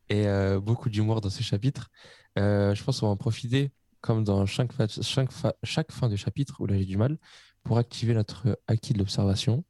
et 0.08 0.26
euh, 0.26 0.60
beaucoup 0.60 0.90
d'humour 0.90 1.20
dans 1.20 1.30
ce 1.30 1.42
chapitre. 1.42 1.90
Euh, 2.38 2.74
je 2.74 2.82
pense 2.84 3.00
qu'on 3.00 3.06
va 3.06 3.12
en 3.12 3.16
profiter, 3.16 3.70
comme 4.00 4.24
dans 4.24 4.44
chaque, 4.46 4.72
fa- 4.72 4.88
chaque, 4.88 5.32
fa- 5.32 5.56
chaque 5.62 5.92
fin 5.92 6.08
de 6.08 6.16
chapitre, 6.16 6.60
où 6.60 6.66
là 6.66 6.76
j'ai 6.76 6.84
du 6.84 6.96
mal, 6.96 7.18
pour 7.62 7.78
activer 7.78 8.14
notre 8.14 8.58
acquis 8.66 8.92
de 8.92 8.98
l'observation 8.98 9.64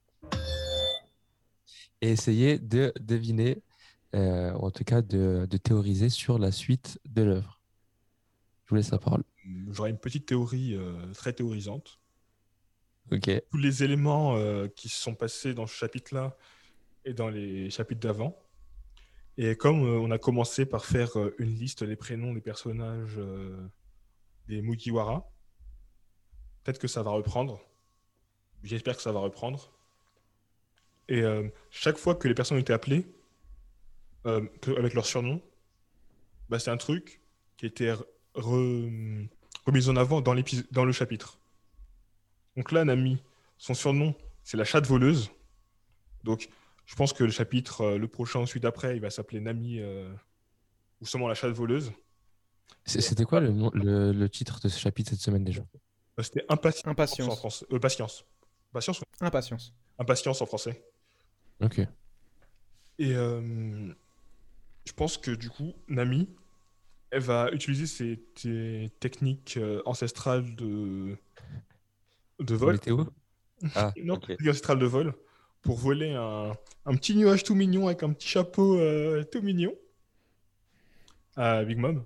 et 2.00 2.10
essayer 2.10 2.58
de 2.58 2.92
deviner, 3.00 3.62
euh, 4.14 4.52
ou 4.54 4.66
en 4.66 4.70
tout 4.70 4.84
cas 4.84 5.02
de, 5.02 5.46
de 5.48 5.56
théoriser 5.56 6.08
sur 6.08 6.38
la 6.38 6.52
suite 6.52 7.00
de 7.04 7.22
l'œuvre. 7.22 7.60
Je 8.64 8.70
vous 8.70 8.76
laisse 8.76 8.90
la 8.90 8.98
parole. 8.98 9.24
J'aurais 9.70 9.90
une 9.90 9.98
petite 9.98 10.26
théorie 10.26 10.76
très 11.14 11.32
théorisante. 11.32 11.98
Ok. 13.12 13.30
Tous 13.50 13.58
les 13.58 13.84
éléments 13.84 14.38
qui 14.74 14.88
se 14.88 14.98
sont 14.98 15.14
passés 15.14 15.52
dans 15.52 15.66
ce 15.66 15.74
chapitre-là 15.74 16.34
et 17.04 17.12
dans 17.12 17.28
les 17.28 17.68
chapitres 17.68 18.00
d'avant. 18.00 18.38
Et 19.36 19.56
comme 19.56 19.84
euh, 19.84 19.98
on 19.98 20.10
a 20.10 20.18
commencé 20.18 20.64
par 20.64 20.84
faire 20.84 21.18
euh, 21.18 21.34
une 21.38 21.54
liste 21.54 21.82
des 21.82 21.96
prénoms 21.96 22.32
des 22.32 22.40
personnages 22.40 23.16
euh, 23.18 23.68
des 24.46 24.62
Mugiwara, 24.62 25.28
peut-être 26.62 26.78
que 26.78 26.88
ça 26.88 27.02
va 27.02 27.10
reprendre. 27.10 27.60
J'espère 28.62 28.96
que 28.96 29.02
ça 29.02 29.12
va 29.12 29.20
reprendre. 29.20 29.72
Et 31.08 31.22
chaque 31.70 31.98
fois 31.98 32.14
que 32.14 32.26
les 32.28 32.34
personnes 32.34 32.56
été 32.56 32.72
appelées, 32.72 33.06
avec 34.24 34.94
leur 34.94 35.04
surnom, 35.04 35.42
bah, 36.48 36.58
c'est 36.58 36.70
un 36.70 36.78
truc 36.78 37.20
qui 37.58 37.66
était 37.66 37.92
re- 37.92 38.06
re- 38.36 39.28
remis 39.66 39.88
en 39.90 39.96
avant 39.96 40.22
dans, 40.22 40.34
dans 40.70 40.84
le 40.86 40.92
chapitre. 40.92 41.38
Donc 42.56 42.72
là, 42.72 42.86
Nami, 42.86 43.22
son 43.58 43.74
surnom, 43.74 44.14
c'est 44.44 44.56
la 44.56 44.64
chatte 44.64 44.86
voleuse. 44.86 45.30
Donc, 46.22 46.48
je 46.86 46.94
pense 46.96 47.12
que 47.12 47.24
le 47.24 47.30
chapitre, 47.30 47.80
euh, 47.82 47.98
le 47.98 48.08
prochain, 48.08 48.40
ensuite 48.40 48.64
après, 48.64 48.96
il 48.96 49.00
va 49.00 49.10
s'appeler 49.10 49.40
Nami 49.40 49.80
euh, 49.80 50.12
ou 51.00 51.06
seulement 51.06 51.28
la 51.28 51.34
chatte 51.34 51.52
voleuse. 51.52 51.92
C'était 52.84 53.24
quoi 53.24 53.40
le, 53.40 53.50
nom- 53.52 53.70
le, 53.74 54.12
le 54.12 54.28
titre 54.28 54.60
de 54.60 54.68
ce 54.68 54.78
chapitre 54.78 55.10
cette 55.10 55.20
semaine 55.20 55.44
déjà? 55.44 55.62
Euh, 56.18 56.22
C'était 56.22 56.44
impatience. 56.48 56.86
Impatience. 56.86 57.32
En 57.32 57.36
français. 57.36 57.66
Euh, 57.72 57.78
patience. 57.78 58.24
Patience 58.72 59.00
ou 59.00 59.24
Impatience. 59.24 59.74
impatience 59.98 60.42
en 60.42 60.46
français. 60.46 60.84
Ok. 61.62 61.78
Et 62.98 63.14
euh, 63.14 63.92
je 64.86 64.92
pense 64.92 65.16
que 65.16 65.30
du 65.30 65.48
coup, 65.48 65.72
Nami, 65.88 66.28
elle 67.10 67.22
va 67.22 67.50
utiliser 67.52 67.86
ses, 67.86 68.90
techniques 69.00 69.56
euh, 69.56 69.80
ancestrales 69.86 70.54
de, 70.56 71.16
de 72.40 72.54
vol. 72.54 72.72
Météo? 72.74 73.04
Ah, 73.74 73.92
Non, 74.02 74.14
ok. 74.14 74.26
technique 74.26 74.50
ancestrale 74.50 74.78
de 74.78 74.86
vol 74.86 75.14
pour 75.64 75.78
voler 75.78 76.12
un, 76.12 76.52
un 76.86 76.94
petit 76.94 77.16
nuage 77.16 77.42
tout 77.42 77.54
mignon 77.54 77.86
avec 77.86 78.02
un 78.02 78.12
petit 78.12 78.28
chapeau 78.28 78.78
euh, 78.78 79.24
tout 79.24 79.42
mignon 79.42 79.74
à 81.36 81.64
Big 81.64 81.78
Mom 81.78 82.04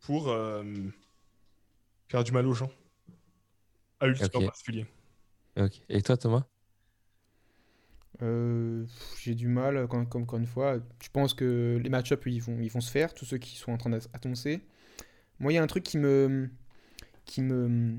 pour 0.00 0.28
euh, 0.28 0.64
faire 2.08 2.24
du 2.24 2.32
mal 2.32 2.46
aux 2.46 2.54
gens. 2.54 2.70
À 4.00 4.08
Ulti 4.08 4.24
en 4.34 4.42
particulier. 4.42 4.86
ok. 5.56 5.80
Et 5.88 6.02
toi, 6.02 6.16
Thomas? 6.16 6.44
Euh, 8.22 8.84
j'ai 9.20 9.34
du 9.34 9.48
mal, 9.48 9.86
comme, 9.88 10.08
comme 10.08 10.22
encore 10.22 10.38
une 10.38 10.46
fois. 10.46 10.78
Je 11.02 11.08
pense 11.10 11.34
que 11.34 11.78
les 11.82 11.88
match-ups, 11.88 12.22
ils 12.26 12.42
vont, 12.42 12.58
ils 12.60 12.70
vont 12.70 12.80
se 12.80 12.90
faire, 12.90 13.14
tous 13.14 13.24
ceux 13.24 13.38
qui 13.38 13.56
sont 13.56 13.72
en 13.72 13.78
train 13.78 13.90
d'annoncer. 13.90 14.60
Moi, 15.38 15.52
il 15.52 15.56
y 15.56 15.58
a 15.58 15.62
un 15.62 15.66
truc 15.66 15.84
qui 15.84 15.98
me. 15.98 16.48
qui 17.24 17.42
me. 17.42 17.98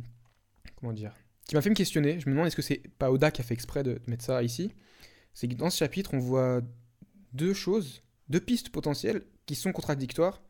comment 0.80 0.94
dire? 0.94 1.14
Qui 1.48 1.56
m'a 1.56 1.62
fait 1.62 1.70
me 1.70 1.76
questionner. 1.76 2.20
Je 2.20 2.28
me 2.28 2.32
demande 2.34 2.48
est-ce 2.48 2.56
que 2.56 2.62
c'est 2.62 2.82
pas 3.00 3.12
Oda 3.12 3.32
qui 3.32 3.42
a 3.42 3.44
fait 3.44 3.54
exprès 3.54 3.84
de, 3.84 3.94
de 3.94 4.02
mettre 4.10 4.24
ça 4.26 4.44
ici? 4.44 4.72
C'est 5.34 5.48
que 5.48 5.54
dans 5.56 5.70
ce 5.70 5.78
chapitre, 5.78 6.14
on 6.14 6.20
voit 6.20 6.62
deux 7.34 7.54
choses, 7.54 8.02
deux 8.30 8.40
pistes 8.40 8.70
potentielles 8.70 9.22
qui 9.46 9.56
sont 9.56 9.72
contradictoires. 9.72 10.42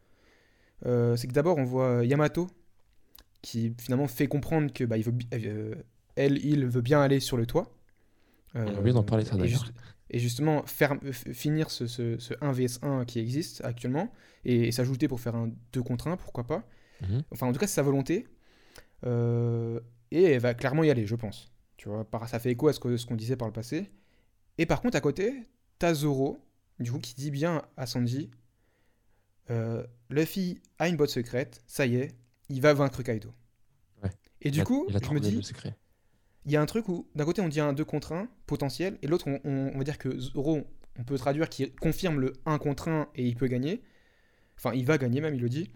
Euh, 0.85 1.15
c'est 1.15 1.27
que 1.27 1.33
d'abord, 1.33 1.57
on 1.57 1.63
voit 1.65 2.03
Yamato 2.05 2.47
qui 3.41 3.73
finalement 3.79 4.07
fait 4.07 4.27
comprendre 4.27 4.73
que 4.73 4.83
bah, 4.83 4.97
il 4.97 5.03
veut, 5.03 5.11
bi- 5.11 5.27
euh, 5.33 5.75
elle, 6.15 6.43
il 6.43 6.65
veut 6.65 6.81
bien 6.81 7.01
aller 7.01 7.19
sur 7.19 7.37
le 7.37 7.45
toit. 7.45 7.73
On 8.55 8.65
a 8.65 8.79
oublié 8.79 8.93
d'en 8.93 9.03
parler, 9.03 9.23
ça, 9.25 9.35
et 9.35 9.37
d'ailleurs. 9.39 9.59
juste- 9.65 9.73
et 10.09 10.19
justement, 10.19 10.63
faire, 10.65 10.95
finir 11.11 11.69
ce, 11.69 11.85
ce, 11.85 12.17
ce 12.17 12.33
1 12.41 12.53
vs 12.53 12.79
1 12.81 13.03
qui 13.05 13.19
existe 13.19 13.61
actuellement 13.65 14.11
et, 14.45 14.71
s'ajouter 14.71 15.07
pour 15.09 15.19
faire 15.19 15.35
un 15.35 15.51
2 15.73 15.83
contre 15.83 16.07
1, 16.07 16.15
pourquoi 16.17 16.45
pas. 16.45 16.63
Mhm. 17.01 17.23
Enfin, 17.31 17.45
en 17.47 17.51
tout 17.51 17.59
cas, 17.59 17.67
c'est 17.67 17.75
sa 17.75 17.83
volonté. 17.83 18.25
Euh, 19.05 19.79
et 20.11 20.23
elle 20.23 20.39
va 20.41 20.53
clairement 20.53 20.83
y 20.83 20.89
aller, 20.89 21.05
je 21.07 21.15
pense. 21.15 21.51
Tu 21.77 21.89
vois, 21.89 22.07
ça 22.27 22.39
fait 22.39 22.51
écho 22.51 22.67
à 22.67 22.73
ce 22.73 22.79
qu'on 22.79 23.15
disait 23.15 23.35
par 23.35 23.47
le 23.47 23.53
passé. 23.53 23.91
Et 24.57 24.65
par 24.65 24.81
contre, 24.81 24.97
à 24.97 25.01
côté, 25.01 25.47
t'as 25.79 25.93
Zoro, 25.93 26.39
du 26.79 26.91
coup, 26.91 26.99
qui 26.99 27.13
dit 27.15 27.31
bien 27.31 27.61
à 27.77 27.85
Sanji 27.85 28.31
euh, 29.49 29.85
Luffy 30.09 30.59
a 30.79 30.87
une 30.89 30.97
botte 30.97 31.09
secrète, 31.09 31.61
ça 31.67 31.85
y 31.85 31.95
est, 31.95 32.15
il 32.49 32.61
va 32.61 32.73
vaincre 32.73 33.01
Kaido. 33.01 33.33
Ouais. 34.03 34.09
Et 34.41 34.51
du 34.51 34.61
a- 34.61 34.65
coup, 34.65 34.85
il 34.89 34.95
a 34.95 34.99
je 34.99 35.09
me 35.11 35.19
dis, 35.19 35.41
il 36.45 36.51
y 36.51 36.55
a 36.55 36.61
un 36.61 36.65
truc 36.65 36.87
où, 36.89 37.07
d'un 37.15 37.25
côté, 37.25 37.41
on 37.41 37.47
dit 37.47 37.59
un 37.59 37.73
2 37.73 37.85
contre 37.85 38.13
1 38.13 38.27
potentiel, 38.45 38.97
et 39.01 39.07
l'autre, 39.07 39.27
on, 39.27 39.39
on- 39.43 39.71
on 39.73 39.77
va 39.77 39.83
dire 39.83 39.97
que 39.97 40.17
Zoro, 40.19 40.65
on 40.99 41.03
peut 41.03 41.17
traduire 41.17 41.49
qui 41.49 41.71
confirme 41.73 42.19
le 42.19 42.33
1 42.45 42.57
contre 42.57 42.87
1 42.89 43.09
et 43.15 43.27
il 43.27 43.35
peut 43.35 43.47
gagner. 43.47 43.81
Enfin, 44.57 44.73
il 44.73 44.85
va 44.85 44.97
gagner 44.97 45.21
même, 45.21 45.35
il 45.35 45.41
le 45.41 45.49
dit. 45.49 45.69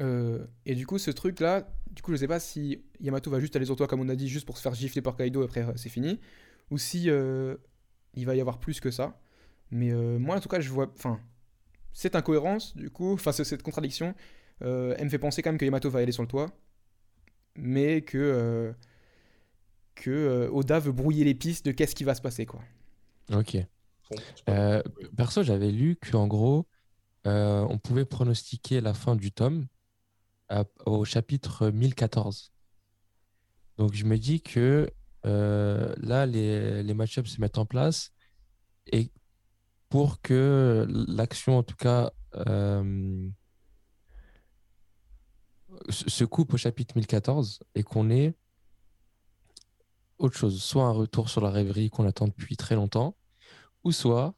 Euh, 0.00 0.46
et 0.66 0.74
du 0.74 0.86
coup, 0.86 0.98
ce 0.98 1.10
truc-là, 1.10 1.68
du 1.90 2.02
coup, 2.02 2.12
je 2.12 2.16
sais 2.16 2.28
pas 2.28 2.40
si 2.40 2.82
Yamato 3.00 3.30
va 3.30 3.40
juste 3.40 3.56
aller 3.56 3.66
sur 3.66 3.76
toi, 3.76 3.86
comme 3.86 4.00
on 4.00 4.08
a 4.08 4.16
dit, 4.16 4.28
juste 4.28 4.46
pour 4.46 4.56
se 4.56 4.62
faire 4.62 4.74
gifler 4.74 5.02
par 5.02 5.16
Kaido, 5.16 5.42
après 5.42 5.62
euh, 5.62 5.72
c'est 5.76 5.88
fini, 5.88 6.20
ou 6.70 6.78
si 6.78 7.10
euh, 7.10 7.56
il 8.14 8.26
va 8.26 8.34
y 8.34 8.40
avoir 8.40 8.58
plus 8.60 8.80
que 8.80 8.90
ça. 8.90 9.20
Mais 9.70 9.90
euh, 9.92 10.18
moi, 10.18 10.36
en 10.36 10.40
tout 10.40 10.48
cas, 10.48 10.60
je 10.60 10.70
vois. 10.70 10.90
Enfin, 10.96 11.20
cette 11.92 12.14
incohérence, 12.16 12.76
du 12.76 12.90
coup, 12.90 13.12
enfin, 13.14 13.32
ce- 13.32 13.44
cette 13.44 13.62
contradiction, 13.62 14.14
euh, 14.62 14.94
elle 14.98 15.04
me 15.04 15.10
fait 15.10 15.18
penser 15.18 15.42
quand 15.42 15.50
même 15.50 15.58
que 15.58 15.64
Yamato 15.64 15.90
va 15.90 15.98
aller 16.00 16.12
sur 16.12 16.22
le 16.22 16.28
toit, 16.28 16.50
mais 17.56 18.02
que. 18.02 18.18
euh, 18.18 18.72
que 19.96 20.10
euh, 20.10 20.48
Oda 20.50 20.78
veut 20.78 20.92
brouiller 20.92 21.24
les 21.24 21.34
pistes 21.34 21.66
de 21.66 21.72
qu'est-ce 21.72 21.94
qui 21.94 22.04
va 22.04 22.14
se 22.14 22.22
passer, 22.22 22.46
quoi. 22.46 22.62
Ok. 23.32 23.56
Euh, 24.48 24.82
perso, 25.16 25.42
j'avais 25.42 25.70
lu 25.70 25.96
qu'en 25.96 26.26
gros, 26.26 26.66
euh, 27.26 27.66
on 27.68 27.76
pouvait 27.78 28.06
pronostiquer 28.06 28.80
la 28.80 28.94
fin 28.94 29.14
du 29.14 29.30
tome 29.30 29.66
au 30.86 31.04
chapitre 31.04 31.70
1014. 31.70 32.52
Donc, 33.78 33.94
je 33.94 34.04
me 34.04 34.18
dis 34.18 34.40
que 34.40 34.90
euh, 35.26 35.94
là, 35.98 36.26
les, 36.26 36.82
les 36.82 36.94
match-ups 36.94 37.30
se 37.30 37.40
mettent 37.40 37.58
en 37.58 37.66
place 37.66 38.12
et 38.86 39.10
pour 39.88 40.20
que 40.20 40.86
l'action, 41.08 41.58
en 41.58 41.62
tout 41.62 41.76
cas, 41.76 42.10
euh, 42.36 43.28
se 45.88 46.08
se 46.08 46.24
coupe 46.24 46.54
au 46.54 46.56
chapitre 46.56 46.96
1014 46.96 47.60
et 47.74 47.82
qu'on 47.82 48.10
ait 48.10 48.34
autre 50.18 50.36
chose, 50.36 50.62
soit 50.62 50.84
un 50.84 50.92
retour 50.92 51.28
sur 51.28 51.40
la 51.40 51.50
rêverie 51.50 51.90
qu'on 51.90 52.06
attend 52.06 52.28
depuis 52.28 52.56
très 52.56 52.74
longtemps, 52.74 53.16
ou 53.84 53.92
soit 53.92 54.34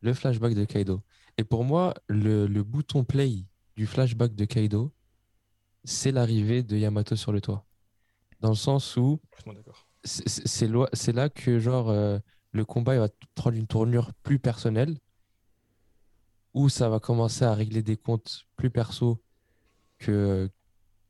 le 0.00 0.14
flashback 0.14 0.54
de 0.54 0.64
Kaido. 0.64 1.02
Et 1.36 1.44
pour 1.44 1.64
moi, 1.64 1.94
le, 2.06 2.46
le 2.46 2.62
bouton 2.64 3.04
play 3.04 3.44
du 3.76 3.86
flashback 3.86 4.34
de 4.34 4.44
Kaido, 4.46 4.92
c'est 5.84 6.12
l'arrivée 6.12 6.62
de 6.62 6.76
Yamato 6.76 7.16
sur 7.16 7.32
le 7.32 7.40
toit. 7.40 7.66
Dans 8.40 8.50
le 8.50 8.54
sens 8.54 8.96
où 8.96 9.20
c'est 10.04 11.12
là 11.12 11.28
que 11.28 11.58
genre 11.58 11.90
euh, 11.90 12.18
le 12.52 12.64
combat 12.64 12.94
il 12.94 13.00
va 13.00 13.08
prendre 13.34 13.56
une 13.56 13.66
tournure 13.66 14.12
plus 14.22 14.38
personnelle 14.38 14.96
où 16.54 16.68
ça 16.68 16.88
va 16.88 16.98
commencer 17.00 17.44
à 17.44 17.54
régler 17.54 17.82
des 17.82 17.96
comptes 17.96 18.46
plus 18.56 18.70
perso 18.70 19.22
que, 19.98 20.50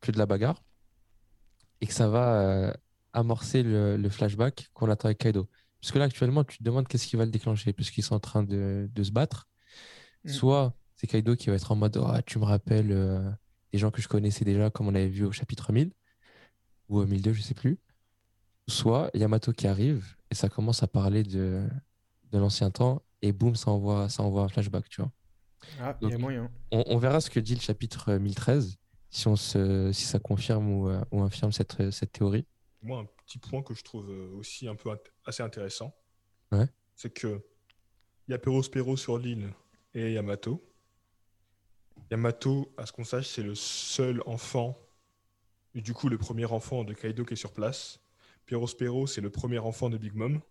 que 0.01 0.11
de 0.11 0.17
la 0.17 0.25
bagarre 0.25 0.61
et 1.79 1.87
que 1.87 1.93
ça 1.93 2.09
va 2.09 2.41
euh, 2.41 2.73
amorcer 3.13 3.63
le, 3.63 3.97
le 3.97 4.09
flashback 4.09 4.69
qu'on 4.73 4.89
attend 4.89 5.05
avec 5.05 5.19
Kaido. 5.19 5.49
Parce 5.79 5.91
que 5.91 5.99
là 5.99 6.05
actuellement 6.05 6.43
tu 6.43 6.59
te 6.59 6.63
demandes 6.63 6.87
qu'est-ce 6.87 7.07
qui 7.07 7.15
va 7.15 7.25
le 7.25 7.31
déclencher 7.31 7.73
puisqu'ils 7.73 8.03
sont 8.03 8.15
en 8.15 8.19
train 8.19 8.43
de, 8.43 8.89
de 8.91 9.03
se 9.03 9.11
battre. 9.11 9.47
Mm. 10.25 10.29
Soit 10.29 10.75
c'est 10.95 11.07
Kaido 11.07 11.35
qui 11.35 11.49
va 11.49 11.55
être 11.55 11.71
en 11.71 11.75
mode 11.75 11.97
Ah, 12.05 12.21
tu 12.21 12.37
me 12.37 12.45
rappelles 12.45 12.91
euh, 12.91 13.31
des 13.71 13.79
gens 13.79 13.91
que 13.91 14.01
je 14.01 14.07
connaissais 14.07 14.45
déjà 14.45 14.69
comme 14.69 14.87
on 14.87 14.95
avait 14.95 15.07
vu 15.07 15.25
au 15.25 15.31
chapitre 15.31 15.71
1000 15.71 15.91
ou 16.89 16.99
au 16.99 17.05
1002 17.05 17.33
je 17.33 17.41
sais 17.41 17.53
plus 17.53 17.77
soit 18.67 19.09
Yamato 19.13 19.51
qui 19.53 19.67
arrive 19.67 20.15
et 20.29 20.35
ça 20.35 20.49
commence 20.49 20.83
à 20.83 20.87
parler 20.87 21.23
de, 21.23 21.67
de 22.31 22.37
l'ancien 22.37 22.71
temps 22.71 23.01
et 23.21 23.31
boum, 23.31 23.55
ça 23.55 23.69
envoie, 23.71 24.07
ça 24.09 24.23
envoie 24.23 24.43
un 24.43 24.47
flashback, 24.47 24.87
tu 24.89 25.01
vois. 25.01 25.11
Ah, 25.79 25.95
il 26.01 26.05
y 26.05 26.11
a 26.11 26.13
Donc- 26.13 26.21
moyen. 26.21 26.49
On, 26.71 26.83
on 26.87 26.97
verra 26.97 27.21
ce 27.21 27.29
que 27.29 27.39
dit 27.39 27.53
le 27.53 27.59
chapitre 27.61 28.09
euh, 28.13 28.19
1013, 28.19 28.77
si, 29.11 29.27
on 29.27 29.35
se, 29.35 29.91
si 29.91 30.05
ça 30.05 30.17
confirme 30.19 30.67
ou, 30.71 30.89
euh, 30.89 31.03
ou 31.11 31.21
infirme 31.21 31.51
cette, 31.51 31.79
euh, 31.81 31.91
cette 31.91 32.13
théorie. 32.13 32.45
Moi, 32.81 32.99
un 33.01 33.05
petit 33.25 33.37
point 33.37 33.61
que 33.61 33.75
je 33.75 33.83
trouve 33.83 34.09
euh, 34.09 34.31
aussi 34.37 34.67
un 34.67 34.75
peu 34.75 34.89
int- 34.89 34.97
assez 35.25 35.43
intéressant, 35.43 35.93
Ouais. 36.51 36.65
c'est 36.95 37.13
que 37.13 37.43
il 38.27 38.31
y 38.31 38.33
a 38.33 38.39
Perospero 38.39 38.95
sur 38.97 39.17
l'île 39.19 39.51
et 39.93 40.13
Yamato. 40.13 40.63
Yamato, 42.11 42.73
à 42.77 42.85
ce 42.85 42.91
qu'on 42.91 43.05
sache, 43.05 43.27
c'est 43.27 43.41
le 43.43 43.55
seul 43.55 44.21
enfant, 44.25 44.77
et 45.73 45.81
du 45.81 45.93
coup 45.93 46.09
le 46.09 46.17
premier 46.17 46.45
enfant 46.45 46.83
de 46.83 46.93
Kaido 46.93 47.23
qui 47.23 47.33
est 47.33 47.37
sur 47.37 47.53
place. 47.53 48.01
Perospero, 48.45 49.07
c'est 49.07 49.21
le 49.21 49.29
premier 49.29 49.59
enfant 49.59 49.89
de 49.89 49.97
Big 49.97 50.13
Mom. 50.13 50.41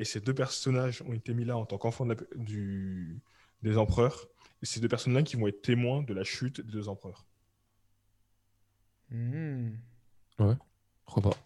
Et 0.00 0.04
ces 0.04 0.20
deux 0.20 0.34
personnages 0.34 1.02
ont 1.02 1.12
été 1.12 1.32
mis 1.32 1.44
là 1.44 1.56
en 1.56 1.64
tant 1.64 1.78
qu'enfants 1.78 2.04
de 2.04 2.14
la- 2.14 2.44
du- 2.44 3.20
des 3.62 3.78
empereurs. 3.78 4.26
Et 4.60 4.66
ces 4.66 4.80
deux 4.80 4.88
personnes-là 4.88 5.22
qui 5.22 5.36
vont 5.36 5.46
être 5.46 5.62
témoins 5.62 6.02
de 6.02 6.12
la 6.12 6.24
chute 6.24 6.60
des 6.60 6.72
deux 6.72 6.88
empereurs. 6.88 7.24
Hmm. 9.10 9.70
Pourquoi 11.04 11.30
pas. 11.30 11.36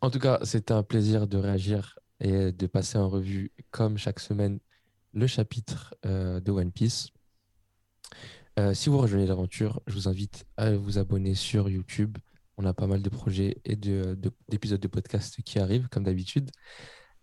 En 0.00 0.10
tout 0.10 0.18
cas, 0.18 0.40
c'était 0.42 0.74
un 0.74 0.82
plaisir 0.82 1.28
de 1.28 1.38
réagir 1.38 2.00
et 2.18 2.50
de 2.50 2.66
passer 2.66 2.98
en 2.98 3.08
revue, 3.08 3.52
comme 3.70 3.98
chaque 3.98 4.18
semaine, 4.18 4.58
le 5.12 5.28
chapitre 5.28 5.94
euh, 6.04 6.40
de 6.40 6.50
One 6.50 6.72
Piece. 6.72 7.10
Euh, 8.58 8.74
si 8.74 8.88
vous 8.88 8.98
rejoignez 8.98 9.26
l'aventure, 9.26 9.80
je 9.86 9.94
vous 9.94 10.08
invite 10.08 10.44
à 10.56 10.72
vous 10.72 10.98
abonner 10.98 11.34
sur 11.34 11.68
YouTube. 11.68 12.18
On 12.56 12.64
a 12.64 12.74
pas 12.74 12.86
mal 12.88 13.02
de 13.02 13.08
projets 13.08 13.60
et 13.64 13.76
de- 13.76 14.14
de- 14.18 14.32
d'épisodes 14.48 14.80
de, 14.80 14.88
podcast 14.88 15.40
qui 15.44 15.58
arrivent, 15.60 15.88
comme 15.90 16.02
d'habitude. 16.04 16.50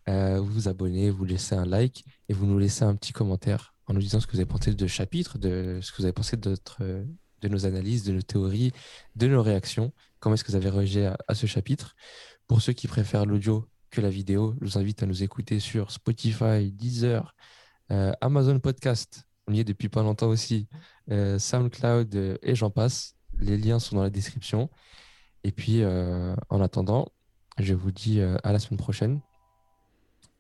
Euh, 0.08 0.40
vous 0.40 0.52
vous 0.52 0.68
abonnez, 0.70 1.10
vous 1.10 1.26
laissez 1.26 1.56
un 1.56 1.66
like 1.66 2.06
et 2.30 2.34
vous 2.34 2.46
nous 2.46 2.58
laissez 2.60 2.84
un 2.84 2.96
petit 2.96 3.12
commentaire 3.12 3.74
en 3.88 3.94
nous 3.94 4.00
disant 4.00 4.20
ce 4.20 4.28
que 4.28 4.32
vous 4.34 4.40
avez 4.40 4.46
pensé 4.46 4.74
de 4.74 4.88
chapitre, 4.88 5.38
de 5.38 5.80
ce 5.82 5.92
que 5.92 5.98
vous 5.98 6.04
avez 6.06 6.14
pensé 6.14 6.38
de, 6.38 6.56
de 6.80 7.48
nos 7.50 7.66
analyses, 7.66 8.04
de 8.04 8.14
nos 8.14 8.22
théories, 8.22 8.72
de 9.16 9.28
nos 9.28 9.42
réactions. 9.44 9.92
Comment 10.20 10.36
est-ce 10.36 10.44
que 10.44 10.52
vous 10.52 10.58
avez 10.58 10.70
réagi 10.70 11.02
à, 11.02 11.18
à 11.28 11.36
ce 11.36 11.48
chapitre? 11.48 11.96
Pour 12.48 12.62
ceux 12.62 12.74
qui 12.74 12.88
préfèrent 12.88 13.26
l'audio 13.26 13.68
que 13.92 14.02
la 14.02 14.10
vidéo, 14.10 14.56
je 14.62 14.66
vous 14.68 14.78
invite 14.78 15.04
à 15.04 15.06
nous 15.06 15.24
écouter 15.24 15.60
sur 15.60 15.92
Spotify, 15.92 16.72
Deezer, 16.72 17.36
euh, 17.92 18.12
Amazon 18.22 18.60
Podcast. 18.60 19.24
On 19.48 19.54
y 19.54 19.60
est 19.60 19.64
depuis 19.64 19.90
pas 19.90 20.02
longtemps 20.02 20.28
aussi. 20.28 20.68
euh, 21.12 21.38
SoundCloud 21.40 22.16
euh, 22.16 22.38
et 22.42 22.56
j'en 22.56 22.70
passe. 22.72 23.16
Les 23.38 23.58
liens 23.58 23.80
sont 23.80 23.96
dans 23.98 24.04
la 24.04 24.10
description. 24.10 24.70
Et 25.44 25.52
puis, 25.52 25.84
euh, 25.84 26.36
en 26.50 26.62
attendant, 26.62 27.10
je 27.60 27.74
vous 27.74 27.92
dis 27.92 28.20
euh, 28.22 28.38
à 28.44 28.52
la 28.52 28.60
semaine 28.60 28.80
prochaine 28.80 29.22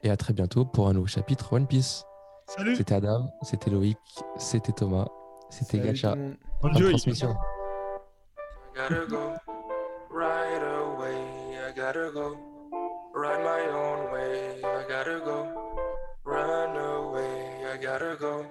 et 0.03 0.09
à 0.09 0.17
très 0.17 0.33
bientôt 0.33 0.65
pour 0.65 0.87
un 0.87 0.93
nouveau 0.93 1.07
chapitre 1.07 1.53
One 1.53 1.67
Piece. 1.67 2.03
Salut 2.47 2.75
C'était 2.75 2.93
Adam, 2.95 3.31
c'était 3.41 3.71
Loïc, 3.71 3.97
c'était 4.37 4.71
Thomas, 4.71 5.07
c'était 5.49 5.79
Gacha. 5.79 6.15
Bonne 6.61 6.73
transmission. 6.73 7.35
gotta 8.75 9.05
go 9.07 9.33
right 10.11 10.61
away. 10.61 11.57
I 11.57 11.71
gotta 11.75 12.11
go 12.13 12.37
ride 13.15 13.41
my 13.43 13.65
own 13.73 14.11
way. 14.13 14.61
I 14.63 14.87
gotta 14.87 15.19
go 15.25 15.47
run 16.23 16.75
away. 16.77 17.65
I 17.73 17.77
gotta 17.83 18.15
go. 18.19 18.45